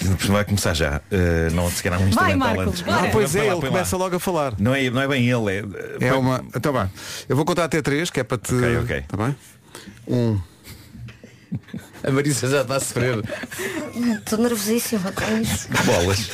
Isto 0.00 0.28
vai 0.32 0.44
começar 0.44 0.74
já. 0.74 1.00
Uh, 1.10 1.54
não 1.54 1.70
se 1.70 1.82
calhar 1.82 1.98
um 2.00 2.10
Vai, 2.10 2.32
instrumental 2.32 2.38
Marco, 2.56 2.70
antes. 2.70 2.84
Ah, 2.86 3.08
pois 3.12 3.32
Põe 3.32 3.40
é, 3.40 3.44
lá, 3.44 3.52
ele 3.52 3.60
põe 3.60 3.68
lá. 3.70 3.72
começa 3.76 3.96
logo 3.96 4.16
a 4.16 4.20
falar. 4.20 4.54
Não 4.58 4.74
é, 4.74 4.90
não 4.90 5.00
é 5.00 5.08
bem 5.08 5.28
ele, 5.30 5.50
é. 5.50 5.58
É 6.06 6.10
põe- 6.10 6.18
uma. 6.18 6.44
Então 6.54 6.72
bem. 6.72 6.90
Eu 7.28 7.36
vou 7.36 7.44
contar 7.44 7.64
até 7.64 7.80
três, 7.82 8.10
que 8.10 8.20
é 8.20 8.24
para 8.24 8.38
te. 8.38 8.54
Ok, 8.54 8.76
ok. 8.78 9.00
Tá 9.08 9.16
bem? 9.16 9.36
Um. 10.08 10.40
A 12.02 12.10
Marisa 12.10 12.48
já 12.48 12.62
está 12.62 12.76
a 12.76 12.80
sofrer. 12.80 13.22
Estou 14.18 14.38
nervosíssima 14.38 15.12
com 15.12 15.38
isso. 15.40 15.68
Bolas. 15.86 16.30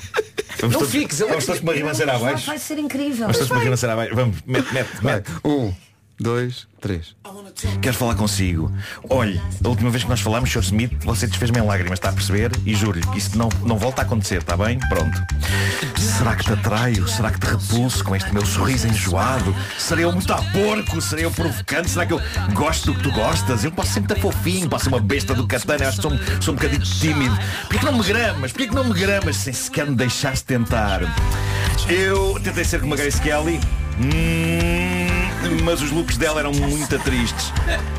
Vamos 0.60 0.74
Não 0.74 0.80
todos, 0.80 0.90
fiques, 0.90 1.20
ele- 1.20 1.28
vamos 1.30 1.46
todos 1.46 1.60
com 1.60 1.66
uma 1.66 1.74
ribanceira 1.74 2.12
Vai- 2.18 2.28
abaixo. 2.30 2.46
Vai 2.46 2.58
ser 2.58 2.78
incrível. 2.78 3.18
Vamos 3.20 3.36
todos 3.36 3.48
com 3.48 3.54
uma 3.54 3.64
ribanceira 3.64 3.92
abaixo. 3.92 4.14
Vamos, 4.14 4.36
mete, 4.46 4.72
mete, 4.74 5.04
mete. 5.04 5.30
Um. 5.44 5.72
Dois, 6.20 6.68
três. 6.80 7.16
Quero 7.80 7.96
falar 7.96 8.14
consigo. 8.14 8.70
Olhe, 9.08 9.40
a 9.64 9.68
última 9.68 9.90
vez 9.90 10.04
que 10.04 10.10
nós 10.10 10.20
falámos, 10.20 10.50
Sr. 10.50 10.60
Smith, 10.60 10.92
você 11.04 11.26
desfez-me 11.26 11.58
em 11.58 11.62
lágrimas, 11.62 11.98
está 11.98 12.10
a 12.10 12.12
perceber? 12.12 12.52
E 12.66 12.74
juro-lhe 12.74 13.06
que 13.06 13.18
isso 13.18 13.36
não, 13.38 13.48
não 13.62 13.78
volta 13.78 14.02
a 14.02 14.04
acontecer, 14.04 14.38
está 14.38 14.56
bem? 14.56 14.78
Pronto. 14.88 15.18
Será 15.98 16.36
que 16.36 16.44
te 16.44 16.52
atraio? 16.52 17.08
Será 17.08 17.30
que 17.30 17.40
te 17.40 17.46
repulso 17.46 18.04
com 18.04 18.14
este 18.14 18.32
meu 18.32 18.44
sorriso 18.44 18.86
enjoado? 18.86 19.54
Serei 19.78 20.04
eu 20.04 20.12
muito 20.12 20.30
a 20.32 20.42
porco? 20.42 21.00
Serei 21.00 21.24
eu 21.24 21.30
provocante? 21.30 21.88
Será 21.88 22.04
que 22.04 22.12
eu 22.12 22.20
gosto 22.52 22.92
do 22.92 22.94
que 22.94 23.02
tu 23.02 23.12
gostas? 23.12 23.64
Eu 23.64 23.72
posso 23.72 23.92
sempre 23.92 24.12
estar 24.12 24.20
fofinho, 24.20 24.68
posso 24.68 24.84
ser 24.84 24.90
uma 24.90 25.00
besta 25.00 25.34
do 25.34 25.46
Catana, 25.46 25.88
acho 25.88 25.96
que 25.96 26.02
sou, 26.02 26.12
sou 26.40 26.54
um 26.54 26.56
bocadinho 26.56 26.82
tímido. 26.82 27.36
Porquê 27.62 27.78
que 27.78 27.84
não 27.84 27.96
me 27.96 28.04
gramas? 28.04 28.52
Porquê 28.52 28.68
que 28.68 28.74
não 28.74 28.84
me 28.84 28.92
gramas 28.92 29.36
sem 29.36 29.52
sequer 29.52 29.86
me 29.86 29.96
deixares 29.96 30.42
tentar? 30.42 31.00
Eu 31.88 32.38
tentei 32.44 32.64
ser 32.64 32.80
como 32.80 32.92
a 32.94 32.96
Grace 32.96 33.20
Kelly. 33.20 33.58
Hum, 33.98 34.79
mas 35.62 35.82
os 35.82 35.90
looks 35.90 36.16
dela 36.16 36.40
eram 36.40 36.52
muito 36.52 36.98
tristes. 37.00 37.52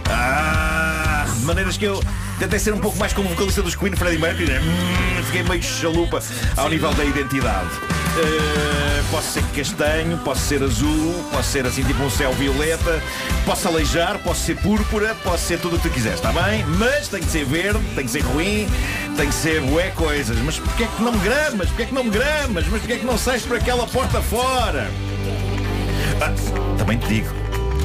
Ah, 0.10 1.26
de 1.38 1.46
maneiras 1.46 1.78
que 1.78 1.86
eu 1.86 2.02
tentei 2.40 2.60
ser 2.60 2.74
um 2.74 2.80
pouco 2.80 2.98
mais 2.98 3.14
como 3.14 3.30
vocalista 3.30 3.62
dos 3.62 3.76
Queen, 3.76 3.96
Freddie 3.96 4.20
Mercury. 4.20 4.48
né? 4.48 4.60
Hum, 4.60 5.24
fiquei 5.26 5.44
meio 5.44 5.62
chalupa 5.64 6.22
ao 6.58 6.70
nível 6.70 6.94
da 6.94 7.04
identidade. 7.06 7.70
Eh, 8.18 9.04
posso 9.10 9.32
ser 9.32 9.44
castanho, 9.56 10.18
posso 10.18 10.42
ser 10.42 10.62
azul, 10.62 11.26
posso 11.32 11.50
ser 11.50 11.66
assim 11.66 11.84
tipo 11.84 12.04
um 12.04 12.10
céu 12.10 12.34
violeta, 12.34 13.02
posso 13.46 13.68
aleijar, 13.68 14.20
posso 14.20 14.42
ser 14.42 14.58
púrpura, 14.58 15.16
posso 15.24 15.46
ser 15.46 15.60
tudo 15.60 15.78
o 15.78 15.80
que 15.80 15.88
tu 15.88 15.94
quiseres, 15.94 16.18
está 16.20 16.32
bem? 16.34 16.66
Mas 16.78 17.08
tem 17.08 17.22
que 17.22 17.30
ser 17.32 17.46
verde, 17.46 17.80
tem 17.96 18.06
que 18.06 18.12
ser 18.12 18.20
ruim, 18.22 18.68
tem 19.16 19.28
que 19.28 19.34
ser 19.34 19.62
bué 19.62 19.92
coisas. 19.92 20.38
Mas 20.40 20.60
porquê 20.60 20.84
é 20.84 20.88
que 20.88 21.02
não 21.02 21.14
me 21.14 21.20
gramas? 21.20 21.68
Porquê 21.70 21.84
é 21.84 21.86
que 21.86 21.94
não 21.94 22.04
me 22.04 22.10
gramas? 22.10 22.66
Mas 22.68 22.80
porquê 22.80 22.94
é 22.94 22.98
que 22.98 23.06
não 23.06 23.18
sais 23.18 23.44
por 23.44 23.56
aquela 23.56 23.88
porta 23.88 24.22
fora? 24.22 24.90
Ah, 26.22 26.34
também 26.78 26.98
te 26.98 27.08
digo, 27.08 27.30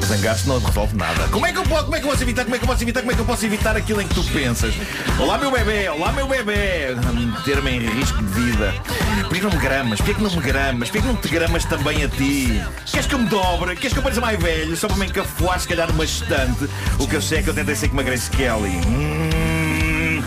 zangar-se 0.05 0.47
não 0.47 0.59
resolve 0.59 0.95
nada. 0.95 1.27
Como 1.29 1.45
é 1.45 1.51
que 1.51 1.57
eu 1.57 1.63
posso, 1.63 1.85
como 1.85 1.95
é 1.95 1.99
que 1.99 2.05
eu 2.05 2.09
posso 2.09 2.23
evitar, 2.23 2.43
como 2.43 2.55
é 2.55 2.57
que 2.59 2.63
eu 2.63 2.67
posso 2.67 2.83
evitar, 2.83 2.99
como 3.01 3.11
é 3.11 3.15
que 3.15 3.21
eu 3.21 3.25
posso 3.25 3.45
evitar 3.45 3.77
aquilo 3.77 4.01
em 4.01 4.07
que 4.07 4.15
tu 4.15 4.23
pensas? 4.25 4.73
Olá 5.19 5.37
meu 5.37 5.51
bebê, 5.51 5.89
olá 5.89 6.11
meu 6.11 6.27
bebê, 6.27 6.95
meter-me 7.13 7.71
em 7.71 7.79
risco 7.89 8.17
de 8.23 8.41
vida. 8.41 8.73
Porquê 9.21 9.39
que 9.39 9.43
não 9.43 9.51
me 9.51 9.57
gramas? 9.57 9.97
Porquê 9.97 10.13
que 10.13 10.23
não 10.23 10.31
me 10.31 10.41
gramas? 10.41 10.89
Porquê 10.89 11.01
que 11.01 11.07
não 11.07 11.15
te 11.15 11.27
gramas 11.27 11.65
também 11.65 12.03
a 12.03 12.07
ti? 12.07 12.61
Queres 12.85 13.05
que 13.05 13.13
eu 13.13 13.19
me 13.19 13.27
dobre? 13.27 13.75
Queres 13.75 13.93
que 13.93 13.99
eu 13.99 14.03
pareça 14.03 14.21
mais 14.21 14.39
velho? 14.41 14.75
Só 14.77 14.87
para 14.87 14.97
me 14.97 15.05
encafuar 15.07 15.59
se 15.59 15.67
calhar 15.67 15.87
numa 15.87 16.05
estante? 16.05 16.69
O 16.99 17.07
que 17.07 17.15
eu 17.15 17.21
sei 17.21 17.39
é 17.39 17.43
que 17.43 17.49
eu 17.49 17.53
tentei 17.53 17.75
ser 17.75 17.89
como 17.89 18.01
a 18.01 18.03
Grace 18.03 18.29
Kelly. 18.29 18.77
Hum, 18.87 20.23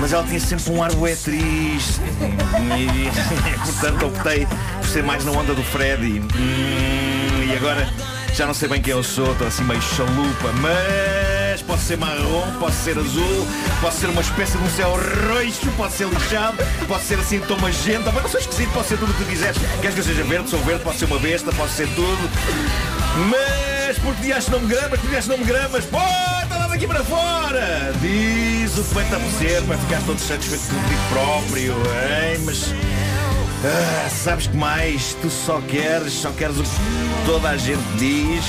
mas 0.00 0.12
ela 0.12 0.24
tinha 0.24 0.40
sempre 0.40 0.72
um 0.72 0.82
ar 0.82 0.92
bué 0.94 1.14
triste. 1.14 2.00
E, 2.76 3.08
portanto 3.64 4.06
optei 4.06 4.46
por 4.80 4.88
ser 4.88 5.02
mais 5.02 5.24
na 5.24 5.32
onda 5.32 5.54
do 5.54 5.62
Freddy. 5.62 6.20
Hum, 6.20 7.44
e 7.44 7.56
agora 7.56 7.88
já 8.34 8.46
não 8.46 8.54
sei 8.54 8.68
bem 8.68 8.80
quem 8.80 8.92
eu 8.92 9.02
sou, 9.02 9.30
estou 9.32 9.46
assim 9.46 9.62
meio 9.64 9.80
chalupa, 9.82 10.52
mas 10.60 11.60
posso 11.62 11.84
ser 11.84 11.98
marrom, 11.98 12.50
posso 12.58 12.76
ser 12.82 12.98
azul, 12.98 13.46
posso 13.80 14.00
ser 14.00 14.06
uma 14.06 14.22
espécie 14.22 14.56
de 14.56 14.64
um 14.64 14.70
céu 14.70 14.90
roxo, 14.90 15.70
posso 15.76 15.96
ser 15.98 16.08
lixado, 16.08 16.56
posso 16.88 17.04
ser 17.04 17.18
assim 17.18 17.40
tom 17.40 17.58
magenta, 17.58 18.10
mas 18.10 18.22
não 18.22 18.30
sou 18.30 18.40
esquisito, 18.40 18.72
posso 18.72 18.88
ser 18.88 18.98
tudo 18.98 19.10
o 19.10 19.14
que 19.14 19.24
tu 19.24 19.28
quiseres. 19.28 19.58
Queres 19.80 19.94
que 19.94 20.00
eu 20.00 20.04
seja 20.04 20.24
verde? 20.24 20.50
Sou 20.50 20.60
verde, 20.60 20.82
posso 20.82 20.98
ser 20.98 21.04
uma 21.04 21.18
besta, 21.18 21.52
posso 21.52 21.74
ser 21.74 21.88
tudo. 21.94 22.30
Mas 23.30 23.98
por 23.98 24.14
que 24.14 24.22
dias 24.22 24.48
não 24.48 24.60
me 24.60 24.68
gramas, 24.68 24.88
por 24.88 25.00
que 25.00 25.08
dias 25.08 25.26
não 25.26 25.36
me 25.36 25.44
gramas? 25.44 25.84
Bota 25.84 26.56
lá 26.56 26.66
daqui 26.68 26.86
para 26.86 27.04
fora! 27.04 27.92
Diz 28.00 28.78
o 28.78 28.84
que 28.84 28.94
vai-te 28.94 29.14
apetecer 29.14 29.62
para 29.64 29.76
ficar 29.76 30.00
todo 30.06 30.18
satisfeito 30.18 30.64
contigo 30.74 31.00
próprio, 31.10 31.74
hein? 31.74 32.38
Mas. 32.44 33.01
Ah, 33.64 34.08
sabes 34.10 34.46
que 34.46 34.56
mais? 34.56 35.14
Tu 35.22 35.30
só 35.30 35.60
queres, 35.62 36.12
só 36.12 36.30
queres 36.32 36.58
o 36.58 36.62
que 36.62 37.26
toda 37.26 37.50
a 37.50 37.56
gente 37.56 37.82
diz 37.98 38.44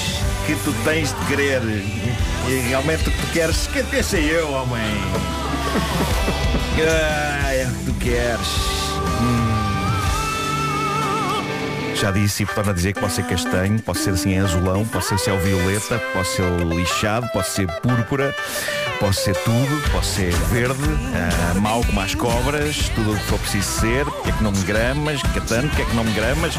que 0.45 0.55
tu 0.63 0.73
tens 0.83 1.09
de 1.09 1.25
querer. 1.27 1.61
E 1.61 2.67
realmente 2.69 3.07
o 3.07 3.11
que 3.11 3.17
tu 3.17 3.27
queres, 3.31 3.69
quem 3.89 4.03
sei 4.03 4.29
eu, 4.29 4.51
homem? 4.51 4.81
Ah, 6.75 7.53
é 7.53 7.67
o 7.67 7.71
que 7.71 7.85
tu 7.85 7.93
queres. 7.99 8.47
Hum. 9.21 9.52
Já 12.03 12.11
disse 12.11 12.43
e 12.43 12.45
torno 12.45 12.71
a 12.71 12.73
dizer 12.73 12.91
que 12.91 12.99
posso 12.99 13.15
ser 13.15 13.23
castanho, 13.23 13.81
posso 13.81 14.03
ser 14.03 14.09
assim 14.09 14.37
azulão, 14.37 14.83
posso 14.83 15.07
ser 15.07 15.19
céu 15.19 15.39
violeta, 15.39 15.97
posso 16.11 16.35
ser 16.35 16.43
lixado, 16.65 17.29
posso 17.31 17.51
ser 17.51 17.65
púrpura, 17.79 18.35
posso 18.99 19.21
ser 19.21 19.33
tudo, 19.37 19.89
posso 19.89 20.15
ser 20.15 20.33
verde, 20.51 20.83
ah, 21.15 21.57
mau 21.61 21.81
como 21.81 22.01
as 22.01 22.13
cobras, 22.13 22.89
tudo 22.89 23.13
o 23.13 23.15
que 23.15 23.23
for 23.23 23.39
preciso 23.39 23.79
ser, 23.79 24.03
porque 24.03 24.31
é 24.31 24.33
que 24.33 24.43
não 24.43 24.51
me 24.51 24.61
gramas, 24.63 25.21
catano, 25.33 25.69
porque 25.69 25.83
é 25.83 25.85
que 25.85 25.95
não 25.95 26.03
me 26.03 26.11
gramas? 26.11 26.53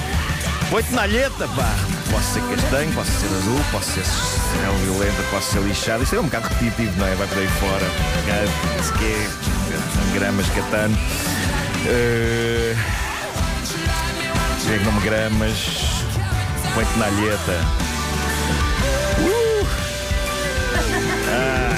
Põe-te 0.70 0.94
na 0.94 1.02
alheta, 1.02 1.46
pá! 1.48 1.74
Posso 2.10 2.32
ser 2.32 2.42
castanho, 2.44 2.90
posso 2.94 3.10
ser 3.10 3.26
azul, 3.26 3.60
posso 3.70 3.90
ser 3.90 4.04
céu 4.04 4.72
violeta, 4.82 5.22
posso 5.30 5.52
ser 5.52 5.60
lixado. 5.60 6.04
Isto 6.04 6.16
é 6.16 6.20
um 6.20 6.24
bocado 6.24 6.48
repetitivo, 6.48 6.98
não 6.98 7.06
é? 7.06 7.14
Vai 7.16 7.26
por 7.26 7.36
aí 7.36 7.48
fora. 7.48 7.86
Ah, 8.30 8.82
se 8.82 8.92
quê? 8.94 9.14
Gramas, 10.14 10.46
catano. 10.48 10.96
Eh, 11.86 12.74
Dizer 14.64 14.78
que 14.78 14.84
não 14.86 14.92
me 14.92 15.00
gramas, 15.02 15.58
põe-te 16.72 16.98
na 16.98 17.04
alheta. 17.04 17.52
Uh! 19.20 19.66
Ah. 21.28 21.74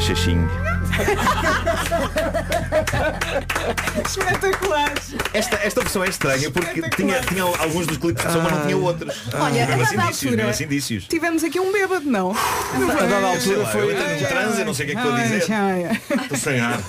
Xaxing. 0.00 0.67
Espetacular. 4.06 4.92
Esta, 5.32 5.56
esta 5.56 5.80
opção 5.80 6.04
é 6.04 6.08
estranha 6.08 6.50
porque 6.50 6.82
tinha, 6.96 7.20
tinha 7.20 7.42
alguns 7.42 7.86
dos 7.86 7.96
clipes 7.98 8.24
de 8.24 8.32
som, 8.32 8.40
mas 8.40 8.52
não 8.52 8.62
tinha 8.62 8.76
outros. 8.76 9.14
Olha, 9.34 9.64
a 9.64 9.66
dada 9.66 9.82
indícios, 9.82 10.24
altura- 10.32 10.46
mesmo 10.46 10.64
indícios. 10.64 11.04
Tivemos 11.08 11.44
aqui 11.44 11.60
um 11.60 11.72
bêbado, 11.72 12.06
não? 12.10 12.32
Não 12.32 12.90
A 12.90 12.96
foi? 12.96 13.08
dada 13.08 13.26
altura 13.26 13.66
foi- 13.66 13.82
eu 13.82 13.86
num 14.20 14.26
transe, 14.26 14.60
eu 14.60 14.66
não 14.66 14.74
sei 14.74 14.86
o 14.86 14.88
que 14.88 14.96
é 14.96 15.00
que 15.00 15.08
estou 15.08 15.14
a 15.14 15.22
dizer. 15.22 15.42
Estou 16.22 16.38
sem 16.38 16.60
ar. 16.60 16.78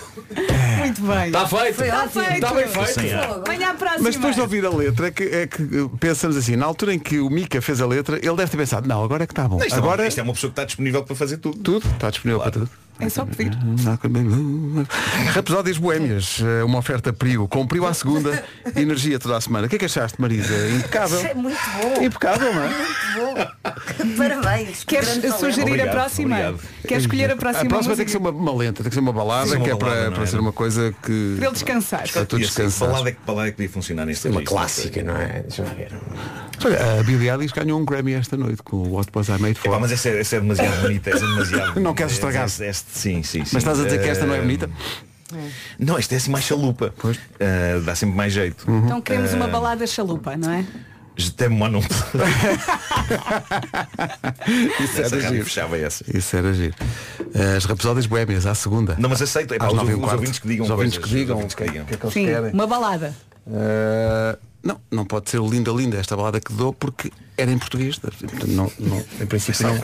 Muito 0.80 1.02
bem. 1.02 1.28
Está 1.28 1.48
feito. 1.48 1.84
Está 1.84 2.08
feito. 2.08 2.32
Está 2.34 2.54
bem 2.54 2.68
feito. 2.68 3.44
Venha 3.48 3.70
à 3.70 3.74
próxima. 3.74 4.04
Mas 4.04 4.16
depois 4.16 4.36
de 4.36 4.42
ouvir 4.42 4.66
a 4.66 4.70
letra 4.70 5.08
é 5.08 5.12
que, 5.12 5.24
é 5.24 5.48
que 5.48 5.90
pensamos 6.00 6.38
assim, 6.38 6.56
na 6.56 6.66
altura 6.66 6.94
em 6.94 7.00
que 7.00 7.20
o 7.20 7.30
Mika 7.30 7.62
fez 7.62 7.82
a 7.82 7.88
letra, 7.88 8.18
ele 8.18 8.36
deve 8.36 8.50
ter 8.50 8.58
pensado, 8.58 8.88
não, 8.88 9.04
agora 9.04 9.24
é 9.24 9.28
que 9.28 9.34
está 9.34 9.48
bom. 9.48 9.62
Isto, 9.64 9.76
agora 9.76 10.06
é, 10.06 10.08
isto 10.08 10.20
é 10.20 10.24
uma 10.24 10.34
pessoa 10.34 10.50
que 10.50 10.54
está 10.54 10.66
disponível 10.66 11.04
para 11.04 11.16
fazer 11.16 11.38
tudo. 11.38 11.58
tudo, 11.60 11.86
está 11.94 12.10
disponível 12.10 12.42
para 12.42 12.52
tudo. 12.52 12.70
É 13.00 13.08
só 13.08 13.26
pedir. 13.26 13.52
Rapsódias 15.34 15.78
Boémias, 15.78 16.40
eh, 16.42 16.64
uma 16.64 16.80
oferta 16.80 17.14
Prio, 17.14 17.48
cumpriu 17.48 17.86
à 17.86 17.94
segunda, 17.94 18.44
energia 18.76 19.18
toda 19.20 19.38
a 19.38 19.42
semana. 19.42 19.68
O 19.68 19.70
que 19.70 19.76
é 19.76 19.80
que 19.80 19.86
achaste, 19.86 20.20
Marisa? 20.20 20.54
Impecável. 20.70 21.18
Isso 21.20 21.28
é 21.28 21.34
muito 21.34 21.58
bom. 21.82 22.04
Impecável, 22.04 22.54
não 22.54 22.64
é? 22.64 22.68
Muito 22.68 23.16
bom. 23.16 24.16
Parabéns. 24.18 24.84
Queres 24.84 25.10
sugerir 25.40 25.62
Obrigado, 25.64 25.88
a 25.88 25.92
próxima? 25.92 26.36
obrigado. 26.36 26.60
Queres 26.88 27.04
escolher 27.04 27.32
a 27.32 27.36
próxima, 27.36 27.66
A 27.66 27.70
próxima 27.70 27.78
música? 27.78 27.96
tem 27.98 28.06
que 28.06 28.12
ser 28.12 28.18
uma, 28.18 28.30
uma 28.32 28.56
lenta, 28.56 28.84
tem 28.84 28.90
que 28.90 28.94
ser 28.96 29.00
uma 29.02 29.14
balada, 29.14 29.50
Tem 29.52 29.52
que 29.52 29.58
ser 29.60 29.64
que 29.64 29.70
é 29.70 29.74
uma 29.74 29.80
balada, 29.80 30.02
para, 30.04 30.12
para 30.12 30.24
é? 30.24 30.26
ser 30.28 30.40
uma 30.40 30.52
coisa 30.52 30.94
que. 31.04 31.36
Para 31.38 31.46
ele 31.46 31.54
descansar. 31.54 32.12
Para 32.12 32.26
tu 32.26 32.36
ser. 32.38 32.42
descansar. 32.44 32.88
Balada 32.90 33.10
é 33.10 33.12
que 33.14 33.20
balada 33.26 33.48
é 33.48 33.52
que 33.52 33.58
podia 33.58 33.70
funcionar 33.70 34.06
neste 34.06 34.28
Uma 34.28 34.36
registro. 34.40 34.56
clássica, 34.58 35.04
não 35.04 35.16
é? 35.16 35.42
Deixa 35.42 35.62
eu 35.62 35.66
ver. 35.68 35.92
Olha, 36.66 37.00
a 37.00 37.04
Billie 37.04 37.30
Eilish 37.30 37.54
ganhou 37.54 37.80
um 37.80 37.86
Grammy 37.86 38.14
esta 38.14 38.36
noite 38.36 38.62
com 38.64 38.76
o 38.78 38.92
What 38.96 39.10
Was 39.16 39.30
I 39.30 39.38
Made 39.40 39.56
For. 39.56 39.68
Epá, 39.70 39.80
mas 39.80 39.92
essa 39.94 40.10
é, 40.10 40.20
essa 40.20 40.36
é 40.36 40.40
demasiado 40.42 40.82
bonita, 40.82 41.10
essa 41.10 41.24
é 41.24 41.28
demasiado. 41.28 41.80
Não 41.80 41.94
queres 41.94 42.14
estragar. 42.14 42.44
Essa- 42.46 42.66
sim, 42.92 43.24
sim, 43.24 43.44
sim. 43.46 43.52
Mas 43.54 43.64
estás 43.64 43.80
a 43.80 43.84
dizer 43.86 44.02
que 44.02 44.08
esta 44.08 44.26
não 44.26 44.34
é 44.36 44.42
bonita? 44.42 44.70
Não, 45.78 45.98
esta 45.98 46.16
é 46.16 46.18
assim 46.18 46.32
mais 46.32 46.44
chalupa. 46.46 46.94
Eh, 47.40 47.80
dá 47.86 47.94
sempre 47.96 48.16
mais 48.16 48.34
jeito. 48.34 48.66
Então 48.86 49.00
queremos 49.02 49.32
uma 49.34 49.46
Eh, 49.46 49.50
balada 49.52 49.86
chalupa, 49.86 50.36
não 50.36 50.52
é? 50.52 50.66
Je 51.20 51.32
t'aime 51.32 51.54
moi 51.58 51.70
non. 51.70 51.82
Isso 54.80 55.02
Essa 55.02 55.16
era 55.18 55.30
giro. 55.30 55.44
fechava 55.44 55.78
essa. 55.78 56.06
Isso 56.18 56.36
era 56.38 56.54
giro. 56.54 56.74
As 57.58 57.66
Rapsódias 57.66 58.06
Boémias, 58.06 58.46
à 58.46 58.56
segunda. 58.56 58.96
Não, 58.98 59.10
mas 59.10 59.22
aceito. 59.22 59.54
É 59.54 59.58
para 59.58 59.68
os, 59.68 59.74
nove 59.74 59.92
e 59.92 59.96
um 59.96 59.98
os 59.98 60.04
quarto. 60.06 60.20
ouvintes 60.20 60.40
que 60.40 60.48
digam 60.48 60.66
Os 60.66 60.72
ouvintes 60.72 60.98
coisas, 60.98 61.12
que 61.14 61.20
digam 61.20 61.36
os 61.36 61.42
ouvintes 61.44 61.56
que 61.56 61.64
o 61.64 61.66
que- 61.66 61.72
digam. 61.72 61.84
o 61.84 61.88
que 61.88 61.94
é 61.94 61.98
que 61.98 62.04
eles 62.06 62.14
Sim, 62.14 62.26
querem. 62.26 62.54
uma 62.54 62.66
balada. 62.68 63.14
Uh, 63.48 64.38
não, 64.64 64.80
não 64.92 65.06
pode 65.06 65.30
ser 65.30 65.42
linda 65.42 65.72
linda 65.72 65.98
esta 65.98 66.16
balada 66.16 66.40
que 66.40 66.54
dou 66.54 66.72
porque 66.74 67.12
era 67.38 67.52
em 67.52 67.58
português. 67.58 67.98
Portanto, 67.98 68.48
Não, 68.48 68.72
não, 68.80 69.04
em 69.20 69.26
princípio 69.26 69.68
não. 69.68 69.76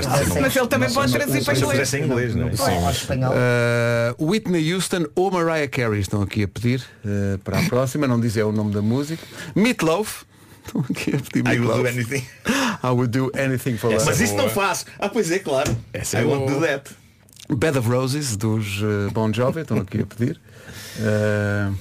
Mas 0.41 0.55
ele 0.55 0.67
também 0.67 0.89
pode 0.91 1.11
traduzir 1.11 1.43
para 1.43 1.53
inglês. 1.57 1.71
fizesse 1.71 1.97
em 1.97 2.03
inglês, 2.05 2.35
não 2.35 2.47
é? 2.47 2.51
Uh, 2.51 4.25
Whitney 4.25 4.73
Houston 4.73 5.05
ou 5.15 5.31
Mariah 5.31 5.67
Carey 5.67 5.99
estão 5.99 6.21
aqui 6.21 6.43
a 6.43 6.47
pedir 6.47 6.81
uh, 7.03 7.37
para 7.39 7.59
a 7.59 7.63
próxima, 7.63 8.07
não 8.07 8.19
dizer 8.19 8.43
o 8.43 8.51
nome 8.53 8.73
da 8.73 8.81
música. 8.81 9.21
Meatloaf. 9.55 10.23
Estão 10.65 10.85
aqui 10.89 11.15
a 11.15 11.19
pedir 11.19 11.47
I 11.53 11.59
will 11.59 11.67
do 11.81 11.87
anything. 11.87 12.23
I 12.83 12.87
would 12.87 13.07
do 13.17 13.31
anything 13.37 13.77
for 13.77 13.91
love. 13.91 14.05
Mas 14.05 14.19
isso 14.19 14.35
não 14.35 14.49
faço. 14.49 14.85
Ah, 14.99 15.09
pois 15.09 15.29
é, 15.31 15.39
claro. 15.39 15.75
Essa 15.93 16.17
é 16.17 16.21
I 16.21 16.25
won't 16.25 16.45
boa. 16.45 16.59
do 16.59 16.65
that. 16.65 16.91
Bed 17.49 17.77
of 17.77 17.87
Roses 17.89 18.35
dos 18.35 18.81
uh, 18.81 19.11
Bon 19.11 19.31
Jovi 19.31 19.61
estão 19.61 19.77
aqui 19.77 20.01
a 20.01 20.05
pedir. 20.05 20.39
Uh, 20.99 21.75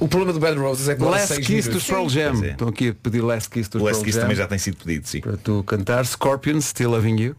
O 0.00 0.08
problema 0.08 0.32
do 0.32 0.40
Bad 0.40 0.58
Roses 0.58 0.88
é 0.88 0.94
que 0.96 1.02
Last 1.02 1.36
Kiss 1.36 1.50
minutos. 1.68 1.74
dos 1.74 1.84
Pearl 1.84 2.08
Jam. 2.08 2.42
É. 2.44 2.50
Estão 2.52 2.68
aqui 2.68 2.88
a 2.88 2.94
pedir 2.94 3.20
Last 3.20 3.50
Kiss 3.50 3.68
dos 3.70 3.80
Pearl 3.82 3.92
Last 3.92 4.04
Kiss 4.04 4.16
Jam. 4.16 4.22
também 4.22 4.36
já 4.36 4.46
tem 4.48 4.58
sido 4.58 4.76
pedido, 4.78 5.06
sim. 5.06 5.20
Para 5.20 5.36
tu 5.36 5.62
cantar 5.64 6.04
Scorpions, 6.06 6.64
Still 6.66 6.90
Loving 6.90 7.20
You. 7.20 7.36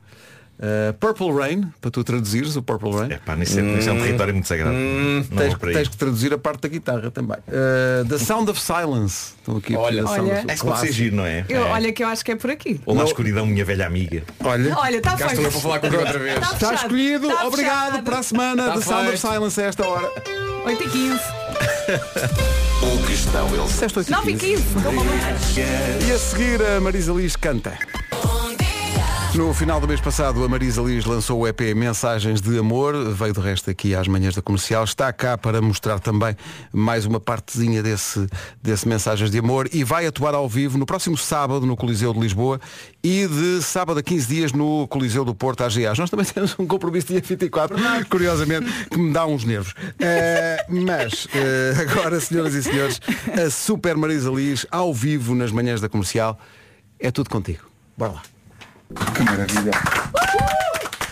Uh, 0.61 0.93
Purple 0.99 1.31
Rain, 1.33 1.63
para 1.81 1.89
tu 1.89 2.03
traduzires 2.03 2.55
o 2.55 2.61
Purple 2.61 2.91
Rain. 2.91 3.09
Pá, 3.25 3.35
nisso 3.35 3.57
é, 3.57 3.63
nisso 3.63 3.89
é 3.89 3.93
um 3.93 3.99
território 3.99 4.31
muito 4.31 4.47
sagrado. 4.47 4.75
Hum, 4.75 5.25
Não 5.31 5.37
tens, 5.37 5.49
vou 5.49 5.57
por 5.57 5.69
aí. 5.69 5.73
tens 5.75 5.87
que 5.87 5.97
traduzir 5.97 6.31
a 6.33 6.37
parte 6.37 6.61
da 6.61 6.67
guitarra 6.69 7.09
também. 7.09 7.37
Uh, 7.47 8.07
The 8.07 8.19
Sound 8.19 8.51
of 8.51 8.61
Silence. 8.61 9.33
Estão 9.39 9.57
aqui 9.57 9.73
a 9.73 9.79
Olha, 9.79 10.05
olha. 10.05 10.21
of- 10.21 10.45
É 10.51 10.55
que 10.55 10.61
pode 10.61 10.79
ser 10.81 10.91
giro, 10.91 11.15
não 11.15 11.25
é? 11.25 11.43
Eu, 11.49 11.65
É. 11.65 11.69
olha 11.71 11.91
que 11.91 12.03
eu 12.03 12.07
acho 12.07 12.23
que 12.23 12.31
é 12.31 12.35
por 12.35 12.51
aqui. 12.51 12.79
Olá, 12.85 13.03
escuridão, 13.05 13.43
minha 13.47 13.65
velha 13.65 13.87
amiga. 13.87 14.21
Olha, 14.43 14.77
Olha, 14.77 14.97
está 14.97 15.17
feito. 15.17 15.41
estou 15.41 15.51
falar 15.61 15.79
com 15.79 15.87
outra 15.87 16.19
vez. 16.19 16.35
Tá 16.35 16.41
está 16.41 16.55
fechado. 16.57 16.75
escolhido. 16.75 17.27
Tá 17.27 17.47
Obrigado 17.47 17.85
fechado. 17.87 18.03
para 18.03 18.19
a 18.19 18.23
semana. 18.23 18.63
Tá 18.67 18.73
The 18.75 18.81
Sound 18.81 19.07
of. 19.09 19.17
Silence 19.17 19.61
a 19.61 19.65
esta 19.65 19.87
hora. 19.87 20.11
8 20.65 20.83
e 20.83 20.89
15. 20.89 21.19
O 22.81 23.05
que 23.05 23.13
estão 23.13 23.47
eles 23.53 23.67
Disseste 23.67 23.99
8 23.99 24.11
9 24.11 24.31
e 24.31 24.35
15. 24.35 24.63
Estou 24.77 24.91
maluca. 24.91 25.13
E 26.07 26.11
a 26.11 26.17
seguir 26.19 26.61
a 26.63 26.79
Marisa 26.81 27.13
Liz 27.13 27.35
canta. 27.35 27.77
No 29.33 29.53
final 29.53 29.79
do 29.79 29.87
mês 29.87 30.01
passado, 30.01 30.43
a 30.43 30.49
Marisa 30.49 30.81
Liz 30.81 31.05
lançou 31.05 31.39
o 31.39 31.47
EP 31.47 31.73
Mensagens 31.73 32.41
de 32.41 32.59
Amor, 32.59 32.93
veio 33.13 33.33
de 33.33 33.39
resto 33.39 33.69
aqui 33.69 33.95
às 33.95 34.05
manhãs 34.05 34.35
da 34.35 34.41
comercial, 34.41 34.83
está 34.83 35.11
cá 35.13 35.37
para 35.37 35.61
mostrar 35.61 35.99
também 35.99 36.35
mais 36.73 37.05
uma 37.05 37.17
partezinha 37.17 37.81
desse, 37.81 38.27
desse 38.61 38.85
Mensagens 38.85 39.31
de 39.31 39.39
Amor 39.39 39.69
e 39.71 39.85
vai 39.85 40.05
atuar 40.05 40.35
ao 40.35 40.49
vivo 40.49 40.77
no 40.77 40.85
próximo 40.85 41.17
sábado 41.17 41.65
no 41.65 41.77
Coliseu 41.77 42.13
de 42.13 42.19
Lisboa 42.19 42.59
e 43.01 43.25
de 43.25 43.63
sábado 43.63 44.01
a 44.01 44.03
15 44.03 44.27
dias 44.27 44.51
no 44.51 44.85
Coliseu 44.89 45.23
do 45.23 45.33
Porto 45.33 45.63
AGAs. 45.63 45.97
Nós 45.97 46.09
também 46.09 46.25
temos 46.27 46.53
um 46.59 46.67
compromisso 46.67 47.07
dia 47.07 47.21
24, 47.21 47.77
curiosamente, 48.09 48.69
que 48.89 48.97
me 48.97 49.13
dá 49.13 49.25
uns 49.25 49.45
nervos. 49.45 49.73
Eh, 49.97 50.65
mas, 50.67 51.25
eh, 51.33 51.73
agora, 51.79 52.19
senhoras 52.19 52.53
e 52.53 52.63
senhores, 52.63 52.99
a 53.41 53.49
Super 53.49 53.95
Marisa 53.95 54.29
Liz 54.29 54.67
ao 54.69 54.93
vivo 54.93 55.33
nas 55.35 55.53
manhãs 55.53 55.79
da 55.79 55.87
comercial 55.87 56.37
é 56.99 57.09
tudo 57.11 57.29
contigo. 57.29 57.61
Bora 57.97 58.11
lá. 58.11 58.21
Que 59.15 59.23
maravilha. 59.23 59.71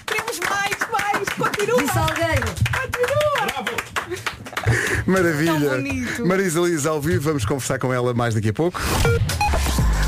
Queremos 0.06 0.40
mais, 0.50 0.78
mais. 0.92 1.30
Continua. 1.38 1.84
De 1.84 1.94
Salgueiro. 1.94 2.48
Tão 5.06 5.14
Maravilha. 5.14 5.70
bonito. 5.70 6.26
Marisa 6.26 6.60
Liz 6.62 6.86
ao 6.86 7.02
vivo, 7.02 7.22
vamos 7.22 7.46
conversar 7.46 7.80
com 7.80 7.94
ela 7.94 8.14
mais 8.14 8.34
daqui 8.36 8.50
a 8.50 8.54
pouco. 8.54 8.80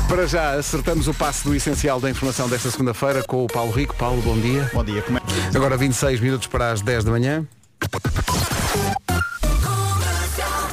Para 0.08 0.26
já, 0.26 0.52
acertamos 0.54 1.08
o 1.08 1.14
passo 1.14 1.48
do 1.48 1.54
essencial 1.54 1.98
da 1.98 2.10
informação 2.10 2.48
desta 2.48 2.70
segunda-feira 2.70 3.22
com 3.22 3.44
o 3.44 3.46
Paulo 3.46 3.72
Rico. 3.72 3.94
Paulo, 3.96 4.20
bom 4.22 4.38
dia. 4.38 4.70
Bom 4.72 4.84
dia, 4.84 5.00
como 5.02 5.18
é? 5.18 5.22
Agora 5.54 5.76
26 5.76 6.20
minutos 6.20 6.46
para 6.46 6.70
as 6.70 6.80
10 6.82 7.04
da 7.04 7.10
manhã. 7.10 7.46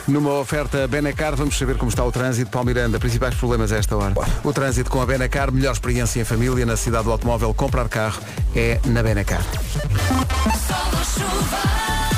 Numa 0.10 0.34
oferta 0.40 0.88
Benacar, 0.88 1.36
vamos 1.36 1.56
saber 1.56 1.78
como 1.78 1.90
está 1.90 2.04
o 2.04 2.12
trânsito. 2.12 2.50
Paulo 2.50 2.66
Miranda, 2.66 3.00
principais 3.00 3.36
problemas 3.36 3.72
a 3.72 3.78
esta 3.78 3.96
hora. 3.96 4.16
O 4.44 4.52
trânsito 4.52 4.90
com 4.90 5.00
a 5.00 5.06
Benacar, 5.06 5.52
melhor 5.52 5.72
experiência 5.72 6.20
em 6.20 6.26
família 6.26 6.66
na 6.66 6.76
cidade 6.76 7.04
do 7.04 7.12
automóvel. 7.12 7.54
Comprar 7.54 7.88
carro 7.88 8.20
é 8.56 8.80
na 8.86 9.04
Benacar. 9.04 9.44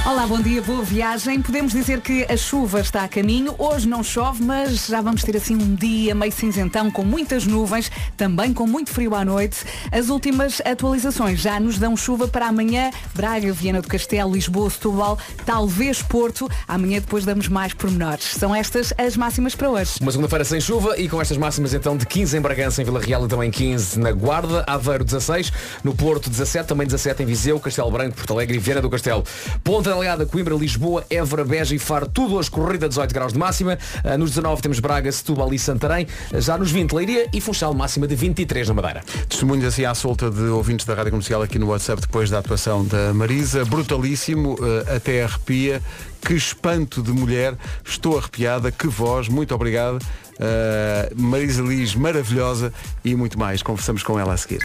Olá, 0.04 0.26
bom 0.26 0.42
dia, 0.42 0.64
boa 0.64 0.84
viagem. 0.84 1.44
Podemos 1.44 1.74
dizer 1.74 2.02
que 2.02 2.24
a 2.24 2.36
chuva 2.36 2.82
está 2.82 3.04
a 3.04 3.08
caminho. 3.08 3.54
Hoje 3.60 3.88
não 3.88 4.04
chove, 4.04 4.44
mas 4.44 4.88
já 4.88 5.00
vamos 5.00 5.22
ter 5.22 5.38
assim 5.38 5.54
um 5.54 5.76
dia 5.76 6.16
meio 6.16 6.32
cinzentão 6.32 6.90
com 6.90 7.04
muitas 7.04 7.46
nuvens, 7.46 7.92
também 8.18 8.52
com 8.52 8.66
muito 8.66 8.90
frio 8.90 9.14
à 9.14 9.24
noite. 9.24 9.64
As 9.92 10.10
últimas 10.10 10.60
atualizações 10.66 11.40
já 11.40 11.60
nos 11.60 11.78
dão 11.78 11.96
chuva 11.96 12.28
para 12.28 12.48
amanhã. 12.48 12.90
Braga, 13.14 13.54
Viana 13.54 13.80
do 13.80 13.88
Castelo, 13.88 14.34
Lisboa, 14.34 14.72
Setúbal, 14.72 15.20
talvez 15.46 16.02
Porto. 16.02 16.50
Amanhã 16.68 17.00
depois 17.00 17.24
damos 17.24 17.48
mais 17.48 17.76
pormenores. 17.76 18.24
São 18.24 18.56
estas 18.56 18.92
as 18.98 19.16
máximas 19.16 19.54
para 19.54 19.70
hoje. 19.70 19.92
Uma 20.02 20.12
segunda-feira 20.12 20.44
sem 20.44 20.60
chuva 20.60 20.98
e 20.98 21.08
com 21.08 21.22
estas 21.22 21.38
máximas 21.38 21.76
então 21.76 21.96
de 21.96 22.08
15 22.08 22.38
em 22.38 22.42
Bragança, 22.42 22.82
em 22.82 22.86
Vila 22.86 23.00
Real 23.00 23.24
e 23.26 23.28
também 23.28 23.52
15 23.52 24.00
na 24.00 24.12
Guarda, 24.12 24.64
Aveiro 24.66 25.04
16, 25.04 25.54
no 25.84 25.94
Porto 25.94 26.28
17, 26.28 26.68
também 26.68 26.88
17 26.88 27.22
em 27.22 27.26
Viseu, 27.28 27.60
Castelo 27.60 27.92
Branco, 27.92 28.16
Porto 28.16 28.34
Alegre 28.34 28.58
e 28.58 28.60
Viana 28.60 28.82
do 28.82 28.90
Castelo. 28.90 29.24
Ponta 29.64 29.91
Delgada, 29.92 30.26
Coimbra, 30.26 30.56
Lisboa, 30.56 31.04
Évora, 31.10 31.44
Beja 31.44 31.76
e 31.76 31.80
Faro, 31.80 32.08
tudo 32.08 32.36
hoje 32.36 32.50
corrida 32.50 32.88
18 32.88 33.14
graus 33.14 33.34
de 33.34 33.40
máxima. 33.40 33.78
Ah, 34.06 34.18
Nos 34.18 34.30
19 34.30 34.62
temos 34.62 34.80
Braga, 34.80 35.12
Setúbal 35.12 35.54
e 35.54 35.60
Santarém. 35.60 36.08
Já 36.36 36.58
nos 36.58 36.72
20 36.72 36.94
Leiria 36.94 37.28
e 37.34 37.42
Funchal 37.42 37.74
máxima 37.74 38.08
de 38.08 38.16
23 38.16 38.70
na 38.70 38.74
Madeira. 38.74 39.04
Testemunhos 39.28 39.66
assim 39.66 39.84
à 39.84 39.94
solta 39.94 40.32
de 40.32 40.44
ouvintes 40.44 40.86
da 40.86 40.94
Rádio 40.94 41.12
Comercial 41.12 41.42
aqui 41.42 41.60
no 41.60 41.68
WhatsApp 41.68 42.02
depois 42.02 42.30
da 42.30 42.40
atuação 42.40 42.86
da 42.86 43.14
Marisa. 43.14 43.66
Brutalíssimo, 43.66 44.58
eh, 44.88 44.96
até 44.96 45.24
arrepia. 45.24 45.82
Que 46.26 46.36
espanto 46.36 47.02
de 47.02 47.12
mulher. 47.12 47.56
Estou 47.84 48.18
arrepiada. 48.18 48.72
Que 48.72 48.88
voz. 48.88 49.28
Muito 49.28 49.54
obrigado. 49.54 50.00
Eh, 50.40 51.12
Marisa 51.18 51.62
Liz, 51.62 51.96
maravilhosa 51.96 52.72
e 53.04 53.14
muito 53.14 53.38
mais. 53.38 53.62
Conversamos 53.62 54.04
com 54.04 54.18
ela 54.18 54.34
a 54.34 54.38
seguir. 54.38 54.62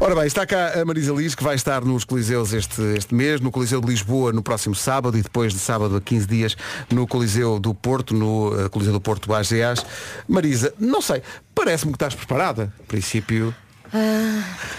Ora 0.00 0.14
bem, 0.14 0.26
está 0.26 0.46
cá 0.46 0.80
a 0.80 0.84
Marisa 0.84 1.12
Liz, 1.12 1.34
que 1.34 1.42
vai 1.42 1.54
estar 1.56 1.82
nos 1.84 2.04
Coliseus 2.04 2.52
este, 2.52 2.80
este 2.96 3.14
mês, 3.14 3.40
no 3.40 3.50
Coliseu 3.50 3.80
de 3.80 3.86
Lisboa 3.88 4.32
no 4.32 4.42
próximo 4.42 4.74
sábado 4.74 5.18
e 5.18 5.22
depois 5.22 5.52
de 5.52 5.58
sábado 5.58 5.96
a 5.96 6.00
15 6.00 6.26
dias 6.26 6.56
no 6.90 7.06
Coliseu 7.06 7.58
do 7.58 7.74
Porto, 7.74 8.14
no 8.14 8.52
eh, 8.64 8.68
Coliseu 8.68 8.92
do 8.92 9.00
Porto 9.00 9.32
AGAs. 9.34 9.84
Marisa, 10.28 10.72
não 10.78 11.02
sei, 11.02 11.22
parece-me 11.54 11.92
que 11.92 11.96
estás 11.96 12.14
preparada. 12.14 12.72
A 12.80 12.82
princípio. 12.86 13.54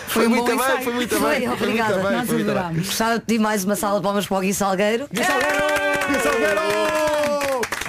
Foi 0.08 0.28
um 0.28 0.30
muito 0.30 0.46
bem, 0.46 0.84
foi 0.84 0.94
muito 0.94 1.16
Foi, 1.16 1.30
bem. 1.40 1.48
foi 1.48 1.56
obrigada. 1.58 1.94
muito 1.96 2.08
bem, 2.08 2.18
Nós 2.18 2.28
foi 2.28 2.36
muito 2.36 2.48
bem. 2.48 2.56
adorámos. 2.58 2.88
Gostava 2.88 3.14
de 3.20 3.26
pedir 3.26 3.40
mais 3.40 3.64
uma 3.66 3.76
sala 3.76 3.98
de 3.98 4.04
palmas 4.04 4.28
para 4.28 4.38
o 4.38 4.42
Gui 4.42 4.54
Salgueiro. 4.54 5.08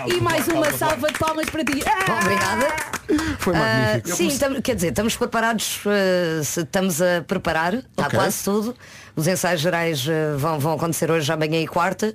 E 0.07 0.21
mais 0.21 0.49
uma 0.49 0.71
salva 0.73 1.09
de 1.13 1.19
palmas 1.19 1.47
para 1.51 1.65
ti. 1.65 1.83
Ah! 1.87 2.21
Obrigada. 2.23 3.00
Foi 3.39 3.55
Ah, 3.57 3.59
magnífico. 3.95 4.17
sim, 4.17 4.39
tam- 4.39 4.61
quer 4.63 4.75
dizer, 4.75 4.89
estamos 4.89 5.17
preparados, 5.17 5.81
se- 6.45 6.61
estamos 6.61 7.01
a 7.03 7.23
preparar, 7.27 7.75
está 7.75 8.07
Ok. 8.07 8.19
quase 8.19 8.45
tudo. 8.45 8.77
Os 9.17 9.27
ensaios 9.27 9.61
gerais 9.61 10.07
ah, 10.09 10.37
vão, 10.37 10.59
vão 10.59 10.73
acontecer 10.75 11.11
hoje, 11.11 11.31
amanhã 11.33 11.61
e 11.61 11.67
quarta. 11.67 12.15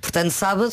Portanto, 0.00 0.30
sábado, 0.30 0.72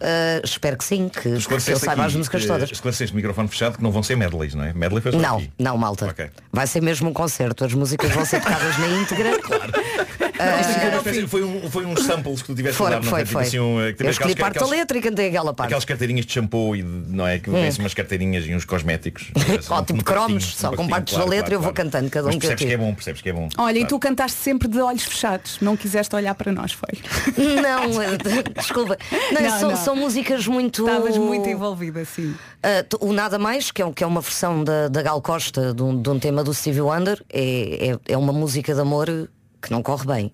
ah, 0.00 0.40
espero 0.44 0.76
que 0.76 0.84
sim, 0.84 1.08
que, 1.08 1.22
que 1.38 1.70
eu 1.72 1.78
saiba 1.78 2.04
as 2.04 2.14
músicas 2.14 2.42
que- 2.42 2.48
todas. 2.48 2.70
Esclareceste 2.70 3.12
o 3.12 3.16
microfone 3.16 3.48
fechado 3.48 3.76
que 3.78 3.82
não 3.82 3.90
vão 3.90 4.02
ser 4.02 4.16
medleys, 4.16 4.54
não 4.54 4.64
é? 4.64 4.72
Medley 4.72 5.00
foi 5.00 5.12
só 5.12 5.18
Não, 5.18 5.36
aqui. 5.38 5.50
não, 5.58 5.76
malta. 5.78 6.06
Ok. 6.06 6.30
Vai 6.52 6.66
ser 6.66 6.82
mesmo 6.82 7.08
um 7.10 7.12
concerto. 7.12 7.64
As 7.64 7.72
músicas 7.72 8.10
vão 8.12 8.24
ser 8.24 8.40
tocadas 8.42 8.76
na 8.78 8.86
íntegra. 8.88 9.30
Isto 9.40 10.25
foi 10.36 10.88
uma 10.90 10.96
espécie- 10.98 11.26
foi, 11.26 11.42
um, 11.44 11.70
foi 11.70 11.86
uns 11.86 12.02
samples 12.04 12.40
que 12.42 12.46
tu 12.48 12.54
tiveste 12.54 12.76
a 12.80 12.84
Foi, 12.84 12.90
dar, 12.90 13.02
não 13.02 13.10
foi, 13.10 13.20
Tipo 13.20 13.32
foi. 13.32 13.42
assim, 13.42 13.58
um, 13.58 13.76
que 13.96 14.02
Eu 14.02 14.10
escolhi 14.10 14.32
aquelas- 14.32 14.34
parte 14.34 14.54
da 14.58 14.64
aquelas- 14.64 14.70
letra 14.70 14.98
e 14.98 15.00
cantei 15.02 15.28
aquela 15.28 15.54
parte. 15.54 15.68
Aquelas 15.68 15.84
carteirinhas 15.84 16.26
de 16.26 16.32
shampoo 16.32 16.76
e 16.76 16.82
de, 16.82 16.88
não 16.88 17.26
é? 17.26 17.38
Que 17.38 17.50
vêm 17.50 17.70
umas 17.78 17.94
carteirinhas 17.94 18.46
e 18.46 18.54
uns 18.54 18.64
cosméticos. 18.64 19.30
Ó, 19.70 19.82
tipo 19.82 20.02
cromos, 20.04 20.54
só 20.56 20.70
com 20.72 20.86
partes 20.88 21.16
da 21.16 21.24
letra 21.24 21.54
eu 21.54 21.60
vou 21.60 21.72
cantando, 21.72 22.08
cada 22.10 22.26
um 22.26 22.30
Mas 22.30 22.38
que 22.38 22.46
eu 22.46 22.50
percebes 22.50 22.68
que 22.68 22.74
é 22.74 22.76
bom, 22.76 22.94
percebes 22.94 23.22
que 23.22 23.28
é 23.28 23.32
bom. 23.32 23.48
Olha, 23.58 23.78
e 23.78 23.86
tu 23.86 23.98
cantaste 23.98 24.38
sempre 24.38 24.68
de 24.68 24.78
olhos 24.80 25.02
fechados. 25.04 25.58
Não 25.60 25.76
quiseste 25.76 26.14
olhar 26.14 26.34
para 26.34 26.52
nós, 26.52 26.72
foi? 26.72 26.98
Não, 27.62 27.90
desculpa. 28.56 28.96
Não, 29.32 29.40
Não, 29.42 29.58
são, 29.60 29.70
não. 29.70 29.76
são 29.76 29.96
músicas 29.96 30.46
muito. 30.46 30.86
Estavas 30.86 31.16
muito 31.18 31.48
envolvida, 31.48 32.04
sim. 32.04 32.34
Ah, 32.62 32.82
t- 32.82 32.96
o 33.00 33.12
Nada 33.12 33.38
Mais, 33.38 33.70
que 33.70 33.82
é, 33.82 33.90
que 33.92 34.02
é 34.04 34.06
uma 34.06 34.20
versão 34.20 34.62
da, 34.64 34.88
da 34.88 35.02
Gal 35.02 35.20
Costa 35.22 35.72
de 35.74 35.82
um, 35.82 36.00
de 36.00 36.08
um 36.10 36.18
tema 36.18 36.42
do 36.44 36.52
Stevie 36.52 36.80
Wonder, 36.80 37.22
é, 37.32 37.90
é, 38.08 38.12
é 38.12 38.16
uma 38.16 38.32
música 38.32 38.74
de 38.74 38.80
amor 38.80 39.28
que 39.60 39.70
não 39.70 39.82
corre 39.82 40.06
bem. 40.06 40.32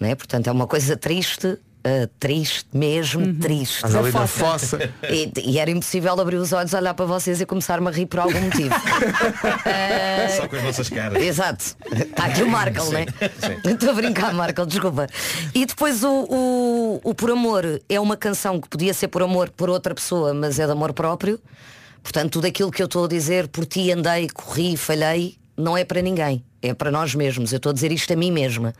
Não 0.00 0.08
é? 0.08 0.14
Portanto, 0.14 0.48
é 0.48 0.52
uma 0.52 0.66
coisa 0.66 0.96
triste. 0.96 1.58
ah, 1.84 2.08
triste, 2.18 2.66
mesmo 2.72 3.34
triste. 3.34 3.76
Estás 3.76 3.94
ali 3.94 4.10
na 4.10 4.26
fossa. 4.26 4.90
E, 5.08 5.30
e 5.44 5.58
era 5.58 5.70
impossível 5.70 6.18
abrir 6.18 6.36
os 6.36 6.52
olhos, 6.52 6.72
olhar 6.72 6.94
para 6.94 7.04
vocês 7.04 7.40
e 7.40 7.46
começar-me 7.46 7.86
a 7.88 7.90
rir 7.90 8.06
por 8.06 8.20
algum 8.20 8.40
motivo. 8.40 8.74
Só 10.36 10.48
com 10.48 10.56
as 10.56 10.62
nossas 10.62 10.88
caras. 10.88 11.22
Exato. 11.22 11.76
Está 11.92 12.24
aqui 12.24 12.42
o 12.42 12.48
Markle, 12.48 12.88
né? 12.90 13.06
sim. 13.38 13.60
Estou 13.70 13.90
a 13.90 13.92
brincar, 13.92 14.32
Markle, 14.32 14.66
desculpa. 14.66 15.06
E 15.54 15.66
depois 15.66 16.02
o, 16.02 16.26
o, 16.28 17.00
o 17.04 17.14
Por 17.14 17.30
Amor 17.30 17.80
é 17.88 18.00
uma 18.00 18.16
canção 18.16 18.60
que 18.60 18.68
podia 18.68 18.94
ser 18.94 19.08
por 19.08 19.22
amor 19.22 19.50
por 19.50 19.68
outra 19.68 19.94
pessoa, 19.94 20.32
mas 20.32 20.58
é 20.58 20.64
de 20.66 20.72
amor 20.72 20.92
próprio. 20.94 21.38
Portanto, 22.02 22.32
tudo 22.32 22.46
aquilo 22.46 22.70
que 22.70 22.82
eu 22.82 22.86
estou 22.86 23.04
a 23.04 23.08
dizer, 23.08 23.48
por 23.48 23.66
ti 23.66 23.90
andei, 23.92 24.28
corri, 24.28 24.76
falhei, 24.76 25.36
não 25.56 25.76
é 25.76 25.84
para 25.84 26.02
ninguém. 26.02 26.44
É 26.68 26.74
para 26.74 26.90
nós 26.90 27.14
mesmos. 27.14 27.52
Eu 27.52 27.56
estou 27.58 27.70
a 27.70 27.72
dizer 27.72 27.92
isto 27.92 28.12
a 28.12 28.16
mim 28.16 28.30
mesma. 28.32 28.72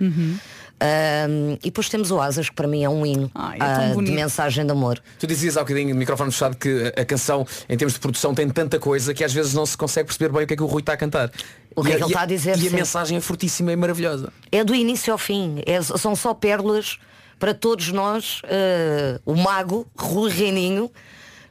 Ahm, 0.80 1.52
e 1.62 1.66
depois 1.66 1.88
temos 1.88 2.10
o 2.10 2.20
Asas, 2.20 2.48
que 2.48 2.54
para 2.56 2.66
mim 2.66 2.82
é 2.82 2.88
um 2.88 3.06
hino 3.06 3.30
Ai, 3.34 3.56
é 3.56 3.58
tão 3.92 4.00
ah, 4.00 4.02
de 4.02 4.10
mensagem 4.10 4.64
de 4.66 4.72
amor. 4.72 5.00
Tu 5.20 5.26
dizias 5.26 5.56
há 5.56 5.60
bocadinho 5.60 5.88
de 5.88 5.94
microfone 5.94 6.32
fechado 6.32 6.56
que 6.56 6.92
a 6.96 7.02
a 7.02 7.04
canção, 7.04 7.46
em 7.68 7.76
termos 7.76 7.94
de 7.94 8.00
produção, 8.00 8.34
tem 8.34 8.48
tanta 8.48 8.78
coisa 8.78 9.12
que 9.14 9.22
às 9.22 9.32
vezes 9.32 9.54
não 9.54 9.64
se 9.66 9.76
consegue 9.76 10.06
perceber 10.08 10.32
bem 10.32 10.44
o 10.44 10.46
que 10.46 10.54
é 10.54 10.56
que 10.56 10.62
o 10.62 10.66
Rui 10.66 10.80
está 10.80 10.94
a 10.94 10.96
cantar. 10.96 11.30
O 11.76 11.82
que 11.82 11.90
E 11.90 11.92
é 11.92 11.96
que 11.96 12.02
ele 12.02 12.10
está 12.10 12.22
a 12.22 12.26
dizer, 12.26 12.56
E 12.58 12.66
a 12.66 12.70
sim. 12.70 12.76
mensagem 12.76 13.18
é 13.18 13.20
fortíssima 13.20 13.72
e 13.72 13.76
maravilhosa. 13.76 14.32
É 14.50 14.64
do 14.64 14.74
início 14.74 15.12
ao 15.12 15.18
fim. 15.18 15.62
É- 15.66 15.80
são 15.82 16.16
só 16.16 16.32
pérolas 16.34 16.98
para 17.38 17.54
todos 17.54 17.92
nós. 17.92 18.40
eh, 18.44 19.20
o 19.24 19.34
mago, 19.36 19.86
Rui 19.96 20.30
Reininho, 20.30 20.90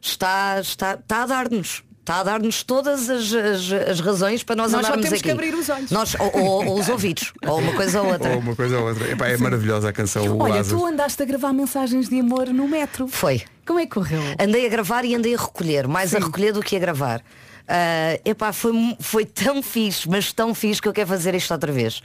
está, 0.02 0.60
está, 0.60 0.96
está 0.96 1.24
a 1.24 1.26
dar-nos. 1.26 1.84
Está 2.04 2.20
a 2.20 2.24
dar-nos 2.24 2.64
todas 2.64 3.10
as, 3.10 3.32
as- 3.34 3.72
as 3.92 4.00
razões 4.02 4.44
para 4.44 4.58
nós, 4.58 4.74
Nós 4.74 4.82
só 4.82 4.88
andarmos 4.88 5.06
temos 5.06 5.20
aqui. 5.20 5.24
que 5.24 5.32
abrir 5.32 5.56
os 5.56 5.70
olhos. 5.70 5.90
Nós, 5.90 6.16
ou, 6.20 6.38
ou- 6.38 6.66
ou 6.66 6.80
os 6.80 6.90
ouvidos, 6.90 7.32
ou 7.48 7.60
uma 7.60 7.72
coisa 7.74 8.02
ou 8.02 8.12
outra. 8.12 8.32
Ou 8.34 8.40
uma 8.40 8.56
coisa 8.58 8.78
ou 8.78 8.90
outra. 8.90 9.10
Epá, 9.10 9.28
é 9.30 9.38
maravilhosa 9.38 9.88
a 9.88 9.94
canção. 9.94 10.28
o 10.28 10.42
Olha, 10.44 10.60
Asas. 10.60 10.78
tu 10.78 10.86
andaste 10.86 11.24
a 11.24 11.26
gravar 11.26 11.54
mensagens 11.54 12.10
de 12.10 12.20
amor 12.20 12.48
no 12.48 12.68
metro. 12.68 13.08
Foi. 13.08 13.42
Como 13.66 13.80
é 13.80 13.86
que 13.86 13.92
correu? 13.94 14.20
Andei 14.38 14.66
a 14.66 14.70
gravar 14.70 15.06
e 15.06 15.16
andei 15.16 15.34
a 15.34 15.38
recolher, 15.38 15.88
mais 15.88 16.14
a 16.14 16.20
recolher 16.20 16.52
do 16.52 16.62
que 16.62 16.76
a 16.76 16.80
gravar. 16.80 17.22
Ah, 17.66 18.20
epá, 18.26 18.52
foi, 18.52 18.74
foi 19.00 19.24
tão 19.26 19.64
fixe, 19.64 20.10
mas 20.10 20.34
tão 20.34 20.54
fixe 20.54 20.82
que 20.82 20.88
eu 20.90 20.94
quero 20.94 21.08
fazer 21.08 21.34
isto 21.34 21.52
outra 21.54 21.72
vez. 21.72 22.04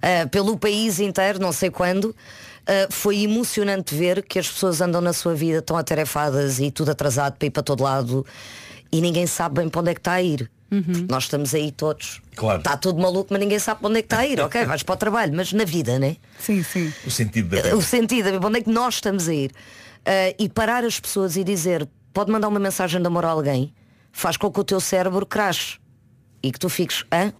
ah, 0.00 0.26
pelo 0.28 0.56
país 0.56 0.98
inteiro, 0.98 1.38
não 1.38 1.52
sei 1.52 1.68
quando. 1.70 2.16
Ah, 2.66 2.86
foi 2.90 3.22
emocionante 3.24 3.94
ver 3.94 4.22
que 4.22 4.38
as 4.38 4.48
pessoas 4.48 4.80
andam 4.80 5.02
na 5.02 5.12
sua 5.12 5.34
vida 5.34 5.60
tão 5.60 5.76
atarefadas 5.76 6.58
e 6.58 6.70
tudo 6.70 6.90
atrasado 6.92 7.34
para 7.36 7.46
ir 7.46 7.50
para 7.50 7.62
todo 7.62 7.82
lado 7.84 8.24
e 8.90 9.00
ninguém 9.00 9.26
sabe 9.26 9.60
bem 9.60 9.68
para 9.68 9.80
onde 9.80 9.90
é 9.90 9.94
que 9.94 10.00
está 10.00 10.12
a 10.12 10.22
ir. 10.22 10.50
Porque 10.68 11.06
nós 11.08 11.24
estamos 11.24 11.54
aí 11.54 11.70
todos. 11.70 12.20
Claro. 12.34 12.58
Está 12.58 12.76
tudo 12.76 13.00
maluco, 13.00 13.28
mas 13.30 13.40
ninguém 13.40 13.58
sabe 13.58 13.80
para 13.80 13.88
onde 13.88 13.98
é 14.00 14.02
que 14.02 14.06
está 14.06 14.18
a 14.18 14.26
ir. 14.26 14.40
Ok, 14.40 14.64
vais 14.64 14.82
para 14.82 14.94
o 14.94 14.96
trabalho, 14.96 15.32
mas 15.34 15.52
na 15.52 15.64
vida, 15.64 15.98
né? 15.98 16.16
Sim, 16.38 16.62
sim. 16.62 16.92
O 17.06 17.10
sentido 17.10 17.48
da 17.48 17.62
vida. 17.62 17.76
O 17.76 17.82
sentido, 17.82 18.38
para 18.38 18.48
onde 18.48 18.58
é 18.58 18.62
que 18.62 18.70
nós 18.70 18.94
estamos 18.94 19.28
a 19.28 19.34
ir? 19.34 19.52
Ah, 20.04 20.34
e 20.38 20.48
parar 20.48 20.84
as 20.84 20.98
pessoas 20.98 21.36
e 21.36 21.44
dizer, 21.44 21.88
pode 22.12 22.32
mandar 22.32 22.48
uma 22.48 22.58
mensagem 22.58 23.00
de 23.00 23.06
amor 23.06 23.24
a 23.24 23.28
alguém, 23.28 23.72
faz 24.10 24.36
com 24.36 24.50
que 24.50 24.58
o 24.58 24.64
teu 24.64 24.80
cérebro 24.80 25.24
crache. 25.24 25.78
E 26.42 26.50
que 26.50 26.58
tu 26.58 26.68
fiques, 26.68 27.04
hã? 27.12 27.32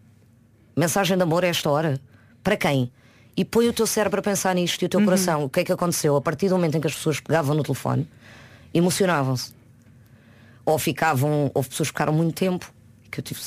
Mensagem 0.76 1.16
de 1.16 1.22
amor 1.22 1.44
a 1.44 1.48
esta 1.48 1.68
hora? 1.68 2.00
Para 2.44 2.56
quem? 2.56 2.92
E 3.36 3.44
põe 3.44 3.68
o 3.68 3.72
teu 3.72 3.86
cérebro 3.86 4.20
a 4.20 4.22
pensar 4.22 4.54
nisto 4.54 4.82
e 4.82 4.86
o 4.86 4.88
teu 4.88 5.02
coração. 5.04 5.44
O 5.44 5.50
que 5.50 5.60
é 5.60 5.64
que 5.64 5.72
aconteceu? 5.72 6.16
A 6.16 6.20
partir 6.20 6.48
do 6.48 6.54
momento 6.54 6.76
em 6.76 6.80
que 6.80 6.86
as 6.86 6.94
pessoas 6.94 7.18
pegavam 7.18 7.56
no 7.56 7.62
telefone, 7.62 8.08
emocionavam-se. 8.72 9.55
Ou 10.66 10.78
ficavam, 10.78 11.50
houve 11.54 11.68
pessoas 11.68 11.88
que 11.88 11.94
ficaram 11.94 12.12
muito 12.12 12.34
tempo. 12.34 12.70
Que 13.10 13.20
eu 13.20 13.24
tive. 13.24 13.40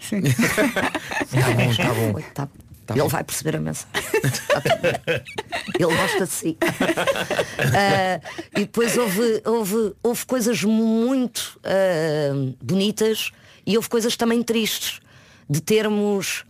Sim. 0.00 0.22
Tá 0.22 1.94
bom, 1.94 2.20
tá 2.34 2.46
bom. 2.46 2.64
Tá- 2.86 2.94
Ele 2.94 3.08
vai 3.08 3.24
perceber 3.24 3.56
a 3.56 3.60
mensagem. 3.60 3.88
Tá. 3.92 4.62
Ele 5.78 5.96
gosta 5.96 6.24
de 6.26 6.32
si. 6.32 6.56
Ah, 7.76 8.20
e 8.56 8.60
depois 8.60 8.96
houve, 8.96 9.42
houve, 9.44 9.94
houve 10.02 10.26
coisas 10.26 10.62
muito 10.62 11.58
ah, 11.64 12.54
bonitas 12.62 13.30
e 13.66 13.76
houve 13.76 13.88
coisas 13.88 14.16
também 14.16 14.42
tristes 14.42 15.00
de 15.48 15.60
termos 15.60 16.44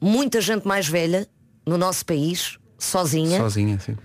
muita 0.00 0.40
gente 0.40 0.66
mais 0.66 0.88
velha 0.88 1.26
no 1.64 1.78
nosso 1.78 2.04
país, 2.04 2.58
sozinha, 2.78 3.38
Sozinha, 3.38 3.78
sim. 3.80 3.96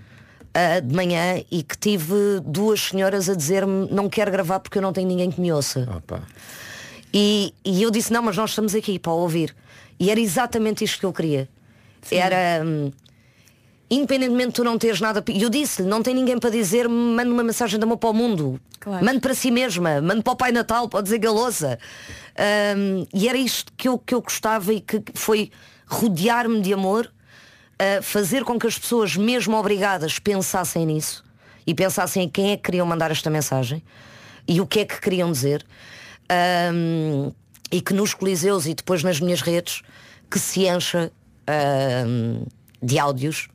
Ah, 0.54 0.80
de 0.80 0.94
manhã, 0.94 1.42
e 1.50 1.62
que 1.62 1.76
tive 1.78 2.40
duas 2.44 2.80
senhoras 2.80 3.28
a 3.28 3.34
dizer-me 3.34 3.88
não 3.90 4.08
quero 4.08 4.30
gravar 4.30 4.60
porque 4.60 4.78
eu 4.78 4.82
não 4.82 4.92
tenho 4.92 5.08
ninguém 5.08 5.30
que 5.30 5.40
me 5.40 5.52
ouça. 5.52 5.86
E, 7.12 7.54
e 7.64 7.82
eu 7.82 7.90
disse, 7.90 8.12
não, 8.12 8.22
mas 8.22 8.36
nós 8.36 8.50
estamos 8.50 8.74
aqui 8.74 8.98
para 8.98 9.12
ouvir. 9.12 9.54
E 9.98 10.10
era 10.10 10.18
exatamente 10.18 10.84
isto 10.84 10.98
que 10.98 11.06
eu 11.06 11.12
queria. 11.12 11.48
Era, 12.10 12.64
hum, 12.64 12.90
independentemente 13.90 14.48
de 14.48 14.54
tu 14.54 14.64
não 14.64 14.78
teres 14.78 15.00
nada. 15.00 15.22
E 15.28 15.42
eu 15.42 15.50
disse-lhe, 15.50 15.88
não 15.88 16.02
tem 16.02 16.14
ninguém 16.14 16.38
para 16.38 16.50
dizer, 16.50 16.88
mande 16.88 17.30
uma 17.30 17.44
mensagem 17.44 17.78
de 17.78 17.84
amor 17.84 17.98
para 17.98 18.10
o 18.10 18.14
mundo. 18.14 18.60
Claro. 18.80 19.04
Mande 19.04 19.20
para 19.20 19.34
si 19.34 19.50
mesma, 19.50 20.00
mande 20.00 20.22
para 20.22 20.32
o 20.32 20.36
Pai 20.36 20.50
Natal, 20.50 20.88
pode 20.88 21.04
dizer 21.04 21.26
ouça. 21.28 21.78
Hum, 22.76 23.06
e 23.14 23.28
era 23.28 23.38
isto 23.38 23.72
que 23.76 23.88
eu, 23.88 23.98
que 23.98 24.14
eu 24.14 24.20
gostava 24.20 24.72
e 24.72 24.80
que 24.80 25.02
foi 25.14 25.50
rodear-me 25.86 26.60
de 26.60 26.72
amor, 26.72 27.12
uh, 27.82 28.02
fazer 28.02 28.44
com 28.44 28.58
que 28.58 28.66
as 28.66 28.78
pessoas, 28.78 29.16
mesmo 29.16 29.56
obrigadas, 29.56 30.18
pensassem 30.18 30.86
nisso 30.86 31.24
e 31.66 31.74
pensassem 31.74 32.24
em 32.24 32.28
quem 32.28 32.52
é 32.52 32.56
que 32.56 32.62
queriam 32.62 32.86
mandar 32.86 33.10
esta 33.10 33.28
mensagem 33.28 33.82
e 34.46 34.60
o 34.60 34.66
que 34.66 34.80
é 34.80 34.84
que 34.84 35.00
queriam 35.00 35.30
dizer. 35.30 35.64
Um, 36.72 37.32
e 37.72 37.80
que 37.80 37.94
nos 37.94 38.12
coliseus 38.12 38.66
e 38.66 38.74
depois 38.74 39.02
nas 39.02 39.18
minhas 39.18 39.40
redes 39.40 39.82
que 40.30 40.38
se 40.38 40.66
encha 40.66 41.10
um, 42.06 42.44
de 42.82 42.98
áudios 42.98 43.48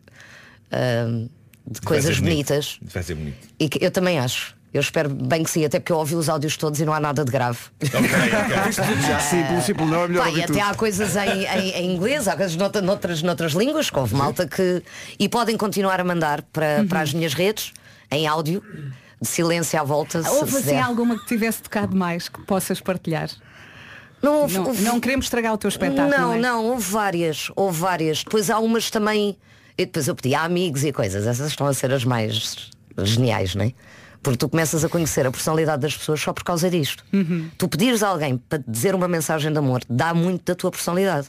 um, 1.07 1.29
de 1.67 1.81
coisas 1.81 2.15
ser 2.15 2.21
bonito. 2.21 2.47
bonitas 2.47 2.79
Vai 2.81 3.03
ser 3.03 3.13
bonito. 3.13 3.47
e 3.59 3.69
que 3.69 3.83
eu 3.83 3.91
também 3.91 4.17
acho 4.17 4.56
eu 4.73 4.81
espero 4.81 5.09
bem 5.09 5.43
que 5.43 5.49
sim, 5.49 5.65
até 5.65 5.79
porque 5.79 5.91
eu 5.91 5.97
ouvi 5.97 6.15
os 6.15 6.29
áudios 6.29 6.55
todos 6.57 6.79
e 6.79 6.85
não 6.85 6.93
há 6.93 6.99
nada 6.99 7.23
de 7.25 7.31
grave. 7.31 7.57
Sim, 9.29 9.43
pelo 9.47 9.61
simples 9.61 9.89
não 9.89 10.03
é 10.03 10.07
melhor 10.07 10.23
Pá, 10.25 10.29
e 10.31 10.35
até 10.43 10.47
tudo. 10.47 10.59
há 10.61 10.75
coisas 10.75 11.15
em, 11.15 11.45
em- 11.45 11.69
em 11.71 11.95
inglês, 11.95 12.27
há 12.27 12.35
coisas 12.35 12.55
noutra- 12.55 12.81
noutras, 12.81 13.21
noutras 13.21 13.53
línguas, 13.53 13.89
que 13.89 13.97
houve 13.99 14.15
malta 14.15 14.47
que. 14.47 14.83
E 15.19 15.27
podem 15.29 15.57
continuar 15.57 15.99
a 15.99 16.03
mandar 16.03 16.41
para, 16.53 16.85
para 16.87 17.01
as 17.01 17.13
minhas 17.13 17.33
redes, 17.33 17.73
em 18.11 18.27
áudio, 18.27 18.63
de 19.21 19.27
silêncio 19.27 19.79
à 19.79 19.83
volta. 19.83 20.21
se- 20.21 20.29
Houve 20.29 20.51
se 20.51 20.57
assim 20.57 20.67
der. 20.71 20.81
alguma 20.83 21.17
que 21.19 21.25
tivesse 21.25 21.61
tocado 21.61 21.95
mais 21.95 22.29
que 22.29 22.41
possas 22.45 22.79
partilhar? 22.79 23.29
Não, 24.21 24.41
houve- 24.41 24.57
não, 24.57 24.65
houve- 24.65 24.83
não 24.83 24.99
queremos 24.99 25.25
estragar 25.27 25.53
o 25.53 25.57
teu 25.57 25.67
espetáculo. 25.69 26.09
Não, 26.09 26.33
é? 26.33 26.39
não, 26.39 26.65
houve 26.65 26.89
várias, 26.91 27.51
houve 27.55 27.79
várias. 27.79 28.23
Depois 28.23 28.49
há 28.49 28.59
umas 28.59 28.89
também. 28.89 29.37
E 29.77 29.85
depois 29.85 30.07
eu 30.07 30.15
pedi 30.15 30.33
a 30.33 30.41
amigos 30.43 30.83
e 30.83 30.91
coisas. 30.91 31.27
Essas 31.27 31.49
estão 31.49 31.67
a 31.67 31.73
ser 31.73 31.91
as 31.93 32.03
mais 32.03 32.69
geniais, 33.03 33.53
não 33.53 33.63
é? 33.65 33.73
Porque 34.23 34.37
tu 34.37 34.49
começas 34.49 34.83
a 34.83 34.89
conhecer 34.89 35.25
a 35.25 35.31
personalidade 35.31 35.81
das 35.81 35.95
pessoas 35.95 36.19
só 36.19 36.33
por 36.33 36.43
causa 36.43 36.69
disto. 36.69 37.03
Tu 37.57 37.67
pedires 37.67 38.03
a 38.03 38.09
alguém 38.09 38.37
para 38.37 38.61
dizer 38.67 38.95
uma 38.95 39.07
mensagem 39.07 39.51
de 39.51 39.57
amor, 39.57 39.81
dá 39.89 40.13
muito 40.13 40.45
da 40.45 40.55
tua 40.55 40.71
personalidade. 40.71 41.27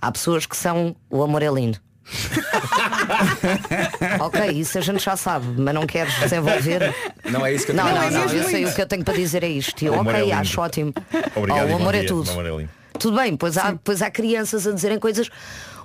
Há 0.00 0.12
pessoas 0.12 0.46
que 0.46 0.56
são 0.56 0.94
o 1.10 1.22
amor 1.22 1.42
é 1.42 1.48
lindo. 1.50 1.78
ok, 4.20 4.50
isso 4.52 4.78
a 4.78 4.80
gente 4.80 5.02
já 5.04 5.16
sabe, 5.16 5.46
mas 5.60 5.74
não 5.74 5.86
queres 5.86 6.12
desenvolver. 6.20 6.94
Não 7.30 7.44
é 7.46 7.54
isso 7.54 7.66
que 7.66 7.72
eu 7.72 7.76
Não, 7.76 7.84
tenho 7.84 7.96
não, 7.96 8.06
a 8.06 8.10
não, 8.10 8.26
dizer. 8.26 8.38
eu 8.38 8.44
sei 8.48 8.64
o 8.66 8.74
que 8.74 8.82
eu 8.82 8.86
tenho 8.86 9.04
para 9.04 9.14
dizer 9.14 9.42
é 9.44 9.48
isto. 9.48 9.82
E 9.82 9.86
eu, 9.86 9.94
é 9.94 10.00
ok, 10.00 10.20
lindo. 10.22 10.32
acho 10.34 10.60
ótimo. 10.60 10.92
Obrigado 11.36 11.68
Oh, 11.68 11.72
o 11.72 11.76
amor 11.76 11.94
é 11.94 12.02
tudo. 12.04 12.30
É. 12.60 12.66
Tudo 12.98 13.16
bem, 13.16 13.36
pois 13.36 13.56
há, 13.56 13.74
pois 13.82 14.02
há 14.02 14.10
crianças 14.10 14.66
a 14.66 14.72
dizerem 14.72 14.98
coisas. 14.98 15.28